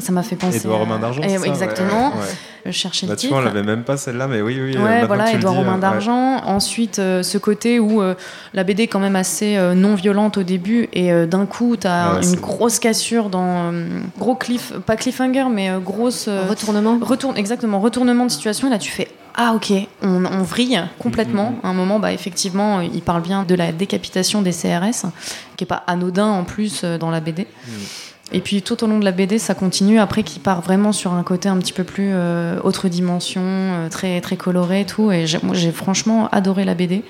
ça 0.00 0.12
m'a 0.12 0.22
fait 0.22 0.36
penser. 0.36 0.56
Édouard 0.58 0.76
à- 0.76 0.80
Romain 0.80 0.98
d'Argent, 0.98 1.22
Eh, 1.24 1.34
Exactement. 1.46 2.08
Ouais, 2.10 2.20
ouais. 2.20 2.26
Je 2.72 2.78
cherchais 2.78 3.06
le 3.06 3.12
tu 3.14 3.20
titre. 3.20 3.32
vois, 3.34 3.42
on 3.42 3.44
l'avait 3.44 3.62
même 3.62 3.84
pas 3.84 3.96
celle-là, 3.96 4.26
mais 4.28 4.40
oui, 4.40 4.58
oui. 4.60 4.76
euh, 4.76 4.84
Ouais, 4.84 5.06
voilà, 5.06 5.24
dis, 5.32 5.44
Romain 5.46 5.70
euh, 5.70 5.74
ouais. 5.74 5.80
d'Argent. 5.80 6.42
Ensuite, 6.44 6.98
euh, 6.98 7.22
ce 7.22 7.38
côté 7.38 7.78
où 7.80 8.00
euh, 8.02 8.14
la 8.54 8.64
BD 8.64 8.84
est 8.84 8.86
quand 8.88 9.00
même 9.00 9.16
assez 9.16 9.56
euh, 9.56 9.74
non 9.74 9.94
violente 9.94 10.38
au 10.38 10.42
début 10.42 10.88
et 10.92 11.12
euh, 11.12 11.26
d'un 11.26 11.46
coup, 11.46 11.76
tu 11.76 11.86
as 11.86 12.14
Ouais, 12.14 12.24
une 12.26 12.36
grosse 12.36 12.78
cassure 12.78 13.28
dans 13.30 13.72
euh, 13.72 13.86
gros 14.18 14.34
cliff, 14.34 14.72
pas 14.86 14.96
cliffhanger, 14.96 15.46
mais 15.50 15.70
euh, 15.70 15.78
grosse 15.78 16.28
retournement. 16.28 16.98
Retourne, 17.00 17.36
exactement, 17.36 17.80
retournement 17.80 18.24
de 18.26 18.30
situation. 18.30 18.68
Et 18.68 18.70
là, 18.70 18.78
tu 18.78 18.90
fais 18.90 19.08
ah 19.40 19.52
ok, 19.54 19.72
on, 20.02 20.24
on 20.24 20.42
vrille 20.42 20.78
Mm, 20.78 20.88
complètement. 20.98 21.54
À 21.62 21.68
un 21.68 21.72
moment, 21.72 22.00
bah 22.00 22.12
effectivement, 22.12 22.80
il 22.80 23.02
parle 23.02 23.22
bien 23.22 23.44
de 23.44 23.54
la 23.54 23.70
décapitation 23.70 24.42
des 24.42 24.50
CRS, 24.50 25.06
qui 25.56 25.62
est 25.62 25.66
pas 25.66 25.84
anodin 25.86 26.26
en 26.26 26.42
plus 26.42 26.80
euh, 26.82 26.98
dans 26.98 27.10
la 27.10 27.20
BD. 27.20 27.42
Mm. 27.42 27.70
Et 28.32 28.40
puis 28.40 28.60
tout 28.62 28.84
au 28.84 28.86
long 28.86 28.98
de 28.98 29.04
la 29.04 29.12
BD, 29.12 29.38
ça 29.38 29.54
continue 29.54 29.98
après 29.98 30.22
qui 30.22 30.38
part 30.38 30.60
vraiment 30.60 30.92
sur 30.92 31.14
un 31.14 31.22
côté 31.22 31.48
un 31.48 31.56
petit 31.56 31.72
peu 31.72 31.84
plus 31.84 32.10
euh, 32.12 32.58
autre 32.62 32.88
dimension, 32.88 33.40
euh, 33.42 33.88
très 33.88 34.20
très 34.20 34.36
coloré 34.36 34.80
et 34.82 34.84
tout. 34.84 35.10
Et 35.10 35.26
j'ai- 35.26 35.38
moi 35.42 35.54
j'ai 35.54 35.72
franchement 35.72 36.28
adoré 36.30 36.64
la 36.66 36.74
BD 36.74 37.02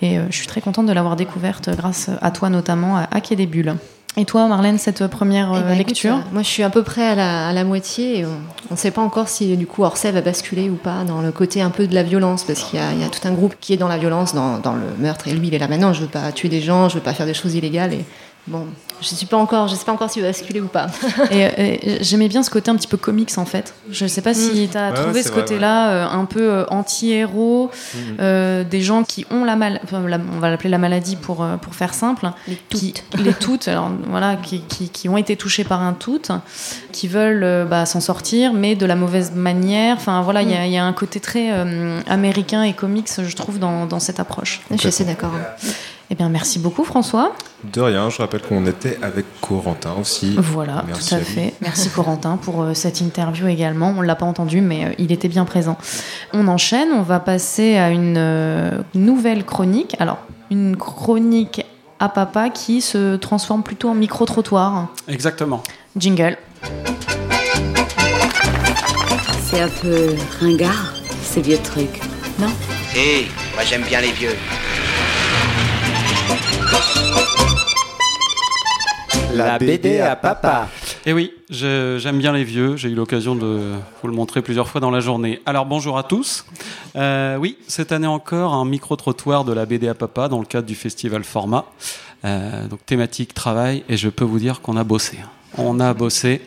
et 0.00 0.18
euh, 0.18 0.26
je 0.30 0.36
suis 0.36 0.46
très 0.46 0.60
contente 0.60 0.86
de 0.86 0.92
l'avoir 0.92 1.16
découverte 1.16 1.70
grâce 1.76 2.08
à 2.22 2.30
toi 2.30 2.50
notamment 2.50 2.96
à, 2.98 3.20
Quai 3.20 3.34
des 3.34 3.46
Bulles. 3.46 3.74
Et 4.16 4.24
toi, 4.24 4.48
Marlène, 4.48 4.76
cette 4.76 5.06
première 5.06 5.52
Eh 5.56 5.60
ben, 5.62 5.78
lecture 5.78 6.18
Moi, 6.32 6.42
je 6.42 6.48
suis 6.48 6.64
à 6.64 6.68
peu 6.70 6.82
près 6.82 7.06
à 7.06 7.14
la, 7.14 7.48
à 7.48 7.52
la 7.52 7.62
moitié. 7.62 8.18
Et 8.18 8.24
on 8.26 8.72
ne 8.72 8.76
sait 8.76 8.90
pas 8.90 9.02
encore 9.02 9.28
si 9.28 9.56
du 9.56 9.68
coup 9.68 9.84
Orsay 9.84 10.10
va 10.10 10.20
basculer 10.20 10.68
ou 10.68 10.74
pas 10.74 11.04
dans 11.04 11.20
le 11.22 11.30
côté 11.30 11.62
un 11.62 11.70
peu 11.70 11.86
de 11.86 11.94
la 11.94 12.02
violence, 12.02 12.42
parce 12.42 12.64
qu'il 12.64 12.80
y, 12.80 12.82
a- 12.82 12.92
il 12.92 13.00
y 13.00 13.04
a 13.04 13.08
tout 13.08 13.26
un 13.28 13.30
groupe 13.30 13.54
qui 13.60 13.72
est 13.72 13.76
dans 13.76 13.86
la 13.86 13.98
violence, 13.98 14.34
dans, 14.34 14.58
dans 14.58 14.72
le 14.74 14.82
meurtre. 14.98 15.28
Et 15.28 15.32
lui, 15.32 15.46
il 15.46 15.54
est 15.54 15.58
là 15.58 15.68
maintenant. 15.68 15.92
Je 15.92 16.00
veux 16.00 16.08
pas 16.08 16.32
tuer 16.32 16.48
des 16.48 16.60
gens, 16.60 16.88
je 16.88 16.96
veux 16.96 17.00
pas 17.00 17.12
faire 17.14 17.24
des 17.26 17.34
choses 17.34 17.54
illégales. 17.54 17.92
Et 17.94 18.04
bon, 18.46 18.66
je 19.00 19.14
suis 19.14 19.26
pas 19.26 19.36
encore, 19.36 19.68
je 19.68 19.74
sais 19.76 19.84
pas 19.84 19.92
encore 19.92 20.10
va 20.14 20.20
basculer 20.22 20.60
ou 20.60 20.66
pas. 20.66 20.88
Et, 21.30 21.96
et 21.98 22.04
j'aimais 22.04 22.28
bien 22.28 22.42
ce 22.42 22.50
côté 22.50 22.70
un 22.70 22.76
petit 22.76 22.88
peu 22.88 22.96
comics 22.96 23.30
en 23.36 23.44
fait. 23.44 23.74
Je 23.90 24.06
sais 24.06 24.22
pas 24.22 24.34
si 24.34 24.68
tu 24.70 24.76
as 24.76 24.92
trouvé 24.92 25.12
ouais, 25.12 25.22
ce 25.22 25.30
côté-là 25.30 25.90
euh, 25.90 26.06
un 26.08 26.24
peu 26.24 26.42
euh, 26.42 26.64
anti-héros, 26.68 27.70
euh, 28.20 28.64
des 28.64 28.80
gens 28.82 29.02
qui 29.04 29.24
ont 29.30 29.44
la 29.44 29.56
maladie, 29.56 29.84
on 29.92 30.38
va 30.40 30.50
l'appeler 30.50 30.70
la 30.70 30.78
maladie 30.78 31.16
pour, 31.16 31.42
euh, 31.42 31.56
pour 31.56 31.74
faire 31.74 31.94
simple. 31.94 32.30
Les 32.48 32.56
toutes. 32.68 33.04
les 33.18 33.32
toutes, 33.32 33.68
alors 33.68 33.90
voilà, 34.08 34.36
qui, 34.36 34.60
qui, 34.62 34.88
qui 34.88 35.08
ont 35.08 35.16
été 35.16 35.36
touchés 35.36 35.64
par 35.64 35.82
un 35.82 35.92
tout, 35.92 36.20
qui 36.92 37.08
veulent 37.08 37.44
euh, 37.44 37.64
bah, 37.64 37.86
s'en 37.86 38.00
sortir, 38.00 38.52
mais 38.52 38.74
de 38.74 38.86
la 38.86 38.96
mauvaise 38.96 39.32
manière. 39.34 39.96
Enfin 39.96 40.22
voilà, 40.22 40.42
il 40.42 40.50
y 40.50 40.54
a- 40.54 40.66
y, 40.66 40.76
a 40.76 40.84
un 40.84 40.92
côté 40.92 41.20
très 41.20 41.50
euh, 41.52 42.00
américain 42.08 42.62
et 42.62 42.72
comics, 42.72 43.08
je 43.22 43.36
trouve, 43.36 43.58
dans, 43.58 43.86
dans 43.86 44.00
cette 44.00 44.20
approche. 44.20 44.60
Je 44.70 44.76
suis 44.76 44.88
assez 44.88 45.04
d'accord. 45.04 45.32
Eh 46.12 46.16
bien, 46.16 46.28
merci 46.28 46.58
beaucoup 46.58 46.82
François. 46.82 47.32
De 47.62 47.80
rien, 47.80 48.10
je 48.10 48.18
rappelle 48.18 48.42
qu'on 48.42 48.66
était 48.66 48.98
avec 49.00 49.26
Corentin 49.40 49.94
aussi. 50.00 50.34
Voilà, 50.38 50.84
Merci 50.88 51.10
tout 51.10 51.14
à, 51.14 51.18
fait. 51.18 51.54
Merci 51.60 51.88
Corentin 51.88 52.36
pour 52.36 52.62
euh, 52.62 52.74
cette 52.74 53.00
interview 53.00 53.46
également. 53.46 53.94
On 53.96 54.02
l'a 54.02 54.16
pas 54.16 54.26
entendu, 54.26 54.60
mais 54.60 54.86
euh, 54.86 54.92
il 54.98 55.12
était 55.12 55.28
bien 55.28 55.44
présent. 55.44 55.78
On 56.32 56.48
enchaîne, 56.48 56.88
on 56.92 57.02
va 57.02 57.20
passer 57.20 57.76
à 57.76 57.90
une 57.90 58.16
euh, 58.16 58.82
nouvelle 58.94 59.44
chronique. 59.44 59.94
Alors, 60.00 60.18
une 60.50 60.76
chronique 60.76 61.64
à 62.00 62.08
papa 62.08 62.50
qui 62.50 62.80
se 62.80 63.14
transforme 63.14 63.62
plutôt 63.62 63.90
en 63.90 63.94
micro-trottoir. 63.94 64.88
Exactement. 65.06 65.62
Jingle. 65.96 66.36
C'est 69.44 69.60
un 69.60 69.68
peu 69.68 70.14
ringard, 70.40 70.92
ces 71.22 71.40
vieux 71.40 71.58
trucs. 71.58 72.00
Non? 72.40 72.48
Si, 72.92 73.26
moi 73.54 73.62
j'aime 73.64 73.82
bien 73.82 74.00
les 74.00 74.10
vieux. 74.12 74.34
La 79.34 79.58
BD 79.58 80.00
à 80.00 80.16
papa. 80.16 80.68
Et 81.06 81.12
oui, 81.12 81.32
j'aime 81.48 82.18
bien 82.18 82.32
les 82.32 82.44
vieux. 82.44 82.76
J'ai 82.76 82.90
eu 82.90 82.94
l'occasion 82.94 83.34
de 83.34 83.72
vous 84.02 84.08
le 84.08 84.14
montrer 84.14 84.42
plusieurs 84.42 84.68
fois 84.68 84.80
dans 84.80 84.90
la 84.90 85.00
journée. 85.00 85.40
Alors 85.46 85.64
bonjour 85.64 85.96
à 85.96 86.02
tous. 86.02 86.44
Euh, 86.96 87.36
oui, 87.36 87.56
cette 87.66 87.92
année 87.92 88.06
encore, 88.06 88.52
un 88.52 88.64
micro-trottoir 88.64 89.44
de 89.44 89.52
la 89.52 89.64
BD 89.64 89.88
à 89.88 89.94
papa 89.94 90.28
dans 90.28 90.40
le 90.40 90.44
cadre 90.44 90.66
du 90.66 90.74
festival 90.74 91.24
Format. 91.24 91.64
Euh, 92.24 92.66
donc 92.68 92.84
thématique 92.84 93.34
travail. 93.34 93.84
Et 93.88 93.96
je 93.96 94.08
peux 94.08 94.24
vous 94.24 94.38
dire 94.38 94.60
qu'on 94.60 94.76
a 94.76 94.84
bossé. 94.84 95.18
On 95.56 95.80
a 95.80 95.94
bossé. 95.94 96.42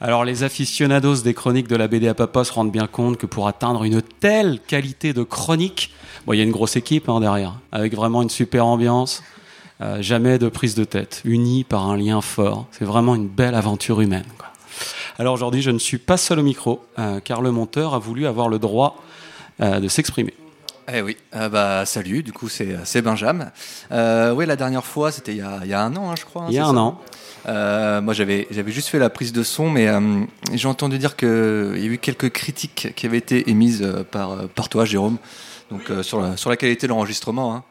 Alors 0.00 0.24
les 0.24 0.42
aficionados 0.42 1.16
des 1.22 1.34
chroniques 1.34 1.68
de 1.68 1.76
la 1.76 1.88
BD 1.88 2.08
à 2.08 2.14
papa 2.14 2.44
se 2.44 2.52
rendent 2.52 2.72
bien 2.72 2.86
compte 2.86 3.16
que 3.16 3.26
pour 3.26 3.48
atteindre 3.48 3.84
une 3.84 4.02
telle 4.02 4.60
qualité 4.66 5.12
de 5.12 5.22
chronique, 5.22 5.92
il 6.30 6.36
y 6.36 6.40
a 6.40 6.44
une 6.44 6.52
grosse 6.52 6.76
équipe 6.76 7.08
hein, 7.08 7.20
derrière, 7.20 7.54
avec 7.72 7.94
vraiment 7.94 8.22
une 8.22 8.30
super 8.30 8.66
ambiance. 8.66 9.22
Euh, 9.80 10.00
jamais 10.00 10.38
de 10.38 10.48
prise 10.48 10.76
de 10.76 10.84
tête, 10.84 11.22
unis 11.24 11.64
par 11.64 11.88
un 11.88 11.96
lien 11.96 12.20
fort. 12.20 12.66
C'est 12.70 12.84
vraiment 12.84 13.16
une 13.16 13.26
belle 13.26 13.56
aventure 13.56 14.00
humaine. 14.00 14.26
Alors 15.18 15.34
aujourd'hui, 15.34 15.62
je 15.62 15.70
ne 15.70 15.78
suis 15.78 15.98
pas 15.98 16.16
seul 16.16 16.38
au 16.38 16.42
micro, 16.42 16.84
euh, 16.98 17.20
car 17.20 17.42
le 17.42 17.50
monteur 17.50 17.94
a 17.94 17.98
voulu 17.98 18.26
avoir 18.26 18.48
le 18.48 18.58
droit 18.58 19.02
de 19.60 19.86
s'exprimer. 19.86 20.34
Eh 20.92 21.00
oui, 21.00 21.16
euh, 21.36 21.48
bah 21.48 21.84
salut, 21.86 22.22
du 22.22 22.32
coup 22.32 22.48
c'est 22.48 22.76
c'est 22.84 23.02
Benjamin. 23.02 23.50
Euh, 23.92 24.32
oui, 24.32 24.46
la 24.46 24.56
dernière 24.56 24.84
fois 24.84 25.12
c'était 25.12 25.32
il, 25.32 25.38
y 25.38 25.40
a- 25.42 25.60
il 25.62 25.68
y 25.68 25.74
a 25.74 25.80
un 25.80 25.94
an, 25.96 26.10
hein, 26.10 26.14
je 26.18 26.24
crois. 26.24 26.42
hein, 26.42 26.46
Il 26.48 26.54
y 26.54 26.58
a 26.58 26.66
un 26.66 26.72
ça 26.74 26.80
an. 26.80 27.00
Euh, 27.46 28.00
moi 28.00 28.14
j'avais 28.14 28.46
juste 28.66 28.88
fait 28.88 28.98
la 28.98 29.08
prise 29.10 29.32
de 29.32 29.42
son, 29.44 29.70
mais 29.70 29.86
euh, 29.88 30.00
j'ai 30.52 30.68
entendu 30.68 30.98
dire 30.98 31.14
qu'il 31.16 31.28
y 31.28 31.82
a 31.84 31.86
eu 31.86 31.98
quelques 31.98 32.30
critiques 32.30 32.88
qui 32.96 33.06
avaient 33.06 33.18
été 33.18 33.48
émises 33.48 33.82
euh, 33.82 34.02
par, 34.04 34.32
euh, 34.32 34.46
par 34.52 34.68
toi, 34.68 34.84
Jérôme, 34.84 35.18
donc 35.70 35.88
euh, 35.90 36.02
sur, 36.02 36.20
la, 36.20 36.36
sur 36.36 36.50
la 36.50 36.56
qualité 36.56 36.86
de 36.88 36.92
l'enregistrement. 36.92 37.54
hein. 37.54 37.64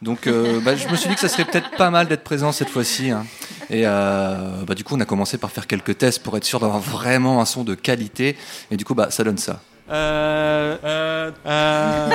Donc 0.00 0.26
euh, 0.26 0.60
bah, 0.60 0.74
je 0.76 0.88
me 0.88 0.96
suis 0.96 1.08
dit 1.08 1.14
que 1.14 1.20
ça 1.20 1.28
serait 1.28 1.44
peut-être 1.44 1.70
pas 1.76 1.90
mal 1.90 2.06
d'être 2.08 2.24
présent 2.24 2.52
cette 2.52 2.68
fois-ci. 2.70 3.10
hein. 3.10 3.24
Et 3.70 3.82
euh, 3.86 4.62
bah, 4.66 4.74
du 4.74 4.84
coup 4.84 4.94
on 4.96 5.00
a 5.00 5.04
commencé 5.04 5.36
par 5.36 5.50
faire 5.50 5.66
quelques 5.66 5.98
tests 5.98 6.22
pour 6.22 6.36
être 6.36 6.44
sûr 6.44 6.58
d'avoir 6.60 6.78
vraiment 6.80 7.40
un 7.40 7.44
son 7.44 7.64
de 7.64 7.74
qualité. 7.74 8.36
Et 8.70 8.76
du 8.76 8.84
coup 8.84 8.94
bah 8.94 9.10
ça 9.10 9.24
donne 9.24 9.38
ça. 9.38 9.60
Euh, 9.92 10.76
euh, 10.84 11.30
euh, 11.44 12.10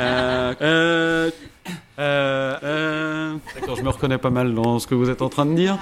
euh, 0.00 0.54
euh, 0.62 1.30
euh, 1.98 2.56
euh. 2.62 3.34
D'accord, 3.54 3.76
je 3.76 3.82
me 3.82 3.90
reconnais 3.90 4.16
pas 4.16 4.30
mal 4.30 4.54
dans 4.54 4.78
ce 4.78 4.86
que 4.86 4.94
vous 4.94 5.10
êtes 5.10 5.20
en 5.20 5.28
train 5.28 5.44
de 5.44 5.54
dire. 5.54 5.76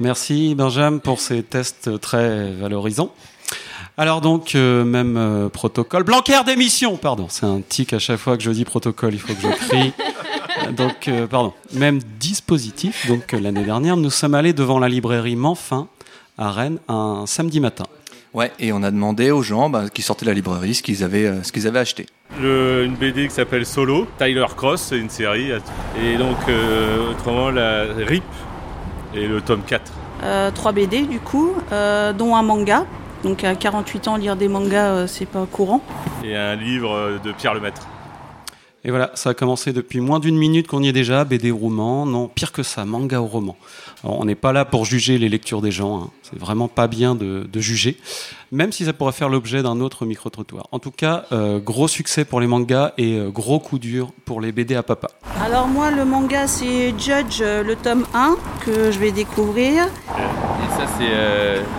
Merci 0.00 0.54
Benjamin 0.54 0.98
pour 0.98 1.20
ces 1.20 1.42
tests 1.42 2.00
très 2.00 2.52
valorisants. 2.52 3.14
Alors 3.96 4.20
donc, 4.20 4.54
euh, 4.56 4.84
même 4.84 5.16
euh, 5.16 5.48
protocole. 5.48 6.02
Blanquer 6.02 6.40
d'émission, 6.44 6.96
pardon. 6.96 7.26
C'est 7.30 7.46
un 7.46 7.60
tic 7.60 7.92
à 7.92 7.98
chaque 7.98 8.18
fois 8.18 8.36
que 8.36 8.42
je 8.42 8.50
dis 8.50 8.64
protocole, 8.64 9.14
il 9.14 9.20
faut 9.20 9.32
que 9.32 9.40
je 9.40 9.66
crie. 9.68 9.92
donc, 10.72 11.08
euh, 11.08 11.26
pardon. 11.28 11.52
Même 11.72 12.00
dispositif. 12.18 13.06
Donc, 13.06 13.32
euh, 13.32 13.40
l'année 13.40 13.62
dernière, 13.62 13.96
nous 13.96 14.10
sommes 14.10 14.34
allés 14.34 14.52
devant 14.52 14.80
la 14.80 14.88
librairie 14.88 15.36
Manfin 15.36 15.86
à 16.36 16.50
Rennes 16.50 16.78
un 16.88 17.24
samedi 17.26 17.60
matin. 17.60 17.84
Ouais, 18.34 18.50
et 18.58 18.72
on 18.72 18.82
a 18.82 18.90
demandé 18.90 19.30
aux 19.30 19.42
gens 19.42 19.70
bah, 19.70 19.84
qui 19.92 20.02
sortaient 20.02 20.24
de 20.26 20.30
la 20.30 20.34
librairie 20.34 20.74
ce 20.74 20.82
qu'ils 20.82 21.04
avaient, 21.04 21.26
euh, 21.26 21.42
ce 21.44 21.52
qu'ils 21.52 21.68
avaient 21.68 21.78
acheté. 21.78 22.06
Le- 22.40 22.84
une 22.84 22.96
BD 22.96 23.28
qui 23.28 23.34
s'appelle 23.34 23.64
Solo, 23.64 24.08
Tyler 24.18 24.44
Cross, 24.56 24.82
c'est 24.88 24.98
une 24.98 25.08
série. 25.10 25.52
Et 26.02 26.16
donc, 26.16 26.36
euh, 26.48 27.10
autrement, 27.12 27.50
la 27.50 27.84
RIP 27.94 28.24
et 29.14 29.28
le 29.28 29.40
tome 29.40 29.62
4. 29.64 29.92
Euh, 30.24 30.50
3 30.50 30.72
BD 30.72 31.02
du 31.02 31.20
coup, 31.20 31.52
euh, 31.72 32.12
dont 32.12 32.34
un 32.34 32.42
manga. 32.42 32.84
Donc 33.22 33.44
à 33.44 33.54
48 33.54 34.08
ans, 34.08 34.16
lire 34.16 34.34
des 34.36 34.48
mangas, 34.48 34.86
euh, 34.94 35.06
c'est 35.06 35.26
pas 35.26 35.46
courant. 35.50 35.80
Et 36.24 36.34
un 36.36 36.56
livre 36.56 37.20
de 37.22 37.32
Pierre 37.32 37.54
Lemaître. 37.54 37.86
Et 38.86 38.90
voilà, 38.90 39.10
ça 39.14 39.30
a 39.30 39.34
commencé 39.34 39.72
depuis 39.72 40.00
moins 40.00 40.20
d'une 40.20 40.36
minute 40.36 40.66
qu'on 40.66 40.82
y 40.82 40.88
est 40.88 40.92
déjà, 40.92 41.24
BD 41.24 41.50
roman. 41.50 42.04
Non, 42.04 42.28
pire 42.28 42.52
que 42.52 42.62
ça, 42.62 42.84
manga 42.84 43.18
ou 43.20 43.26
roman. 43.26 43.56
Alors, 44.02 44.20
on 44.20 44.26
n'est 44.26 44.34
pas 44.34 44.52
là 44.52 44.66
pour 44.66 44.84
juger 44.84 45.16
les 45.16 45.30
lectures 45.30 45.62
des 45.62 45.70
gens, 45.70 46.02
hein. 46.02 46.10
c'est 46.22 46.38
vraiment 46.38 46.68
pas 46.68 46.86
bien 46.86 47.14
de, 47.14 47.48
de 47.50 47.60
juger, 47.60 47.96
même 48.52 48.72
si 48.72 48.84
ça 48.84 48.92
pourrait 48.92 49.12
faire 49.12 49.30
l'objet 49.30 49.62
d'un 49.62 49.80
autre 49.80 50.04
micro-trottoir. 50.04 50.68
En 50.70 50.78
tout 50.78 50.90
cas, 50.90 51.24
euh, 51.32 51.60
gros 51.60 51.88
succès 51.88 52.26
pour 52.26 52.40
les 52.40 52.46
mangas 52.46 52.92
et 52.98 53.16
euh, 53.16 53.30
gros 53.30 53.58
coup 53.58 53.78
dur 53.78 54.12
pour 54.26 54.42
les 54.42 54.52
BD 54.52 54.74
à 54.74 54.82
papa. 54.82 55.08
Alors 55.42 55.66
moi, 55.66 55.90
le 55.90 56.04
manga, 56.04 56.46
c'est 56.46 56.90
Judge, 56.98 57.40
euh, 57.40 57.62
le 57.62 57.76
tome 57.76 58.04
1, 58.12 58.36
que 58.66 58.90
je 58.90 58.98
vais 58.98 59.12
découvrir. 59.12 59.84
Et 59.84 60.76
ça, 60.76 60.86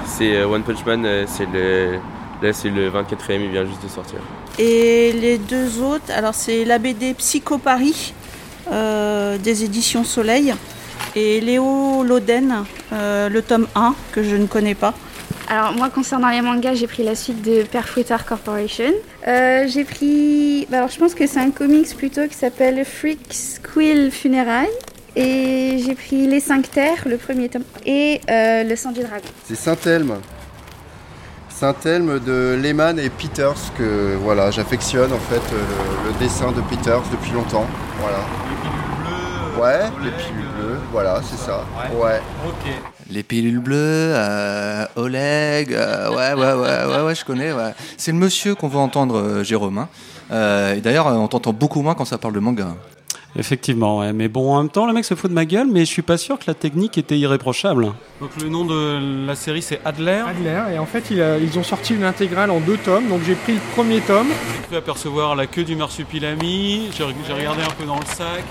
c'est 0.06 0.36
euh, 0.36 0.48
One 0.48 0.64
Punch 0.64 0.84
Man, 0.86 1.26
c'est 1.28 1.46
le, 1.54 2.00
là, 2.42 2.54
c'est 2.54 2.70
le 2.70 2.90
24e, 2.90 3.42
il 3.42 3.50
vient 3.50 3.66
juste 3.66 3.84
de 3.84 3.90
sortir. 3.90 4.20
Et 4.58 5.12
les 5.14 5.38
deux 5.38 5.82
autres, 5.82 6.12
alors 6.16 6.34
c'est 6.34 6.66
la 6.66 6.80
BD 6.80 7.14
Psycho 7.14 7.58
Paris, 7.58 8.14
euh, 8.72 9.38
des 9.38 9.64
éditions 9.64 10.04
Soleil, 10.04 10.54
et 11.16 11.42
Léo 11.42 12.04
Loden, 12.04 12.66
euh, 12.94 13.30
le 13.30 13.42
tome 13.42 13.68
1, 13.76 13.96
que 14.12 14.24
je 14.24 14.36
ne 14.36 14.48
connais 14.48 14.76
pas. 14.76 14.94
Alors 15.48 15.74
moi 15.74 15.90
concernant 15.90 16.30
les 16.30 16.42
mangas, 16.42 16.74
j'ai 16.74 16.88
pris 16.88 17.04
la 17.04 17.16
suite 17.16 17.42
de 17.44 17.64
Perfuiter 17.64 18.16
Corporation. 18.28 18.92
Euh, 19.28 19.66
j'ai 19.68 19.84
pris, 19.84 20.66
bah, 20.70 20.78
alors 20.78 20.90
je 20.90 20.98
pense 20.98 21.14
que 21.14 21.28
c'est 21.28 21.40
un 21.40 21.52
comics 21.52 21.96
plutôt 21.96 22.28
qui 22.28 22.34
s'appelle 22.36 22.84
Freak 22.84 23.20
Squill 23.32 24.12
Funérailles. 24.12 24.70
Et 25.16 25.82
j'ai 25.86 25.96
pris 25.96 26.28
Les 26.28 26.42
Cinq 26.42 26.70
Terres, 26.72 27.04
le 27.06 27.16
premier 27.16 27.48
tome, 27.48 27.64
et 27.86 28.20
euh, 28.30 28.64
Le 28.64 28.76
Sang 28.76 28.92
du 28.92 29.00
Dragon. 29.00 29.24
C'est 29.46 29.56
Saint-Elme. 29.56 30.18
Saint-Elme 31.60 32.20
de 32.20 32.60
Lehman 32.62 33.00
et 33.00 33.10
Peters 33.10 33.56
que 33.78 34.18
voilà, 34.22 34.52
j'affectionne 34.52 35.14
en 35.14 35.20
fait 35.20 35.36
euh, 35.54 35.58
le, 36.06 36.12
le 36.12 36.20
dessin 36.20 36.52
de 36.52 36.60
Peters 36.62 37.02
depuis 37.12 37.32
longtemps. 37.32 37.66
Voilà. 38.02 38.18
Ouais, 39.58 39.86
les 40.04 40.12
pilules 40.12 40.48
bleues, 40.60 40.80
voilà, 40.92 41.22
c'est 41.24 41.38
ça. 41.38 41.64
Ouais. 41.94 42.20
Les 43.10 43.24
pilules 43.24 43.60
bleues, 43.60 43.78
euh, 43.78 44.86
Oleg, 44.98 45.74
euh, 45.74 46.10
ouais, 46.10 46.34
ouais, 46.34 46.54
ouais, 46.54 46.94
ouais, 46.94 47.02
ouais, 47.06 47.16
je 47.16 47.24
connais. 47.24 47.54
Ouais. 47.54 47.74
C'est 47.96 48.12
le 48.12 48.18
monsieur 48.18 48.54
qu'on 48.56 48.68
va 48.68 48.80
entendre, 48.80 49.18
euh, 49.18 49.44
Jérôme. 49.46 49.78
hein. 49.78 49.88
Euh, 50.32 50.74
et 50.76 50.82
d'ailleurs, 50.82 51.08
on 51.08 51.28
t'entend 51.30 51.54
beaucoup 51.54 51.82
moins 51.82 51.96
quand 51.96 52.04
ça 52.04 52.18
parle 52.18 52.34
de 52.34 52.40
manga. 52.42 52.76
Effectivement, 53.38 54.00
ouais. 54.00 54.14
mais 54.14 54.28
bon, 54.30 54.54
en 54.54 54.62
même 54.62 54.70
temps, 54.72 54.86
le 54.88 54.94
mec 54.94 55.04
se 55.04 55.14
fout 55.14 55.30
de 55.30 55.36
ma 55.36 55.46
gueule, 55.46 55.68
mais 55.70 55.82
je 55.82 55.92
suis 55.92 56.02
pas 56.02 56.18
sûr 56.18 56.38
que 56.40 56.46
la 56.48 56.54
technique 56.54 56.98
était 56.98 57.18
irréprochable. 57.18 57.92
Donc 58.22 58.30
le 58.42 58.48
nom 58.48 58.64
de 58.64 59.26
la 59.28 59.36
série 59.36 59.62
c'est 59.62 59.82
Adler. 59.84 60.22
Adler, 60.28 60.74
et 60.76 60.80
en 60.80 60.86
fait 60.86 61.06
il 61.12 61.22
a- 61.22 61.38
ils 61.38 61.60
ont 61.60 61.64
sorti 61.64 61.96
une 61.96 62.04
intégrale 62.06 62.50
en 62.50 62.62
deux 62.62 62.78
tomes, 62.78 63.08
donc 63.10 63.22
j'ai 63.28 63.36
pris 63.36 63.54
le 63.54 63.60
premier 63.76 64.00
tome. 64.00 64.28
J'ai 64.62 64.68
cru 64.68 64.76
apercevoir 64.78 65.36
la 65.36 65.48
queue 65.48 65.66
du 65.66 65.76
marsupilami, 65.76 66.90
j'ai 66.98 67.04
j'ai 67.28 67.34
regardé 67.34 67.62
un 67.64 67.72
peu 67.78 67.86
dans 67.86 68.00
le 68.00 68.06
sac. 68.06 68.44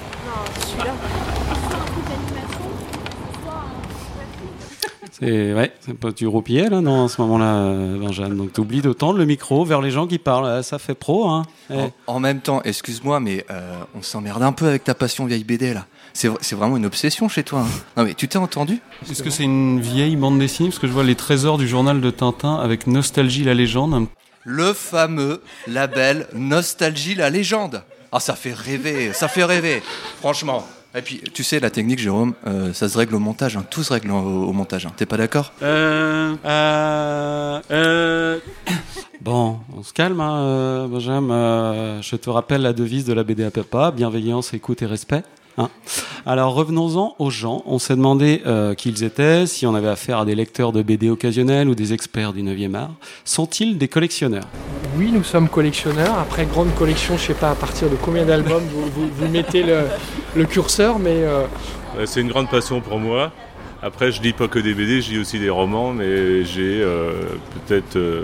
C'est 5.18 5.54
ouais, 5.54 5.72
c'est 5.80 5.94
pas 5.96 6.10
du 6.10 6.26
roupillais 6.26 6.68
là, 6.68 6.80
non, 6.80 7.04
à 7.04 7.08
ce 7.08 7.20
moment-là, 7.20 7.54
euh, 7.56 7.98
Benjamin. 8.00 8.34
Donc 8.34 8.52
t'oublies 8.52 8.82
de 8.82 8.92
tendre 8.92 9.16
le 9.18 9.24
micro 9.24 9.64
vers 9.64 9.80
les 9.80 9.90
gens 9.92 10.06
qui 10.08 10.18
parlent. 10.18 10.46
Euh, 10.46 10.62
Ça 10.62 10.78
fait 10.80 10.94
pro, 10.94 11.28
hein. 11.28 11.44
Eh. 11.70 11.74
En, 11.74 11.92
en 12.06 12.20
même 12.20 12.40
temps, 12.40 12.60
excuse-moi, 12.64 13.20
mais 13.20 13.44
euh, 13.50 13.74
on 13.96 14.02
s'emmerde 14.02 14.42
un 14.42 14.52
peu 14.52 14.66
avec 14.66 14.82
ta 14.84 14.94
passion 14.94 15.24
vieille 15.26 15.44
BD 15.44 15.72
là. 15.72 15.86
C'est 16.12 16.28
c'est 16.40 16.56
vraiment 16.56 16.76
une 16.76 16.86
obsession 16.86 17.28
chez 17.28 17.42
toi. 17.44 17.60
hein. 17.60 17.80
Non 17.96 18.04
mais 18.04 18.14
tu 18.14 18.26
t'es 18.28 18.38
entendu? 18.38 18.80
Est-ce 19.10 19.22
que 19.22 19.30
c'est 19.30 19.44
une 19.44 19.80
vieille 19.80 20.16
bande 20.16 20.38
dessinée? 20.38 20.68
Parce 20.68 20.78
que 20.80 20.86
je 20.88 20.92
vois 20.92 21.04
les 21.04 21.14
trésors 21.16 21.58
du 21.58 21.68
journal 21.68 22.00
de 22.00 22.10
Tintin 22.10 22.56
avec 22.56 22.86
Nostalgie 22.86 23.44
la 23.44 23.54
légende. 23.54 24.06
Le 24.44 24.72
fameux 24.72 25.42
label 25.66 26.26
Nostalgie 26.34 27.14
la 27.14 27.30
légende. 27.30 27.82
Ah, 28.12 28.20
ça 28.20 28.34
fait 28.34 28.52
rêver, 28.52 29.12
ça 29.12 29.26
fait 29.26 29.44
rêver, 29.44 29.82
franchement. 30.20 30.64
Et 30.96 31.02
puis, 31.02 31.20
tu 31.32 31.42
sais, 31.42 31.58
la 31.58 31.70
technique, 31.70 31.98
Jérôme, 31.98 32.34
euh, 32.46 32.72
ça 32.72 32.88
se 32.88 32.96
règle 32.96 33.16
au 33.16 33.18
montage, 33.18 33.56
hein. 33.56 33.64
tout 33.68 33.82
se 33.82 33.92
règle 33.92 34.12
au, 34.12 34.52
montage. 34.52 34.86
hein. 34.86 34.92
T'es 34.96 35.06
pas 35.06 35.16
d'accord 35.16 35.52
Euh, 35.62 36.34
euh, 36.44 37.60
euh, 37.72 38.38
Bon, 39.20 39.58
on 39.76 39.82
se 39.82 39.92
calme, 39.92 40.20
hein, 40.20 40.36
euh, 40.38 40.86
Benjamin. 40.86 41.34
Euh, 41.34 42.02
je 42.02 42.14
te 42.14 42.30
rappelle 42.30 42.62
la 42.62 42.72
devise 42.72 43.04
de 43.06 43.12
la 43.12 43.24
BD 43.24 43.42
à 43.42 43.50
papa 43.50 43.90
bienveillance, 43.90 44.54
écoute 44.54 44.82
et 44.82 44.86
respect. 44.86 45.24
Hein. 45.58 45.68
Alors 46.26 46.54
revenons-en 46.54 47.14
aux 47.18 47.30
gens. 47.30 47.62
On 47.66 47.78
s'est 47.78 47.96
demandé 47.96 48.42
euh, 48.46 48.74
qui 48.74 48.88
ils 48.90 49.04
étaient, 49.04 49.46
si 49.46 49.66
on 49.66 49.74
avait 49.74 49.88
affaire 49.88 50.18
à 50.18 50.24
des 50.24 50.34
lecteurs 50.34 50.72
de 50.72 50.82
BD 50.82 51.10
occasionnels 51.10 51.68
ou 51.68 51.74
des 51.74 51.92
experts 51.92 52.32
du 52.32 52.42
9e 52.42 52.74
art. 52.74 52.90
Sont-ils 53.24 53.76
des 53.78 53.88
collectionneurs? 53.88 54.44
Oui, 54.96 55.10
nous 55.12 55.24
sommes 55.24 55.48
collectionneurs. 55.48 56.18
Après, 56.18 56.46
grande 56.46 56.74
collection, 56.74 57.16
je 57.16 57.22
sais 57.24 57.34
pas 57.34 57.50
à 57.50 57.54
partir 57.54 57.90
de 57.90 57.96
combien 57.96 58.24
d'albums 58.24 58.62
vous, 58.72 58.86
vous- 58.94 59.10
vous 59.14 59.28
mettez 59.28 59.62
le, 59.62 59.80
le 60.36 60.44
curseur, 60.46 60.98
mais 60.98 61.10
euh, 61.24 61.44
Euh, 61.98 62.06
C'est 62.06 62.20
une 62.20 62.28
grande 62.28 62.48
passion 62.50 62.80
pour 62.80 62.98
moi. 62.98 63.32
Après, 63.82 64.10
je 64.12 64.22
lis 64.22 64.32
pas 64.32 64.48
que 64.48 64.58
des 64.58 64.72
BD, 64.72 65.02
je 65.02 65.10
lis 65.10 65.18
aussi 65.18 65.38
des 65.38 65.50
romans, 65.50 65.92
mais 65.92 66.42
j'ai 66.44 66.80
euh, 66.82 67.12
peut-être 67.66 67.96
euh, 67.96 68.22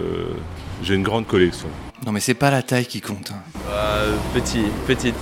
j'ai 0.82 0.94
une 0.94 1.02
grande 1.02 1.26
collection. 1.26 1.68
Non, 2.06 2.12
mais 2.12 2.20
c'est 2.20 2.32
pas 2.34 2.50
la 2.50 2.62
taille 2.62 2.86
qui 2.86 3.00
compte. 3.02 3.30
hein. 3.32 3.42
Euh, 3.70 4.14
petit, 4.32 4.62
petite. 4.86 5.14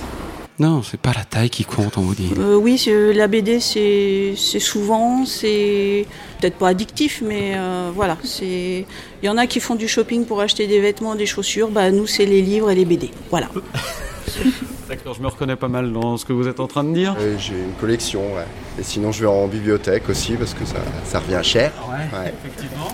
Non, 0.59 0.83
c'est 0.83 0.99
pas 0.99 1.13
la 1.15 1.23
taille 1.23 1.49
qui 1.49 1.63
compte, 1.63 1.97
on 1.97 2.01
vous 2.01 2.15
dit. 2.15 2.31
Euh, 2.37 2.55
oui, 2.55 2.83
la 3.15 3.27
BD, 3.27 3.61
c'est 3.61 4.33
c'est 4.35 4.59
souvent, 4.59 5.25
c'est 5.25 6.05
peut-être 6.39 6.57
pas 6.57 6.67
addictif, 6.67 7.23
mais 7.25 7.53
euh, 7.55 7.91
voilà. 7.95 8.17
c'est 8.25 8.85
Il 9.23 9.25
y 9.25 9.29
en 9.29 9.37
a 9.37 9.47
qui 9.47 9.61
font 9.61 9.75
du 9.75 9.87
shopping 9.87 10.25
pour 10.25 10.41
acheter 10.41 10.67
des 10.67 10.81
vêtements, 10.81 11.15
des 11.15 11.25
chaussures. 11.25 11.69
Bah, 11.69 11.91
nous, 11.91 12.07
c'est 12.07 12.25
les 12.25 12.41
livres 12.41 12.69
et 12.71 12.75
les 12.75 12.83
BD. 12.83 13.09
Voilà. 13.29 13.49
D'accord, 14.89 15.13
je 15.13 15.21
me 15.21 15.27
reconnais 15.27 15.55
pas 15.55 15.69
mal 15.69 15.93
dans 15.93 16.17
ce 16.17 16.25
que 16.25 16.33
vous 16.33 16.47
êtes 16.49 16.59
en 16.59 16.67
train 16.67 16.83
de 16.83 16.93
dire. 16.93 17.15
Euh, 17.19 17.37
J'ai 17.37 17.53
une 17.53 17.73
collection, 17.79 18.21
ouais. 18.35 18.45
Et 18.77 18.83
sinon, 18.83 19.13
je 19.13 19.21
vais 19.21 19.27
en 19.27 19.47
bibliothèque 19.47 20.09
aussi 20.09 20.33
parce 20.33 20.53
que 20.53 20.65
ça, 20.65 20.79
ça 21.05 21.19
revient 21.19 21.39
cher. 21.43 21.71
Ouais. 21.89 22.33
effectivement. 22.43 22.87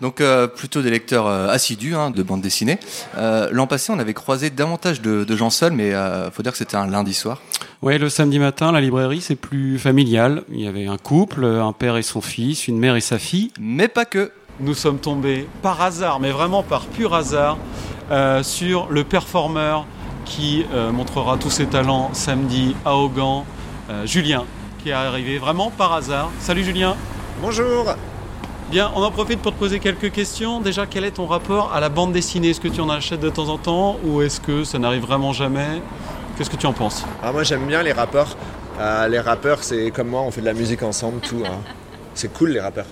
Donc, 0.00 0.20
euh, 0.20 0.46
plutôt 0.46 0.82
des 0.82 0.90
lecteurs 0.90 1.26
euh, 1.26 1.48
assidus 1.48 1.94
hein, 1.94 2.10
de 2.10 2.22
bande 2.22 2.40
dessinée. 2.40 2.78
Euh, 3.16 3.48
L'an 3.52 3.66
passé, 3.66 3.92
on 3.92 3.98
avait 3.98 4.14
croisé 4.14 4.50
davantage 4.50 5.00
de, 5.00 5.24
de 5.24 5.36
gens 5.36 5.50
seuls, 5.50 5.72
mais 5.72 5.92
euh, 5.92 6.30
faut 6.30 6.42
dire 6.42 6.52
que 6.52 6.58
c'était 6.58 6.76
un 6.76 6.86
lundi 6.86 7.14
soir. 7.14 7.40
Ouais, 7.82 7.98
le 7.98 8.08
samedi 8.08 8.38
matin, 8.38 8.72
la 8.72 8.80
librairie, 8.80 9.20
c'est 9.20 9.36
plus 9.36 9.78
familial. 9.78 10.42
Il 10.50 10.60
y 10.60 10.66
avait 10.66 10.86
un 10.86 10.98
couple, 10.98 11.44
un 11.44 11.72
père 11.72 11.96
et 11.96 12.02
son 12.02 12.20
fils, 12.20 12.68
une 12.68 12.78
mère 12.78 12.96
et 12.96 13.00
sa 13.00 13.18
fille. 13.18 13.52
Mais 13.58 13.88
pas 13.88 14.04
que. 14.04 14.30
Nous 14.60 14.74
sommes 14.74 14.98
tombés 14.98 15.48
par 15.62 15.80
hasard, 15.80 16.20
mais 16.20 16.30
vraiment 16.30 16.62
par 16.62 16.84
pur 16.86 17.14
hasard, 17.14 17.56
euh, 18.10 18.42
sur 18.42 18.88
le 18.90 19.04
performeur 19.04 19.86
qui 20.26 20.66
euh, 20.72 20.92
montrera 20.92 21.38
tous 21.38 21.50
ses 21.50 21.66
talents 21.66 22.10
samedi 22.12 22.76
à 22.84 22.94
Augan, 22.94 23.46
euh, 23.88 24.04
Julien, 24.04 24.44
qui 24.82 24.90
est 24.90 24.92
arrivé 24.92 25.38
vraiment 25.38 25.70
par 25.70 25.92
hasard. 25.92 26.30
Salut 26.40 26.64
Julien. 26.64 26.96
Bonjour. 27.40 27.86
Bien, 28.70 28.92
on 28.94 29.02
en 29.02 29.10
profite 29.10 29.40
pour 29.40 29.52
te 29.52 29.58
poser 29.58 29.80
quelques 29.80 30.12
questions. 30.12 30.60
Déjà, 30.60 30.86
quel 30.86 31.04
est 31.04 31.10
ton 31.12 31.26
rapport 31.26 31.72
à 31.72 31.80
la 31.80 31.88
bande 31.88 32.12
dessinée? 32.12 32.50
Est-ce 32.50 32.60
que 32.60 32.68
tu 32.68 32.80
en 32.80 32.88
achètes 32.88 33.18
de 33.20 33.28
temps 33.30 33.48
en 33.48 33.58
temps 33.58 33.96
ou 34.04 34.22
est-ce 34.22 34.40
que 34.40 34.62
ça 34.62 34.78
n'arrive 34.78 35.02
vraiment 35.02 35.32
jamais? 35.32 35.82
Qu'est-ce 36.38 36.50
que 36.50 36.56
tu 36.56 36.66
en 36.66 36.72
penses? 36.72 37.04
Ah, 37.22 37.32
moi 37.32 37.42
j'aime 37.42 37.66
bien 37.66 37.82
les 37.82 37.92
rappeurs. 37.92 38.36
Euh, 38.78 39.08
les 39.08 39.18
rappeurs, 39.18 39.64
c'est 39.64 39.90
comme 39.90 40.08
moi, 40.08 40.22
on 40.22 40.30
fait 40.30 40.40
de 40.40 40.46
la 40.46 40.54
musique 40.54 40.82
ensemble, 40.84 41.20
tout. 41.20 41.42
hein. 41.44 41.58
C'est 42.14 42.32
cool 42.32 42.50
les 42.50 42.60
rappeurs. 42.60 42.86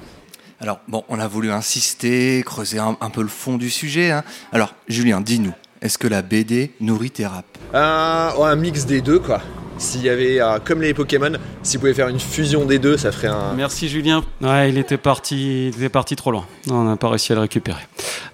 Alors, 0.61 0.81
bon, 0.89 1.05
on 1.09 1.21
a 1.21 1.29
voulu 1.29 1.53
insister, 1.53 2.43
creuser 2.45 2.81
un, 2.81 2.97
un 3.01 3.11
peu 3.11 3.23
le 3.23 3.29
fond 3.29 3.57
du 3.57 3.71
sujet. 3.71 4.11
hein. 4.11 4.25
Alors, 4.53 4.75
Julien, 4.89 5.21
dis-nous, 5.21 5.55
est-ce 5.81 5.97
que 5.97 6.09
la 6.09 6.23
BD 6.23 6.73
nourrit 6.81 7.13
tes 7.13 7.27
raps? 7.27 7.47
Euh, 7.75 8.31
ouais, 8.37 8.49
un 8.49 8.57
mix 8.57 8.85
des 8.85 9.01
deux, 9.01 9.21
quoi. 9.21 9.41
S'il 9.79 10.03
y 10.03 10.09
avait, 10.09 10.41
euh, 10.41 10.59
comme 10.65 10.83
les 10.83 10.93
Pokémon, 10.93 11.33
si 11.63 11.77
vous 11.77 11.81
pouvez 11.83 11.95
faire 11.95 12.09
une 12.09 12.19
fusion 12.19 12.65
des 12.65 12.79
deux, 12.81 12.97
ça 12.97 13.13
ferait 13.13 13.29
un. 13.29 13.53
Merci 13.57 13.89
Julien. 13.89 14.25
Ouais, 14.41 14.71
il 14.71 14.77
était 14.79 14.97
parti, 14.97 15.69
il 15.69 15.77
était 15.77 15.89
parti 15.89 16.17
trop 16.17 16.33
loin. 16.33 16.45
On 16.69 16.83
n'a 16.83 16.97
pas 16.97 17.09
réussi 17.09 17.31
à 17.33 17.37
le 17.37 17.43
récupérer. 17.43 17.83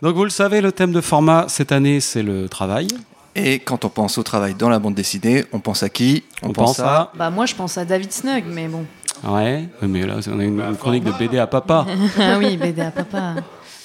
Donc 0.00 0.14
vous 0.16 0.24
le 0.24 0.30
savez, 0.30 0.60
le 0.62 0.72
thème 0.72 0.92
de 0.92 1.00
format 1.02 1.44
cette 1.48 1.70
année, 1.70 2.00
c'est 2.00 2.22
le 2.22 2.48
travail. 2.48 2.88
Et 3.36 3.58
quand 3.58 3.84
on 3.84 3.88
pense 3.90 4.16
au 4.16 4.22
travail 4.22 4.54
dans 4.54 4.68
la 4.70 4.78
bande 4.78 4.94
dessinée, 4.94 5.44
on 5.52 5.58
pense 5.60 5.82
à 5.82 5.88
qui? 5.90 6.22
On 6.42 6.52
pense 6.52 6.80
à- 6.80 7.10
Bah 7.14 7.30
moi 7.30 7.44
je 7.46 7.54
pense 7.54 7.76
à 7.76 7.84
David 7.84 8.10
Snug, 8.12 8.44
mais 8.48 8.68
bon. 8.68 8.86
Ouais, 9.26 9.64
mais 9.82 10.06
là, 10.06 10.16
on 10.30 10.38
a 10.38 10.44
une, 10.44 10.60
une 10.60 10.76
chronique 10.76 11.04
de 11.04 11.12
BD 11.12 11.38
à 11.38 11.46
papa. 11.46 11.86
ah 12.20 12.36
oui, 12.38 12.56
BD 12.56 12.80
à 12.80 12.90
papa. 12.90 13.34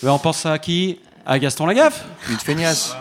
Mais 0.01 0.09
on 0.09 0.19
pense 0.19 0.45
à 0.45 0.57
qui? 0.59 0.99
À 1.25 1.37
Gaston 1.39 1.65
Lagaffe 1.65 2.05
Une 2.29 2.37
feignasse. 2.37 2.95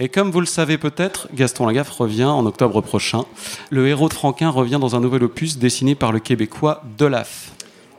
Et 0.00 0.08
comme 0.08 0.30
vous 0.30 0.40
le 0.40 0.46
savez 0.46 0.78
peut-être, 0.78 1.28
Gaston 1.34 1.66
Lagaffe 1.66 1.90
revient 1.90 2.24
en 2.24 2.44
octobre 2.46 2.80
prochain. 2.80 3.24
Le 3.70 3.86
héros 3.88 4.08
de 4.08 4.14
Franquin 4.14 4.48
revient 4.50 4.78
dans 4.80 4.96
un 4.96 5.00
nouvel 5.00 5.24
opus 5.24 5.58
dessiné 5.58 5.94
par 5.94 6.12
le 6.12 6.18
Québécois 6.18 6.82
Delaf. 6.98 7.52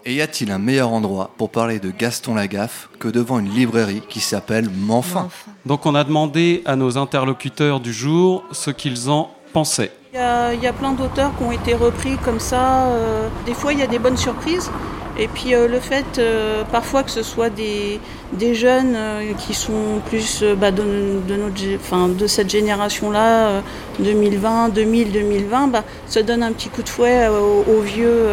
Et 0.05 0.15
y 0.15 0.21
a-t-il 0.21 0.51
un 0.51 0.57
meilleur 0.57 0.91
endroit 0.91 1.31
pour 1.37 1.49
parler 1.49 1.79
de 1.79 1.89
Gaston 1.89 2.35
Lagaffe 2.35 2.89
que 2.99 3.07
devant 3.07 3.39
une 3.39 3.49
librairie 3.49 4.01
qui 4.09 4.19
s'appelle 4.19 4.69
Manfin? 4.69 5.29
Donc 5.65 5.85
on 5.85 5.95
a 5.95 6.03
demandé 6.03 6.61
à 6.65 6.75
nos 6.75 6.97
interlocuteurs 6.97 7.79
du 7.79 7.93
jour 7.93 8.43
ce 8.51 8.69
qu'ils 8.69 9.09
en 9.09 9.31
pensaient. 9.53 9.91
Il 10.13 10.17
y 10.17 10.19
a, 10.19 10.53
il 10.53 10.61
y 10.61 10.67
a 10.67 10.73
plein 10.73 10.91
d'auteurs 10.91 11.31
qui 11.37 11.43
ont 11.43 11.51
été 11.53 11.73
repris 11.73 12.17
comme 12.17 12.39
ça. 12.39 12.87
euh, 12.87 13.29
des 13.45 13.53
fois, 13.53 13.71
il 13.71 13.79
y 13.79 13.81
a 13.81 13.87
des 13.87 13.97
bonnes 13.97 14.17
surprises. 14.17 14.69
Et 15.17 15.27
puis 15.27 15.53
euh, 15.53 15.67
le 15.67 15.79
fait 15.79 16.17
euh, 16.17 16.63
parfois 16.71 17.03
que 17.03 17.11
ce 17.11 17.21
soit 17.21 17.49
des, 17.49 17.99
des 18.33 18.55
jeunes 18.55 18.95
euh, 18.95 19.33
qui 19.37 19.53
sont 19.53 20.01
plus 20.09 20.43
bah, 20.57 20.71
de, 20.71 20.83
notre, 21.29 21.61
enfin, 21.75 22.07
de 22.07 22.25
cette 22.25 22.49
génération-là, 22.49 23.47
euh, 23.47 23.61
2020, 23.99 24.69
2000, 24.69 25.11
2020, 25.11 25.67
bah, 25.67 25.83
ça 26.07 26.23
donne 26.23 26.41
un 26.41 26.51
petit 26.51 26.69
coup 26.69 26.81
de 26.81 26.89
fouet 26.89 27.27
aux, 27.27 27.81
vieux, 27.81 28.25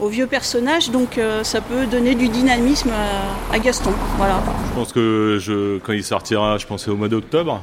aux 0.00 0.08
vieux 0.08 0.26
personnages. 0.26 0.90
Donc 0.90 1.20
ça 1.42 1.60
peut 1.60 1.86
donner 1.86 2.14
du 2.14 2.28
dynamisme 2.28 2.90
à, 2.90 3.54
à 3.54 3.58
Gaston. 3.58 3.92
Voilà. 4.16 4.40
Je 4.70 4.74
pense 4.74 4.92
que 4.92 5.38
je, 5.40 5.78
quand 5.78 5.92
il 5.92 6.04
sortira, 6.04 6.56
je 6.56 6.66
pensais 6.66 6.90
au 6.90 6.96
mois 6.96 7.08
d'octobre, 7.08 7.60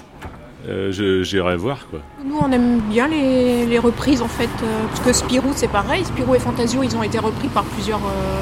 euh, 0.68 0.91
j'irai 1.24 1.55
voir 1.58 1.88
quoi. 1.89 1.99
Nous, 2.26 2.38
on 2.41 2.51
aime 2.51 2.80
bien 2.89 3.08
les, 3.08 3.66
les 3.66 3.80
reprises 3.80 4.22
en 4.22 4.28
fait, 4.28 4.49
euh, 4.64 4.84
parce 4.89 4.99
que 5.01 5.14
Spirou 5.14 5.51
c'est 5.55 5.68
pareil. 5.70 6.03
Spirou 6.05 6.36
et 6.36 6.39
Fantasio, 6.39 6.84
ils 6.84 6.95
ont 6.95 7.03
été 7.03 7.20
repris 7.20 7.47
par 7.47 7.64
plusieurs, 7.64 7.99
euh, 7.99 8.41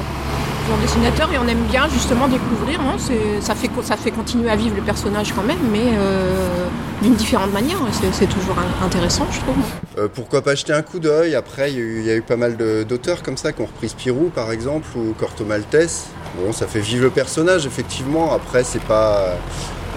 plusieurs 0.64 0.78
dessinateurs 0.82 1.32
et 1.32 1.38
on 1.38 1.46
aime 1.48 1.64
bien 1.70 1.88
justement 1.88 2.26
découvrir. 2.28 2.80
hein. 2.80 2.94
C'est- 2.98 3.40
ça, 3.40 3.54
fait, 3.54 3.70
ça 3.82 3.96
fait 3.96 4.10
continuer 4.10 4.50
à 4.50 4.56
vivre 4.56 4.74
le 4.76 4.82
personnage 4.82 5.32
quand 5.34 5.42
même, 5.44 5.58
mais 5.70 5.92
euh, 5.98 6.66
d'une 7.02 7.14
différente 7.14 7.52
manière. 7.52 7.76
C'est- 7.92 8.26
toujours 8.26 8.56
intéressant, 8.84 9.26
je 9.30 9.38
trouve. 9.40 9.56
Euh, 9.98 10.08
pourquoi 10.12 10.42
pas 10.42 10.54
jeter 10.56 10.72
un 10.72 10.82
coup 10.82 10.98
d'œil? 10.98 11.34
Après, 11.36 11.70
il 11.70 11.76
y, 11.76 11.80
a 11.80 11.82
eu- 11.84 11.98
il 12.00 12.06
y 12.06 12.10
a 12.10 12.16
eu 12.16 12.22
pas 12.22 12.36
mal 12.36 12.56
d'auteurs 12.56 13.22
comme 13.22 13.36
ça 13.36 13.52
qui 13.52 13.60
ont 13.62 13.66
repris 13.66 13.88
Spirou, 13.90 14.30
par 14.34 14.50
exemple, 14.50 14.88
ou 14.96 15.14
Corto 15.18 15.44
Maltese. 15.44 16.06
Bon, 16.36 16.52
ça 16.52 16.66
fait 16.66 16.80
vivre 16.80 17.04
le 17.04 17.10
personnage, 17.10 17.66
effectivement. 17.66 18.32
Après, 18.34 18.64
c'est 18.64 18.82
pas. 18.82 19.34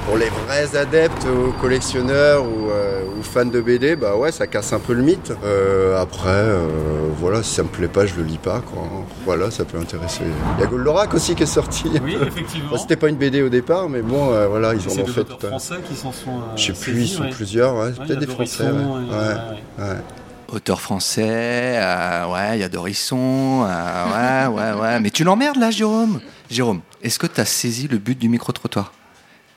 Pour 0.06 0.18
les 0.18 0.30
vrais 0.30 0.76
adeptes 0.76 1.26
ou 1.28 1.52
collectionneurs 1.62 2.44
ou, 2.44 2.72
euh, 2.72 3.04
ou 3.20 3.22
fans 3.22 3.46
de 3.46 3.62
BD, 3.62 3.96
bah 3.96 4.16
ouais, 4.16 4.32
ça 4.32 4.48
casse 4.48 4.74
un 4.74 4.80
peu 4.80 4.94
le 4.94 5.04
mythe. 5.04 5.32
Euh, 5.44 6.02
après, 6.02 6.30
euh, 6.30 6.68
voilà, 7.20 7.44
si 7.44 7.54
ça 7.54 7.62
me 7.64 7.68
plaît 7.68 7.88
pas, 7.88 8.08
je 8.08 8.16
le 8.16 8.24
lis 8.24 8.40
pas, 8.40 8.60
quoi. 8.62 8.88
Voilà, 9.26 9.52
ça 9.52 9.66
peut 9.66 9.78
intéresser. 9.78 10.24
Il 10.58 10.62
y 10.62 10.64
a 10.64 10.68
Goldorak 10.68 11.14
aussi 11.14 11.36
qui 11.36 11.44
est 11.44 11.46
sorti. 11.46 11.92
Oui, 12.04 12.18
effectivement. 12.26 12.70
Bon, 12.72 12.78
C'était 12.78 12.96
pas 12.96 13.10
une 13.10 13.18
BD 13.18 13.44
au 13.44 13.50
départ, 13.50 13.88
mais 13.88 14.02
bon, 14.02 14.32
euh, 14.34 14.48
voilà, 14.48 14.74
ils 14.74 14.80
en 14.80 14.90
C'est 14.90 15.02
ont 15.04 15.06
fait. 15.06 15.22
un- 15.46 15.48
français 15.50 15.76
qui 15.88 15.96
s'en 15.96 16.12
sont. 16.12 16.30
euh, 16.40 16.56
Je 16.58 16.66
sais 16.66 16.74
plus, 16.74 16.94
saisis, 16.94 17.14
ils 17.14 17.16
sont 17.18 17.24
ouais. 17.24 17.30
plusieurs, 17.30 17.76
ouais, 17.76 17.82
Ouais, 17.86 17.92
peut-être 18.08 18.20
des 18.20 18.26
Français. 18.28 18.64
Dorisson, 18.64 18.94
ouais. 18.96 19.04
et- 19.04 19.12
Ouais, 19.12 19.86
ouais, 19.86 19.90
ouais. 19.94 19.98
Auteur 20.52 20.82
français, 20.82 21.24
euh, 21.78 22.26
ouais, 22.34 22.58
il 22.58 22.62
y 22.62 22.64
a 22.64 22.70
Dorisson, 22.70 23.64
euh, 23.68 24.48
ouais, 24.50 24.56
ouais, 24.56 24.82
ouais. 24.82 25.00
Mais 25.00 25.12
tu 25.12 25.24
l'emmerdes 25.24 25.58
là, 25.58 25.70
Jérôme? 25.70 26.20
Jérôme, 26.50 26.82
est-ce 27.04 27.20
que 27.20 27.28
tu 27.28 27.40
as 27.40 27.46
saisi 27.46 27.88
le 27.88 28.00
but 28.00 28.18
du 28.18 28.28
micro-trottoir? 28.30 28.92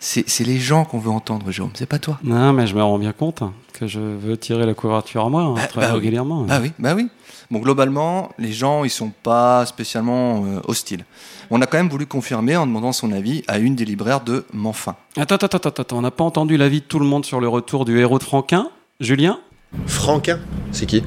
C'est 0.04 0.28
c'est 0.28 0.42
les 0.42 0.58
gens 0.58 0.84
qu'on 0.84 0.98
veut 0.98 1.12
entendre, 1.12 1.48
Jérôme, 1.52 1.70
c'est 1.74 1.86
pas 1.86 2.00
toi. 2.00 2.18
Non, 2.24 2.52
mais 2.52 2.66
je 2.66 2.74
me 2.74 2.82
rends 2.82 2.98
bien 2.98 3.12
compte 3.12 3.44
que 3.72 3.86
je 3.86 4.00
veux 4.00 4.36
tirer 4.36 4.66
la 4.66 4.74
couverture 4.74 5.24
à 5.24 5.28
moi 5.28 5.42
hein, 5.42 5.54
très 5.68 5.80
bah 5.80 5.90
oui. 5.90 6.00
régulièrement. 6.00 6.42
Bah 6.42 6.58
oui, 6.60 6.72
bah 6.80 6.94
oui. 6.96 7.08
Bon, 7.52 7.60
globalement, 7.60 8.30
les 8.36 8.50
gens, 8.50 8.82
ils 8.82 8.90
sont 8.90 9.12
pas 9.22 9.64
spécialement 9.64 10.44
euh, 10.44 10.60
hostiles. 10.66 11.04
On 11.50 11.62
a 11.62 11.66
quand 11.66 11.76
même 11.76 11.88
voulu 11.88 12.06
confirmer 12.06 12.56
en 12.56 12.66
demandant 12.66 12.90
son 12.90 13.12
avis 13.12 13.44
à 13.46 13.60
une 13.60 13.76
des 13.76 13.84
libraires 13.84 14.22
de 14.22 14.44
Manfin. 14.52 14.96
Attends, 15.16 15.36
attends, 15.36 15.46
attends, 15.46 15.82
attends, 15.82 15.98
on 15.98 16.02
n'a 16.02 16.10
pas 16.10 16.24
entendu 16.24 16.56
l'avis 16.56 16.80
de 16.80 16.86
tout 16.86 16.98
le 16.98 17.06
monde 17.06 17.24
sur 17.24 17.40
le 17.40 17.46
retour 17.46 17.84
du 17.84 17.96
héros 18.00 18.18
de 18.18 18.24
Franquin? 18.24 18.70
Julien? 18.98 19.38
Franquin? 19.86 20.40
C'est 20.72 20.86
qui? 20.86 21.04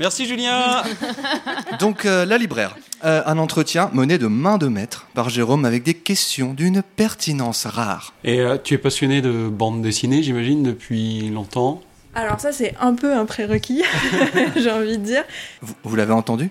Merci 0.00 0.26
Julien 0.26 0.82
Donc, 1.78 2.06
euh, 2.06 2.24
la 2.24 2.38
libraire. 2.38 2.74
Euh, 3.04 3.22
un 3.26 3.36
entretien 3.36 3.90
mené 3.92 4.16
de 4.16 4.28
main 4.28 4.56
de 4.56 4.66
maître 4.66 5.06
par 5.12 5.28
Jérôme 5.28 5.66
avec 5.66 5.82
des 5.82 5.92
questions 5.92 6.54
d'une 6.54 6.82
pertinence 6.82 7.66
rare. 7.66 8.14
Et 8.24 8.40
euh, 8.40 8.56
tu 8.56 8.72
es 8.72 8.78
passionné 8.78 9.20
de 9.20 9.48
bande 9.50 9.82
dessinée, 9.82 10.22
j'imagine, 10.22 10.62
depuis 10.62 11.28
longtemps? 11.28 11.82
Alors 12.14 12.40
ça 12.40 12.50
c'est 12.50 12.74
un 12.80 12.94
peu 12.94 13.14
un 13.14 13.26
prérequis, 13.26 13.84
j'ai 14.56 14.70
envie 14.70 14.96
de 14.98 15.04
dire. 15.04 15.22
Vous, 15.60 15.74
vous 15.84 15.96
l'avez 15.96 16.14
entendu? 16.14 16.48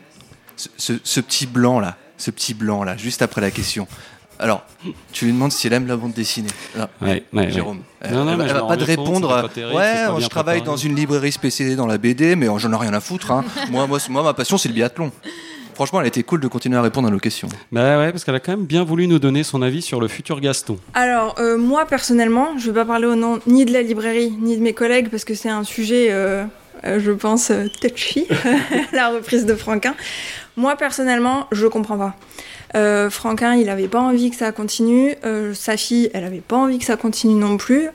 Ce, 0.56 0.70
ce- 0.78 1.00
ce 1.04 1.20
petit 1.20 1.48
blanc 1.48 1.80
là, 1.80 1.98
ce 2.18 2.30
petit 2.32 2.54
blanc 2.54 2.84
là, 2.84 2.96
juste 2.98 3.24
après 3.24 3.42
la 3.42 3.50
question. 3.52 3.88
Alors, 4.42 4.64
tu 5.12 5.26
lui 5.26 5.34
demandes 5.34 5.52
si 5.52 5.68
elle 5.68 5.74
aime 5.74 5.86
la 5.88 5.98
bande 5.98 6.14
dessinée. 6.14 6.48
Alors, 6.76 6.88
Ouais, 7.02 7.24
ouais, 7.34 7.52
Jérôme, 7.52 7.82
ouais. 8.04 8.12
Non, 8.12 8.24
non, 8.24 8.40
elle- 8.40 8.48
je 8.48 8.54
va 8.54 8.62
pas 8.62 8.68
compte, 8.78 8.84
répondre. 8.84 9.36
c'est 9.36 9.42
pas 9.48 9.54
terrible, 9.54 9.76
ouais, 9.76 9.82
pas 10.08 10.20
je 10.20 10.28
travaille 10.30 10.60
préparé. 10.60 10.62
dans 10.62 10.78
une 10.78 10.96
librairie 10.96 11.32
spécialisée 11.34 11.76
dans 11.76 11.88
la 11.88 11.98
BD, 11.98 12.36
mais 12.38 12.48
j'en 12.58 12.72
ai 12.72 12.76
rien 12.78 12.94
à 12.94 13.02
foutre. 13.02 13.32
hein. 13.32 13.44
moi, 13.72 13.86
moi, 13.86 14.00
moi, 14.10 14.24
ma 14.24 14.34
passion, 14.34 14.58
c'est 14.58 14.70
le 14.70 14.76
biathlon. 14.76 15.12
Franchement, 15.76 16.02
elle 16.02 16.08
était 16.08 16.24
cool 16.24 16.40
de 16.42 16.48
continuer 16.50 16.78
à 16.78 16.82
répondre 16.82 17.08
à 17.08 17.12
nos 17.12 17.20
questions. 17.20 17.48
Bah 17.72 17.98
ouais, 18.00 18.12
parce 18.12 18.24
qu'elle 18.26 18.36
a 18.36 18.40
quand 18.42 18.52
même 18.52 18.66
bien 18.66 18.84
voulu 18.84 19.08
nous 19.08 19.20
donner 19.20 19.44
son 19.44 19.62
avis 19.62 19.82
sur 19.82 20.02
le 20.02 20.08
futur 20.10 20.40
Gaston. 20.42 20.78
Alors 20.94 21.36
euh, 21.40 21.58
moi 21.58 21.86
personnellement, 21.86 22.58
je 22.58 22.68
vais 22.72 22.82
pas 22.82 22.86
parler 22.86 23.06
au 23.08 23.16
nom 23.16 23.40
ni 23.48 23.64
de 23.64 23.72
la 23.72 23.82
librairie 23.82 24.30
ni 24.42 24.58
de 24.58 24.62
mes 24.62 24.74
collègues 24.74 25.08
parce 25.10 25.24
que 25.24 25.36
c'est 25.36 25.48
un 25.50 25.64
sujet, 25.64 26.08
euh, 26.12 26.44
euh, 26.84 27.00
je 27.00 27.12
pense, 27.14 27.54
touchy, 27.82 28.28
la 28.92 29.08
reprise 29.10 29.46
de 29.46 29.56
Franquin. 29.56 29.96
Moi 30.58 30.76
personnellement, 30.76 31.48
je 31.54 31.66
comprends 31.68 31.98
pas. 31.98 32.14
Euh, 32.76 33.10
Franquin, 33.10 33.56
il 33.56 33.70
avait 33.70 33.88
pas 33.88 34.00
envie 34.00 34.30
que 34.30 34.36
ça 34.36 34.52
continue. 34.52 35.16
Euh, 35.26 35.54
sa 35.54 35.76
fille, 35.78 36.10
elle 36.14 36.24
avait 36.24 36.42
pas 36.42 36.58
envie 36.58 36.78
que 36.78 36.86
ça 36.86 36.98
continue 36.98 37.34
non 37.36 37.58
plus. 37.58 37.90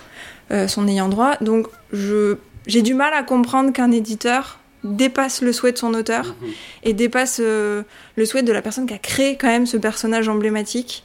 euh, 0.50 0.68
son 0.68 0.86
ayant 0.88 1.08
droit. 1.08 1.36
Donc 1.40 1.68
je 1.92 2.36
j'ai 2.66 2.82
du 2.82 2.94
mal 2.94 3.12
à 3.14 3.22
comprendre 3.22 3.72
qu'un 3.72 3.90
éditeur 3.90 4.58
dépasse 4.84 5.40
le 5.40 5.52
souhait 5.52 5.72
de 5.72 5.78
son 5.78 5.94
auteur 5.94 6.34
et 6.82 6.92
dépasse 6.92 7.38
euh, 7.42 7.82
le 8.16 8.26
souhait 8.26 8.42
de 8.42 8.52
la 8.52 8.60
personne 8.62 8.86
qui 8.86 8.94
a 8.94 8.98
créé 8.98 9.36
quand 9.36 9.48
même 9.48 9.66
ce 9.66 9.76
personnage 9.78 10.28
emblématique. 10.28 11.04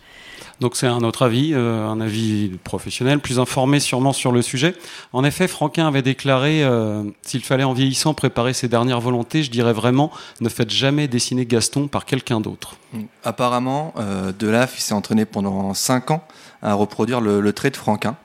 Donc 0.60 0.76
c'est 0.76 0.88
un 0.88 1.01
autre 1.03 1.24
avis, 1.24 1.51
euh, 1.53 1.88
un 1.88 2.01
avis 2.01 2.49
professionnel, 2.64 3.20
plus 3.20 3.39
informé 3.39 3.80
sûrement 3.80 4.12
sur 4.12 4.32
le 4.32 4.41
sujet. 4.41 4.76
En 5.14 5.24
effet, 5.24 5.47
Franquin 5.47 5.88
avait 5.88 6.01
déclaré 6.01 6.64
euh, 6.64 7.03
s'il 7.22 7.43
fallait 7.43 7.64
en 7.64 7.74
vieillissant 7.74 8.14
préparer 8.14 8.53
ses 8.53 8.68
dernières 8.68 8.99
volontés, 8.99 9.43
je 9.43 9.51
dirais 9.51 9.74
vraiment 9.74 10.12
ne 10.41 10.49
faites 10.49 10.70
jamais 10.70 11.07
dessiner 11.07 11.45
Gaston 11.45 11.88
par 11.88 12.05
quelqu'un 12.05 12.41
d'autre. 12.41 12.76
Apparemment, 13.24 13.93
euh, 13.97 14.34
Delaf 14.38 14.78
s'est 14.78 14.93
entraîné 14.93 15.26
pendant 15.26 15.74
5 15.74 16.12
ans 16.12 16.24
à 16.62 16.74
reproduire 16.74 17.22
le, 17.22 17.53
trait 17.53 17.72
de 17.72 17.78
Franquin. 17.78 18.18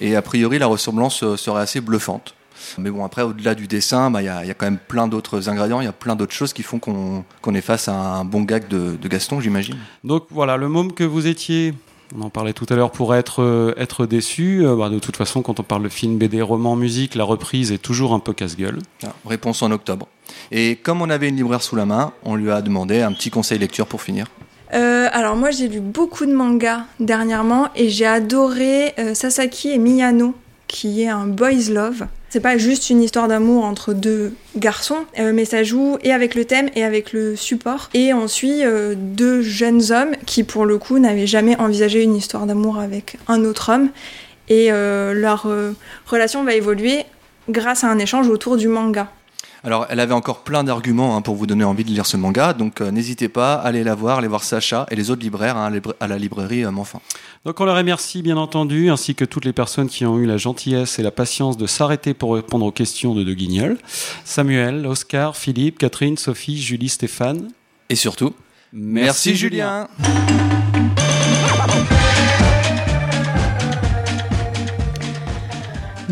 Et 0.00 0.16
a 0.16 0.22
priori, 0.22 0.58
la 0.58 0.66
ressemblance 0.66 1.36
serait 1.36 1.60
assez 1.60 1.80
bluffante. 1.80 2.34
Mais 2.78 2.90
bon, 2.90 3.04
après, 3.04 3.22
au-delà 3.22 3.54
du 3.54 3.66
dessin, 3.66 4.10
bah, 4.10 4.22
il 4.22 4.26
y, 4.26 4.28
a, 4.28 4.44
y 4.44 4.50
a 4.50 4.54
quand 4.54 4.66
même 4.66 4.78
plein 4.78 5.08
d'autres 5.08 5.48
ingrédients, 5.48 5.80
il 5.80 5.84
y 5.84 5.88
a 5.88 5.92
plein 5.92 6.16
d'autres 6.16 6.32
choses 6.34 6.52
qui 6.52 6.62
font 6.62 6.78
qu'on 6.78 7.54
est 7.54 7.60
face 7.60 7.88
à 7.88 7.94
un 7.94 8.24
bon 8.24 8.42
gag 8.42 8.68
de, 8.68 8.96
de 9.00 9.08
Gaston, 9.08 9.40
j'imagine. 9.40 9.76
Donc 10.04 10.24
voilà, 10.30 10.56
le 10.56 10.68
môme 10.68 10.92
que 10.92 11.04
vous 11.04 11.26
étiez, 11.26 11.74
on 12.18 12.22
en 12.22 12.30
parlait 12.30 12.52
tout 12.52 12.66
à 12.68 12.74
l'heure, 12.74 12.90
pour 12.90 13.14
être, 13.14 13.42
euh, 13.42 13.74
être 13.76 14.06
déçu. 14.06 14.64
euh, 14.64 14.76
bah, 14.76 14.88
de 14.90 14.98
toute 14.98 15.16
façon, 15.16 15.42
quand 15.42 15.60
on 15.60 15.62
parle 15.62 15.82
de 15.84 15.88
film, 15.88 16.18
BD, 16.18 16.42
roman, 16.42 16.76
musique, 16.76 17.14
la 17.14 17.24
reprise 17.24 17.72
est 17.72 17.78
toujours 17.78 18.12
un 18.14 18.18
peu 18.20 18.32
casse-gueule. 18.32 18.78
Ah, 19.04 19.08
Réponse 19.26 19.62
en 19.62 19.70
octobre. 19.70 20.08
Et 20.50 20.76
comme 20.76 21.02
on 21.02 21.10
avait 21.10 21.28
une 21.28 21.36
libraire 21.36 21.62
sous 21.62 21.76
la 21.76 21.86
main, 21.86 22.12
on 22.24 22.34
lui 22.36 22.50
a 22.50 22.60
demandé 22.62 23.00
un 23.02 23.12
petit 23.12 23.30
conseil 23.30 23.58
lecture 23.58 23.86
pour 23.86 24.02
finir. 24.02 24.26
Euh, 24.74 25.08
alors 25.12 25.36
moi 25.36 25.50
j'ai 25.50 25.68
lu 25.68 25.80
beaucoup 25.80 26.24
de 26.24 26.32
mangas 26.32 26.84
dernièrement 26.98 27.68
et 27.76 27.90
j'ai 27.90 28.06
adoré 28.06 28.94
euh, 28.98 29.12
Sasaki 29.12 29.68
et 29.70 29.76
Miyano 29.76 30.34
qui 30.66 31.02
est 31.02 31.08
un 31.08 31.26
boys 31.26 31.68
love. 31.70 32.06
C'est 32.32 32.40
pas 32.40 32.56
juste 32.56 32.88
une 32.88 33.02
histoire 33.02 33.28
d'amour 33.28 33.62
entre 33.66 33.92
deux 33.92 34.32
garçons, 34.56 35.04
euh, 35.18 35.32
mais 35.34 35.44
ça 35.44 35.64
joue 35.64 35.98
et 36.02 36.12
avec 36.12 36.34
le 36.34 36.46
thème 36.46 36.70
et 36.74 36.82
avec 36.82 37.12
le 37.12 37.36
support. 37.36 37.90
Et 37.92 38.14
on 38.14 38.26
suit 38.26 38.64
euh, 38.64 38.94
deux 38.96 39.42
jeunes 39.42 39.92
hommes 39.92 40.12
qui 40.24 40.42
pour 40.42 40.64
le 40.64 40.78
coup 40.78 40.98
n'avaient 40.98 41.26
jamais 41.26 41.60
envisagé 41.60 42.02
une 42.02 42.16
histoire 42.16 42.46
d'amour 42.46 42.78
avec 42.78 43.18
un 43.28 43.44
autre 43.44 43.70
homme. 43.70 43.90
Et 44.48 44.72
euh, 44.72 45.12
leur 45.12 45.46
relation 46.06 46.42
va 46.42 46.54
évoluer 46.54 47.04
grâce 47.50 47.84
à 47.84 47.88
un 47.88 47.98
échange 47.98 48.30
autour 48.30 48.56
du 48.56 48.66
manga. 48.66 49.12
Alors, 49.64 49.86
elle 49.88 50.00
avait 50.00 50.14
encore 50.14 50.40
plein 50.40 50.64
d'arguments 50.64 51.16
hein, 51.16 51.22
pour 51.22 51.36
vous 51.36 51.46
donner 51.46 51.62
envie 51.62 51.84
de 51.84 51.90
lire 51.90 52.04
ce 52.04 52.16
manga, 52.16 52.52
donc 52.52 52.80
euh, 52.80 52.90
n'hésitez 52.90 53.28
pas, 53.28 53.54
allez 53.54 53.84
la 53.84 53.94
voir, 53.94 54.18
allez 54.18 54.26
voir 54.26 54.42
Sacha 54.42 54.86
et 54.90 54.96
les 54.96 55.10
autres 55.10 55.22
libraires 55.22 55.56
hein, 55.56 55.72
à 56.00 56.08
la 56.08 56.18
librairie 56.18 56.64
euh, 56.64 56.72
Manfin. 56.72 57.00
Donc 57.44 57.60
on 57.60 57.64
leur 57.64 57.76
remercie 57.76 58.22
bien 58.22 58.36
entendu, 58.36 58.90
ainsi 58.90 59.14
que 59.14 59.24
toutes 59.24 59.44
les 59.44 59.52
personnes 59.52 59.88
qui 59.88 60.04
ont 60.04 60.18
eu 60.18 60.26
la 60.26 60.36
gentillesse 60.36 60.98
et 60.98 61.02
la 61.02 61.12
patience 61.12 61.56
de 61.56 61.68
s'arrêter 61.68 62.12
pour 62.12 62.34
répondre 62.34 62.66
aux 62.66 62.72
questions 62.72 63.14
de 63.14 63.22
De 63.22 63.34
Guignol. 63.34 63.78
Samuel, 64.24 64.84
Oscar, 64.86 65.36
Philippe, 65.36 65.78
Catherine, 65.78 66.16
Sophie, 66.16 66.60
Julie, 66.60 66.88
Stéphane. 66.88 67.48
Et 67.88 67.94
surtout, 67.94 68.34
merci, 68.72 69.36
Julien. 69.36 69.88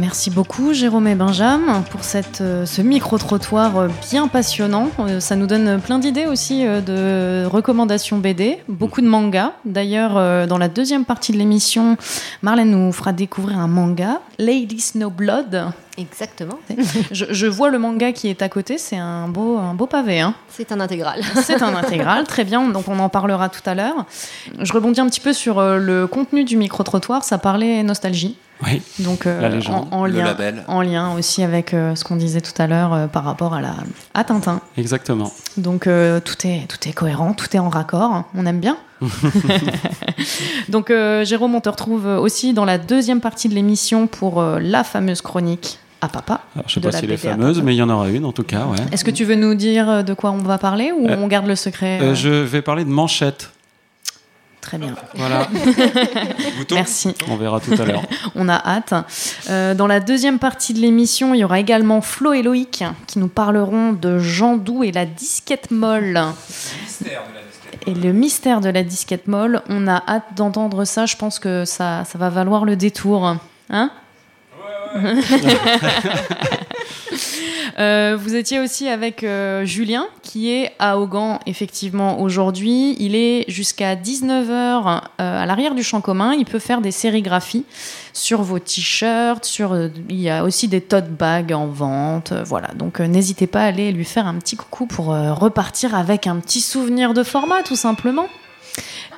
Merci 0.00 0.30
beaucoup 0.30 0.72
Jérôme 0.72 1.06
et 1.08 1.14
Benjamin 1.14 1.82
pour 1.82 2.04
cette, 2.04 2.40
euh, 2.40 2.64
ce 2.64 2.80
micro-trottoir 2.80 3.76
euh, 3.76 3.88
bien 4.10 4.28
passionnant. 4.28 4.88
Euh, 4.98 5.20
ça 5.20 5.36
nous 5.36 5.46
donne 5.46 5.78
plein 5.78 5.98
d'idées 5.98 6.24
aussi 6.24 6.64
de 6.64 7.44
recommandations 7.44 8.16
BD, 8.16 8.60
beaucoup 8.66 9.02
de 9.02 9.06
mangas. 9.06 9.52
D'ailleurs, 9.66 10.46
dans 10.46 10.56
la 10.56 10.68
deuxième 10.68 11.04
partie 11.04 11.32
de 11.32 11.36
l'émission, 11.36 11.98
Marlène 12.40 12.70
nous 12.70 12.92
fera 12.92 13.12
découvrir 13.12 13.58
un 13.58 13.66
manga, 13.66 14.22
Lady 14.38 14.80
Snowblood. 14.80 15.66
Exactement. 15.98 16.58
Je, 17.10 17.26
je 17.28 17.46
vois 17.46 17.68
le 17.68 17.78
manga 17.78 18.12
qui 18.12 18.28
est 18.28 18.40
à 18.40 18.48
côté, 18.48 18.78
c'est 18.78 18.96
un 18.96 19.28
beau, 19.28 19.58
un 19.58 19.74
beau 19.74 19.86
pavé. 19.86 20.20
Hein. 20.20 20.34
C'est 20.48 20.72
un 20.72 20.80
intégral. 20.80 21.20
C'est 21.42 21.62
un 21.62 21.74
intégral, 21.74 22.24
très 22.24 22.44
bien. 22.44 22.66
Donc 22.68 22.88
on 22.88 22.98
en 23.00 23.10
parlera 23.10 23.50
tout 23.50 23.60
à 23.66 23.74
l'heure. 23.74 24.06
Je 24.58 24.72
rebondis 24.72 25.00
un 25.00 25.08
petit 25.08 25.20
peu 25.20 25.34
sur 25.34 25.60
le 25.60 26.06
contenu 26.06 26.44
du 26.44 26.56
micro-trottoir. 26.56 27.22
Ça 27.24 27.36
parlait 27.36 27.82
nostalgie. 27.82 28.38
Oui. 28.66 28.82
Donc 28.98 29.26
euh, 29.26 29.40
La 29.40 29.48
légende. 29.48 29.86
en, 29.90 29.98
en 30.00 30.06
Le 30.06 30.12
lien, 30.12 30.24
label. 30.24 30.64
en 30.68 30.82
lien 30.82 31.14
aussi 31.14 31.42
avec 31.42 31.72
euh, 31.72 31.94
ce 31.94 32.04
qu'on 32.04 32.16
disait 32.16 32.40
tout 32.42 32.52
à 32.60 32.66
l'heure 32.66 32.92
euh, 32.92 33.06
par 33.06 33.24
rapport 33.24 33.54
à 33.54 33.60
la 33.60 33.74
à 34.14 34.24
Tintin. 34.24 34.60
Exactement. 34.76 35.32
Donc 35.56 35.86
euh, 35.86 36.20
tout 36.20 36.46
est 36.46 36.66
tout 36.68 36.88
est 36.88 36.92
cohérent, 36.92 37.32
tout 37.32 37.46
est 37.54 37.58
en 37.58 37.68
raccord. 37.70 38.24
On 38.34 38.44
aime 38.46 38.60
bien. 38.60 38.76
Donc 40.68 40.90
euh, 40.90 41.24
Jérôme, 41.24 41.54
on 41.54 41.60
te 41.60 41.68
retrouve 41.68 42.06
aussi 42.06 42.52
dans 42.52 42.64
la 42.64 42.78
deuxième 42.78 43.20
partie 43.20 43.48
de 43.48 43.54
l'émission 43.54 44.06
pour 44.06 44.40
euh, 44.40 44.58
la 44.60 44.84
fameuse 44.84 45.22
chronique 45.22 45.78
à 46.02 46.08
papa. 46.08 46.40
Alors, 46.54 46.66
je 46.68 46.74
sais 46.74 46.80
de 46.80 46.86
pas 46.88 46.96
si 46.96 47.04
elle 47.04 47.12
est 47.12 47.16
fameuse, 47.16 47.60
mais 47.62 47.74
il 47.74 47.78
y 47.78 47.82
en 47.82 47.90
aura 47.90 48.08
une 48.08 48.24
en 48.24 48.32
tout 48.32 48.42
cas. 48.42 48.64
Ouais. 48.66 48.78
Est-ce 48.92 49.04
que 49.04 49.10
tu 49.10 49.24
veux 49.24 49.34
nous 49.34 49.54
dire 49.54 49.88
euh, 49.88 50.02
de 50.02 50.14
quoi 50.14 50.30
on 50.30 50.38
va 50.38 50.56
parler 50.58 50.92
ou 50.92 51.06
Euh, 51.08 51.16
on 51.18 51.26
garde 51.28 51.46
le 51.46 51.56
secret 51.56 51.98
Euh, 52.00 52.10
euh, 52.10 52.14
je 52.14 52.28
vais 52.28 52.62
parler 52.62 52.84
de 52.84 52.90
manchette. 52.90 53.50
Très 54.60 54.78
bien. 54.78 54.94
Voilà. 55.14 55.48
Merci. 56.70 57.14
On 57.28 57.36
verra 57.36 57.60
tout 57.60 57.72
à 57.72 57.84
l'heure. 57.84 58.02
On 58.34 58.48
a 58.48 58.56
hâte. 58.56 58.94
Euh, 59.48 59.74
dans 59.74 59.86
la 59.86 60.00
deuxième 60.00 60.38
partie 60.38 60.74
de 60.74 60.80
l'émission, 60.80 61.34
il 61.34 61.38
y 61.38 61.44
aura 61.44 61.58
également 61.58 62.00
Flo 62.00 62.32
et 62.32 62.42
Loïc 62.42 62.84
qui 63.06 63.18
nous 63.18 63.28
parleront 63.28 63.92
de 63.92 64.18
Jean 64.18 64.56
Doux 64.56 64.84
et 64.84 64.92
la 64.92 65.06
disquette 65.06 65.70
molle. 65.70 66.20
Et 67.86 67.94
le 67.94 68.12
mystère 68.12 68.60
de 68.60 68.68
la 68.68 68.82
disquette 68.82 69.26
molle, 69.26 69.62
on 69.68 69.88
a 69.88 70.02
hâte 70.06 70.34
d'entendre 70.36 70.84
ça. 70.84 71.06
Je 71.06 71.16
pense 71.16 71.38
que 71.38 71.64
ça, 71.64 72.04
ça 72.04 72.18
va 72.18 72.28
valoir 72.28 72.64
le 72.64 72.76
détour. 72.76 73.34
Hein? 73.70 73.90
Euh, 77.78 78.16
vous 78.20 78.34
étiez 78.34 78.60
aussi 78.60 78.88
avec 78.88 79.24
euh, 79.24 79.64
Julien, 79.64 80.06
qui 80.22 80.50
est 80.50 80.72
à 80.78 80.98
Augan, 80.98 81.38
effectivement, 81.46 82.20
aujourd'hui. 82.20 82.94
Il 82.98 83.14
est 83.14 83.44
jusqu'à 83.48 83.94
19h 83.96 84.48
euh, 84.50 85.00
à 85.18 85.46
l'arrière 85.46 85.74
du 85.74 85.82
champ 85.82 86.00
commun. 86.00 86.34
Il 86.34 86.44
peut 86.44 86.58
faire 86.58 86.82
des 86.82 86.90
sérigraphies 86.90 87.64
sur 88.12 88.42
vos 88.42 88.58
t-shirts. 88.58 89.44
Sur, 89.44 89.74
il 90.08 90.20
y 90.20 90.28
a 90.28 90.44
aussi 90.44 90.68
des 90.68 90.80
tote 90.82 91.10
bags 91.10 91.52
en 91.52 91.68
vente. 91.68 92.32
voilà, 92.44 92.68
donc 92.74 93.00
n'hésitez 93.00 93.46
pas 93.46 93.62
à 93.62 93.66
aller 93.66 93.92
lui 93.92 94.04
faire 94.04 94.26
un 94.26 94.34
petit 94.34 94.56
coucou 94.56 94.86
pour 94.86 95.06
repartir 95.06 95.94
avec 95.94 96.26
un 96.26 96.36
petit 96.36 96.60
souvenir 96.60 97.14
de 97.14 97.22
format, 97.22 97.62
tout 97.62 97.76
simplement. 97.76 98.26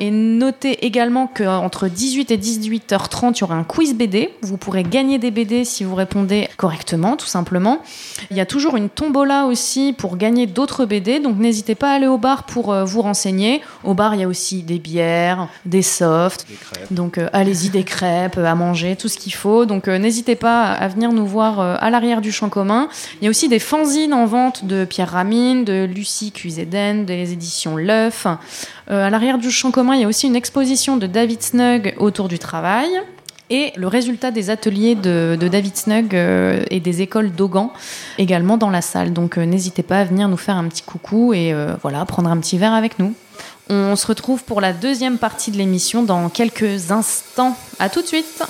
Et 0.01 0.11
notez 0.11 0.87
également 0.87 1.27
qu'entre 1.27 1.89
18 1.89 2.31
et 2.31 2.39
18h30, 2.39 3.35
il 3.37 3.41
y 3.41 3.45
aura 3.45 3.55
un 3.55 3.65
quiz 3.65 3.95
BD. 3.95 4.31
Vous 4.43 4.57
pourrez 4.57 4.83
gagner 4.83 5.19
des 5.19 5.31
BD 5.31 5.65
si 5.65 5.85
vous 5.85 5.95
répondez 5.95 6.49
correctement, 6.57 7.17
tout 7.17 7.27
simplement. 7.27 7.83
Il 8.31 8.37
y 8.37 8.41
a 8.41 8.47
toujours 8.47 8.77
une 8.77 8.89
tombola 8.89 9.45
aussi 9.45 9.95
pour 9.97 10.17
gagner 10.17 10.47
d'autres 10.47 10.87
BD, 10.87 11.21
donc 11.21 11.39
n'hésitez 11.39 11.75
pas 11.75 11.93
à 11.93 11.95
aller 11.97 12.07
au 12.07 12.19
bar 12.19 12.45
pour 12.45 12.73
euh, 12.73 12.85
vous 12.85 13.03
renseigner. 13.03 13.61
Au 13.85 13.95
bar, 13.95 14.15
il 14.15 14.21
y 14.21 14.25
a 14.25 14.29
aussi 14.29 14.63
des 14.63 14.79
bières, 14.79 15.49
des 15.67 15.83
softs. 15.83 16.47
Donc 16.91 17.19
euh, 17.19 17.29
allez-y, 17.33 17.69
des 17.69 17.85
crêpes, 17.85 18.39
euh, 18.39 18.47
à 18.47 18.55
manger, 18.55 18.97
tout 18.97 19.09
ce 19.09 19.19
qu'il 19.19 19.35
faut. 19.35 19.67
Donc 19.67 19.89
euh, 19.89 19.99
n'hésitez 19.99 20.37
pas 20.37 20.73
à 20.73 20.89
venir 20.89 21.13
nous 21.13 21.27
voir 21.27 21.61
euh, 21.61 21.77
à 21.81 21.91
l'arrière 21.91 22.21
du 22.21 22.33
champ 22.33 22.49
commun. 22.49 22.89
Il 23.21 23.25
y 23.25 23.27
a 23.27 23.31
aussi 23.31 23.49
des 23.49 23.59
fanzines 23.59 24.15
en 24.15 24.27
vente 24.27 24.65
de 24.65 24.85
Pierre 24.85 25.11
Ramine, 25.11 25.65
de 25.65 25.85
Lucie 25.85 26.33
Cuiséden, 26.33 27.05
des 27.05 27.33
éditions 27.33 27.77
L'œuf. 27.77 28.27
Euh, 28.91 29.07
à 29.07 29.11
l'arrière 29.11 29.39
du 29.43 29.51
champ 29.51 29.71
commun, 29.71 29.95
il 29.97 30.01
y 30.01 30.05
a 30.05 30.09
aussi 30.09 30.27
une 30.27 30.37
exposition 30.37 30.97
de 30.97 31.07
David 31.07 31.43
Snug 31.43 31.95
autour 31.99 32.29
du 32.29 32.39
travail. 32.39 32.89
Et 33.51 33.73
le 33.77 33.87
résultat 33.87 34.31
des 34.31 34.49
ateliers 34.49 34.95
de, 34.95 35.37
David 35.37 35.77
Snug 35.77 36.15
euh, 36.15 36.65
et 36.71 36.81
des 36.81 37.03
écoles 37.03 37.33
d'Augan 37.33 37.71
également 38.17 38.57
dans 38.57 38.71
la 38.71 38.81
salle. 38.81 39.13
Donc 39.13 39.37
euh, 39.37 39.45
n'hésitez 39.45 39.83
pas 39.83 39.99
à 39.99 40.05
venir 40.05 40.29
nous 40.29 40.39
faire 40.39 40.57
un 40.57 40.65
petit 40.69 40.83
coucou 40.83 41.35
et 41.35 41.53
euh, 41.53 41.75
voilà, 41.83 42.03
prendre 42.07 42.31
un 42.31 42.39
petit 42.39 42.57
verre 42.57 42.73
avec 42.73 42.99
nous. 42.99 43.13
On 43.69 43.95
se 43.95 44.07
retrouve 44.07 44.43
pour 44.45 44.63
la 44.63 44.73
deuxième 44.73 45.19
partie 45.19 45.51
de 45.51 45.59
l'émission 45.59 46.03
dans 46.03 46.31
quelques 46.31 46.91
instants. 46.91 47.55
À 47.79 47.91
tout 47.91 48.01
de 48.01 48.07
suite. 48.07 48.43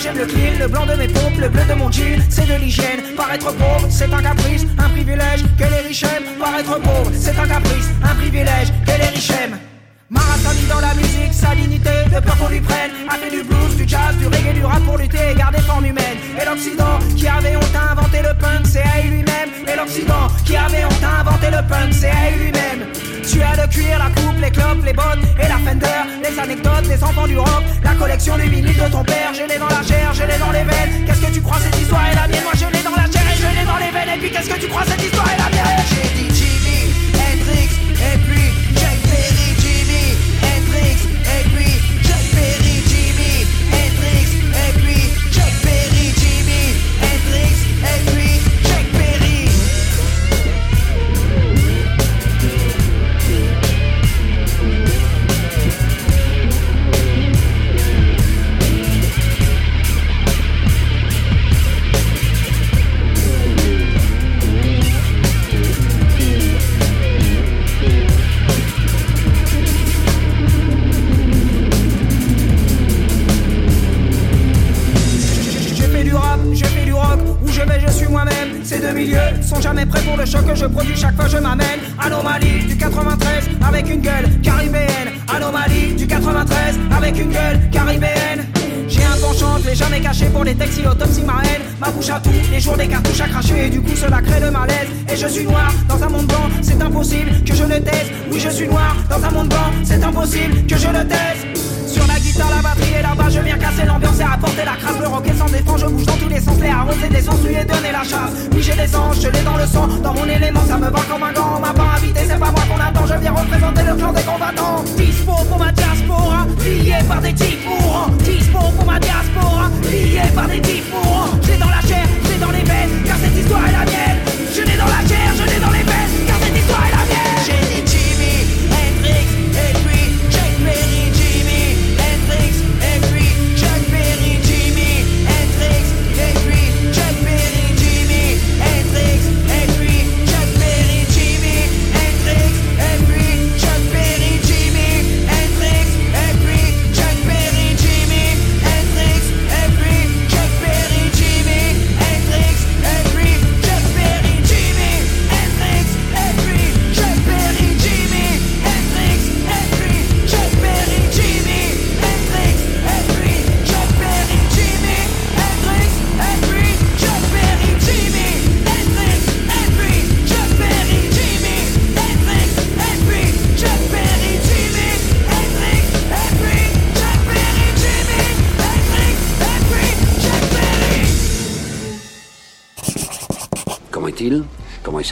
J'aime 0.00 0.16
le 0.16 0.26
clean, 0.26 0.58
le 0.58 0.68
blanc 0.68 0.86
de 0.86 0.94
mes 0.94 1.08
pompes, 1.08 1.38
le 1.38 1.48
bleu 1.48 1.64
de 1.68 1.74
mon 1.74 1.90
jean, 1.90 2.20
c'est 2.28 2.46
de 2.46 2.54
l'hygiène. 2.54 3.00
Paraître 3.16 3.52
pauvre, 3.52 3.86
c'est 3.90 4.12
un 4.12 4.22
caprice, 4.22 4.66
un 4.78 4.88
privilège 4.88 5.42
que 5.58 5.64
les 5.64 5.88
riches 5.88 6.04
aiment. 6.04 6.38
Paraître 6.38 6.80
pauvre, 6.80 7.10
c'est 7.14 7.38
un 7.38 7.46
caprice, 7.46 7.88
un 8.02 8.14
privilège 8.14 8.68
que 8.86 8.92
les 8.92 9.08
riches 9.08 9.30
aiment. 9.30 9.59
Dans 10.70 10.80
la 10.80 10.94
musique, 10.94 11.34
salinité, 11.34 11.90
de 12.14 12.20
peur 12.20 12.36
qu'on 12.38 12.48
lui 12.48 12.60
prenne. 12.60 12.92
A 13.08 13.14
fait 13.14 13.30
du 13.30 13.42
blues, 13.42 13.76
du 13.76 13.88
jazz, 13.88 14.16
du 14.18 14.26
reggae, 14.26 14.54
du 14.54 14.64
rap 14.64 14.80
pour 14.84 14.96
lutter 14.98 15.18
et 15.32 15.34
garder 15.34 15.58
forme 15.62 15.84
humaine. 15.84 16.18
Et 16.40 16.44
l'Occident, 16.44 16.98
qui 17.16 17.26
avait 17.26 17.56
honte 17.56 17.74
à 17.74 17.92
inventer 17.92 18.22
le 18.22 18.32
punk, 18.38 18.64
c'est 18.64 18.80
à 18.82 19.00
lui-même. 19.02 19.50
Et 19.66 19.76
l'Occident, 19.76 20.28
qui 20.44 20.56
avait 20.56 20.84
honte 20.84 21.02
à 21.02 21.20
inventer 21.22 21.50
le 21.50 21.66
punk, 21.68 21.92
c'est 21.92 22.10
à 22.10 22.30
lui-même. 22.38 22.86
Tu 23.28 23.42
as 23.42 23.56
le 23.60 23.66
cuir, 23.68 23.98
la 23.98 24.10
coupe, 24.10 24.40
les 24.40 24.50
clopes, 24.50 24.84
les 24.84 24.92
bottes 24.92 25.24
et 25.38 25.48
la 25.48 25.58
fender 25.58 26.02
Les 26.22 26.38
anecdotes, 26.38 26.86
les 26.88 27.02
enfants 27.02 27.26
du 27.26 27.38
rock, 27.38 27.62
la 27.82 27.94
collection 27.94 28.36
du 28.36 28.48
vinyle 28.48 28.76
de 28.76 28.88
ton 28.90 29.04
père. 29.04 29.32
Je 29.34 29.46
l'ai 29.48 29.58
dans 29.58 29.68
la 29.68 29.82
chair, 29.82 30.12
je 30.14 30.22
l'ai 30.22 30.38
dans 30.38 30.52
les 30.52 30.64
veines. 30.64 31.04
Qu'est-ce 31.06 31.20
que 31.20 31.32
tu 31.32 31.40
crois 31.40 31.58
cette 31.58 31.80
histoire 31.80 32.06
est 32.10 32.14
la 32.14 32.28
mienne? 32.28 32.44
Moi 32.44 32.54
je 32.54 32.66
l'ai 32.66 32.79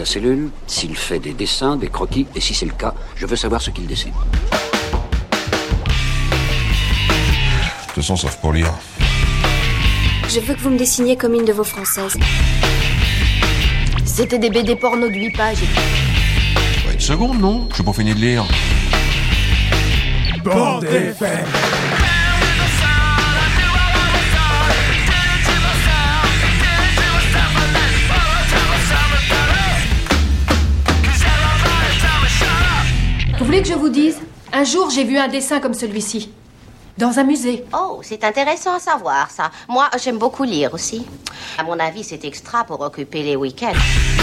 cellule, 0.05 0.51
s'il 0.67 0.97
fait 0.97 1.19
des 1.19 1.33
dessins, 1.33 1.77
des 1.77 1.89
croquis, 1.89 2.27
et 2.35 2.41
si 2.41 2.55
c'est 2.55 2.67
le 2.67 2.73
cas, 2.73 2.95
je 3.17 3.27
veux 3.27 3.37
savoir 3.37 3.61
ce 3.63 3.71
qu'il 3.71 3.87
dessine. 3.87 4.13
De 4.13 4.17
toute 7.87 7.95
façon, 7.95 8.17
sauf 8.17 8.37
pour 8.37 8.53
lire. 8.53 8.73
Je 10.29 10.41
veux 10.41 10.55
que 10.55 10.61
vous 10.61 10.71
me 10.71 10.79
dessiniez 10.79 11.17
comme 11.17 11.35
une 11.35 11.45
de 11.45 11.53
vos 11.53 11.65
françaises. 11.65 12.17
C'était 14.05 14.39
des 14.39 14.51
BD 14.51 14.77
porno 14.77 15.09
de 15.09 15.15
8 15.15 15.31
pages. 15.37 15.59
Une 16.93 17.01
seconde, 17.01 17.41
non? 17.41 17.67
Je 17.71 17.77
suis 17.77 17.85
pas 17.85 17.93
fini 17.93 18.15
de 18.15 18.21
lire. 18.21 18.45
voulez 33.49 33.63
que 33.63 33.69
je 33.69 33.75
vous 33.75 33.89
dise 33.89 34.19
Un 34.53 34.63
jour, 34.63 34.91
j'ai 34.91 35.05
vu 35.05 35.17
un 35.17 35.27
dessin 35.27 35.59
comme 35.59 35.73
celui-ci. 35.73 36.31
Dans 36.99 37.19
un 37.19 37.25
musée. 37.25 37.65
Oh, 37.73 38.01
c'est 38.03 38.23
intéressant 38.23 38.75
à 38.75 38.79
savoir, 38.79 39.31
ça. 39.31 39.51
Moi, 39.71 39.89
j'aime 39.99 40.19
beaucoup 40.19 40.45
lire 40.45 40.75
aussi. 40.75 41.07
À 41.57 41.63
mon 41.63 41.79
avis, 41.79 42.05
c'est 42.05 42.27
extra 42.27 42.65
pour 42.65 42.79
occuper 42.83 43.23
les 43.23 43.37
week-ends. 43.37 44.18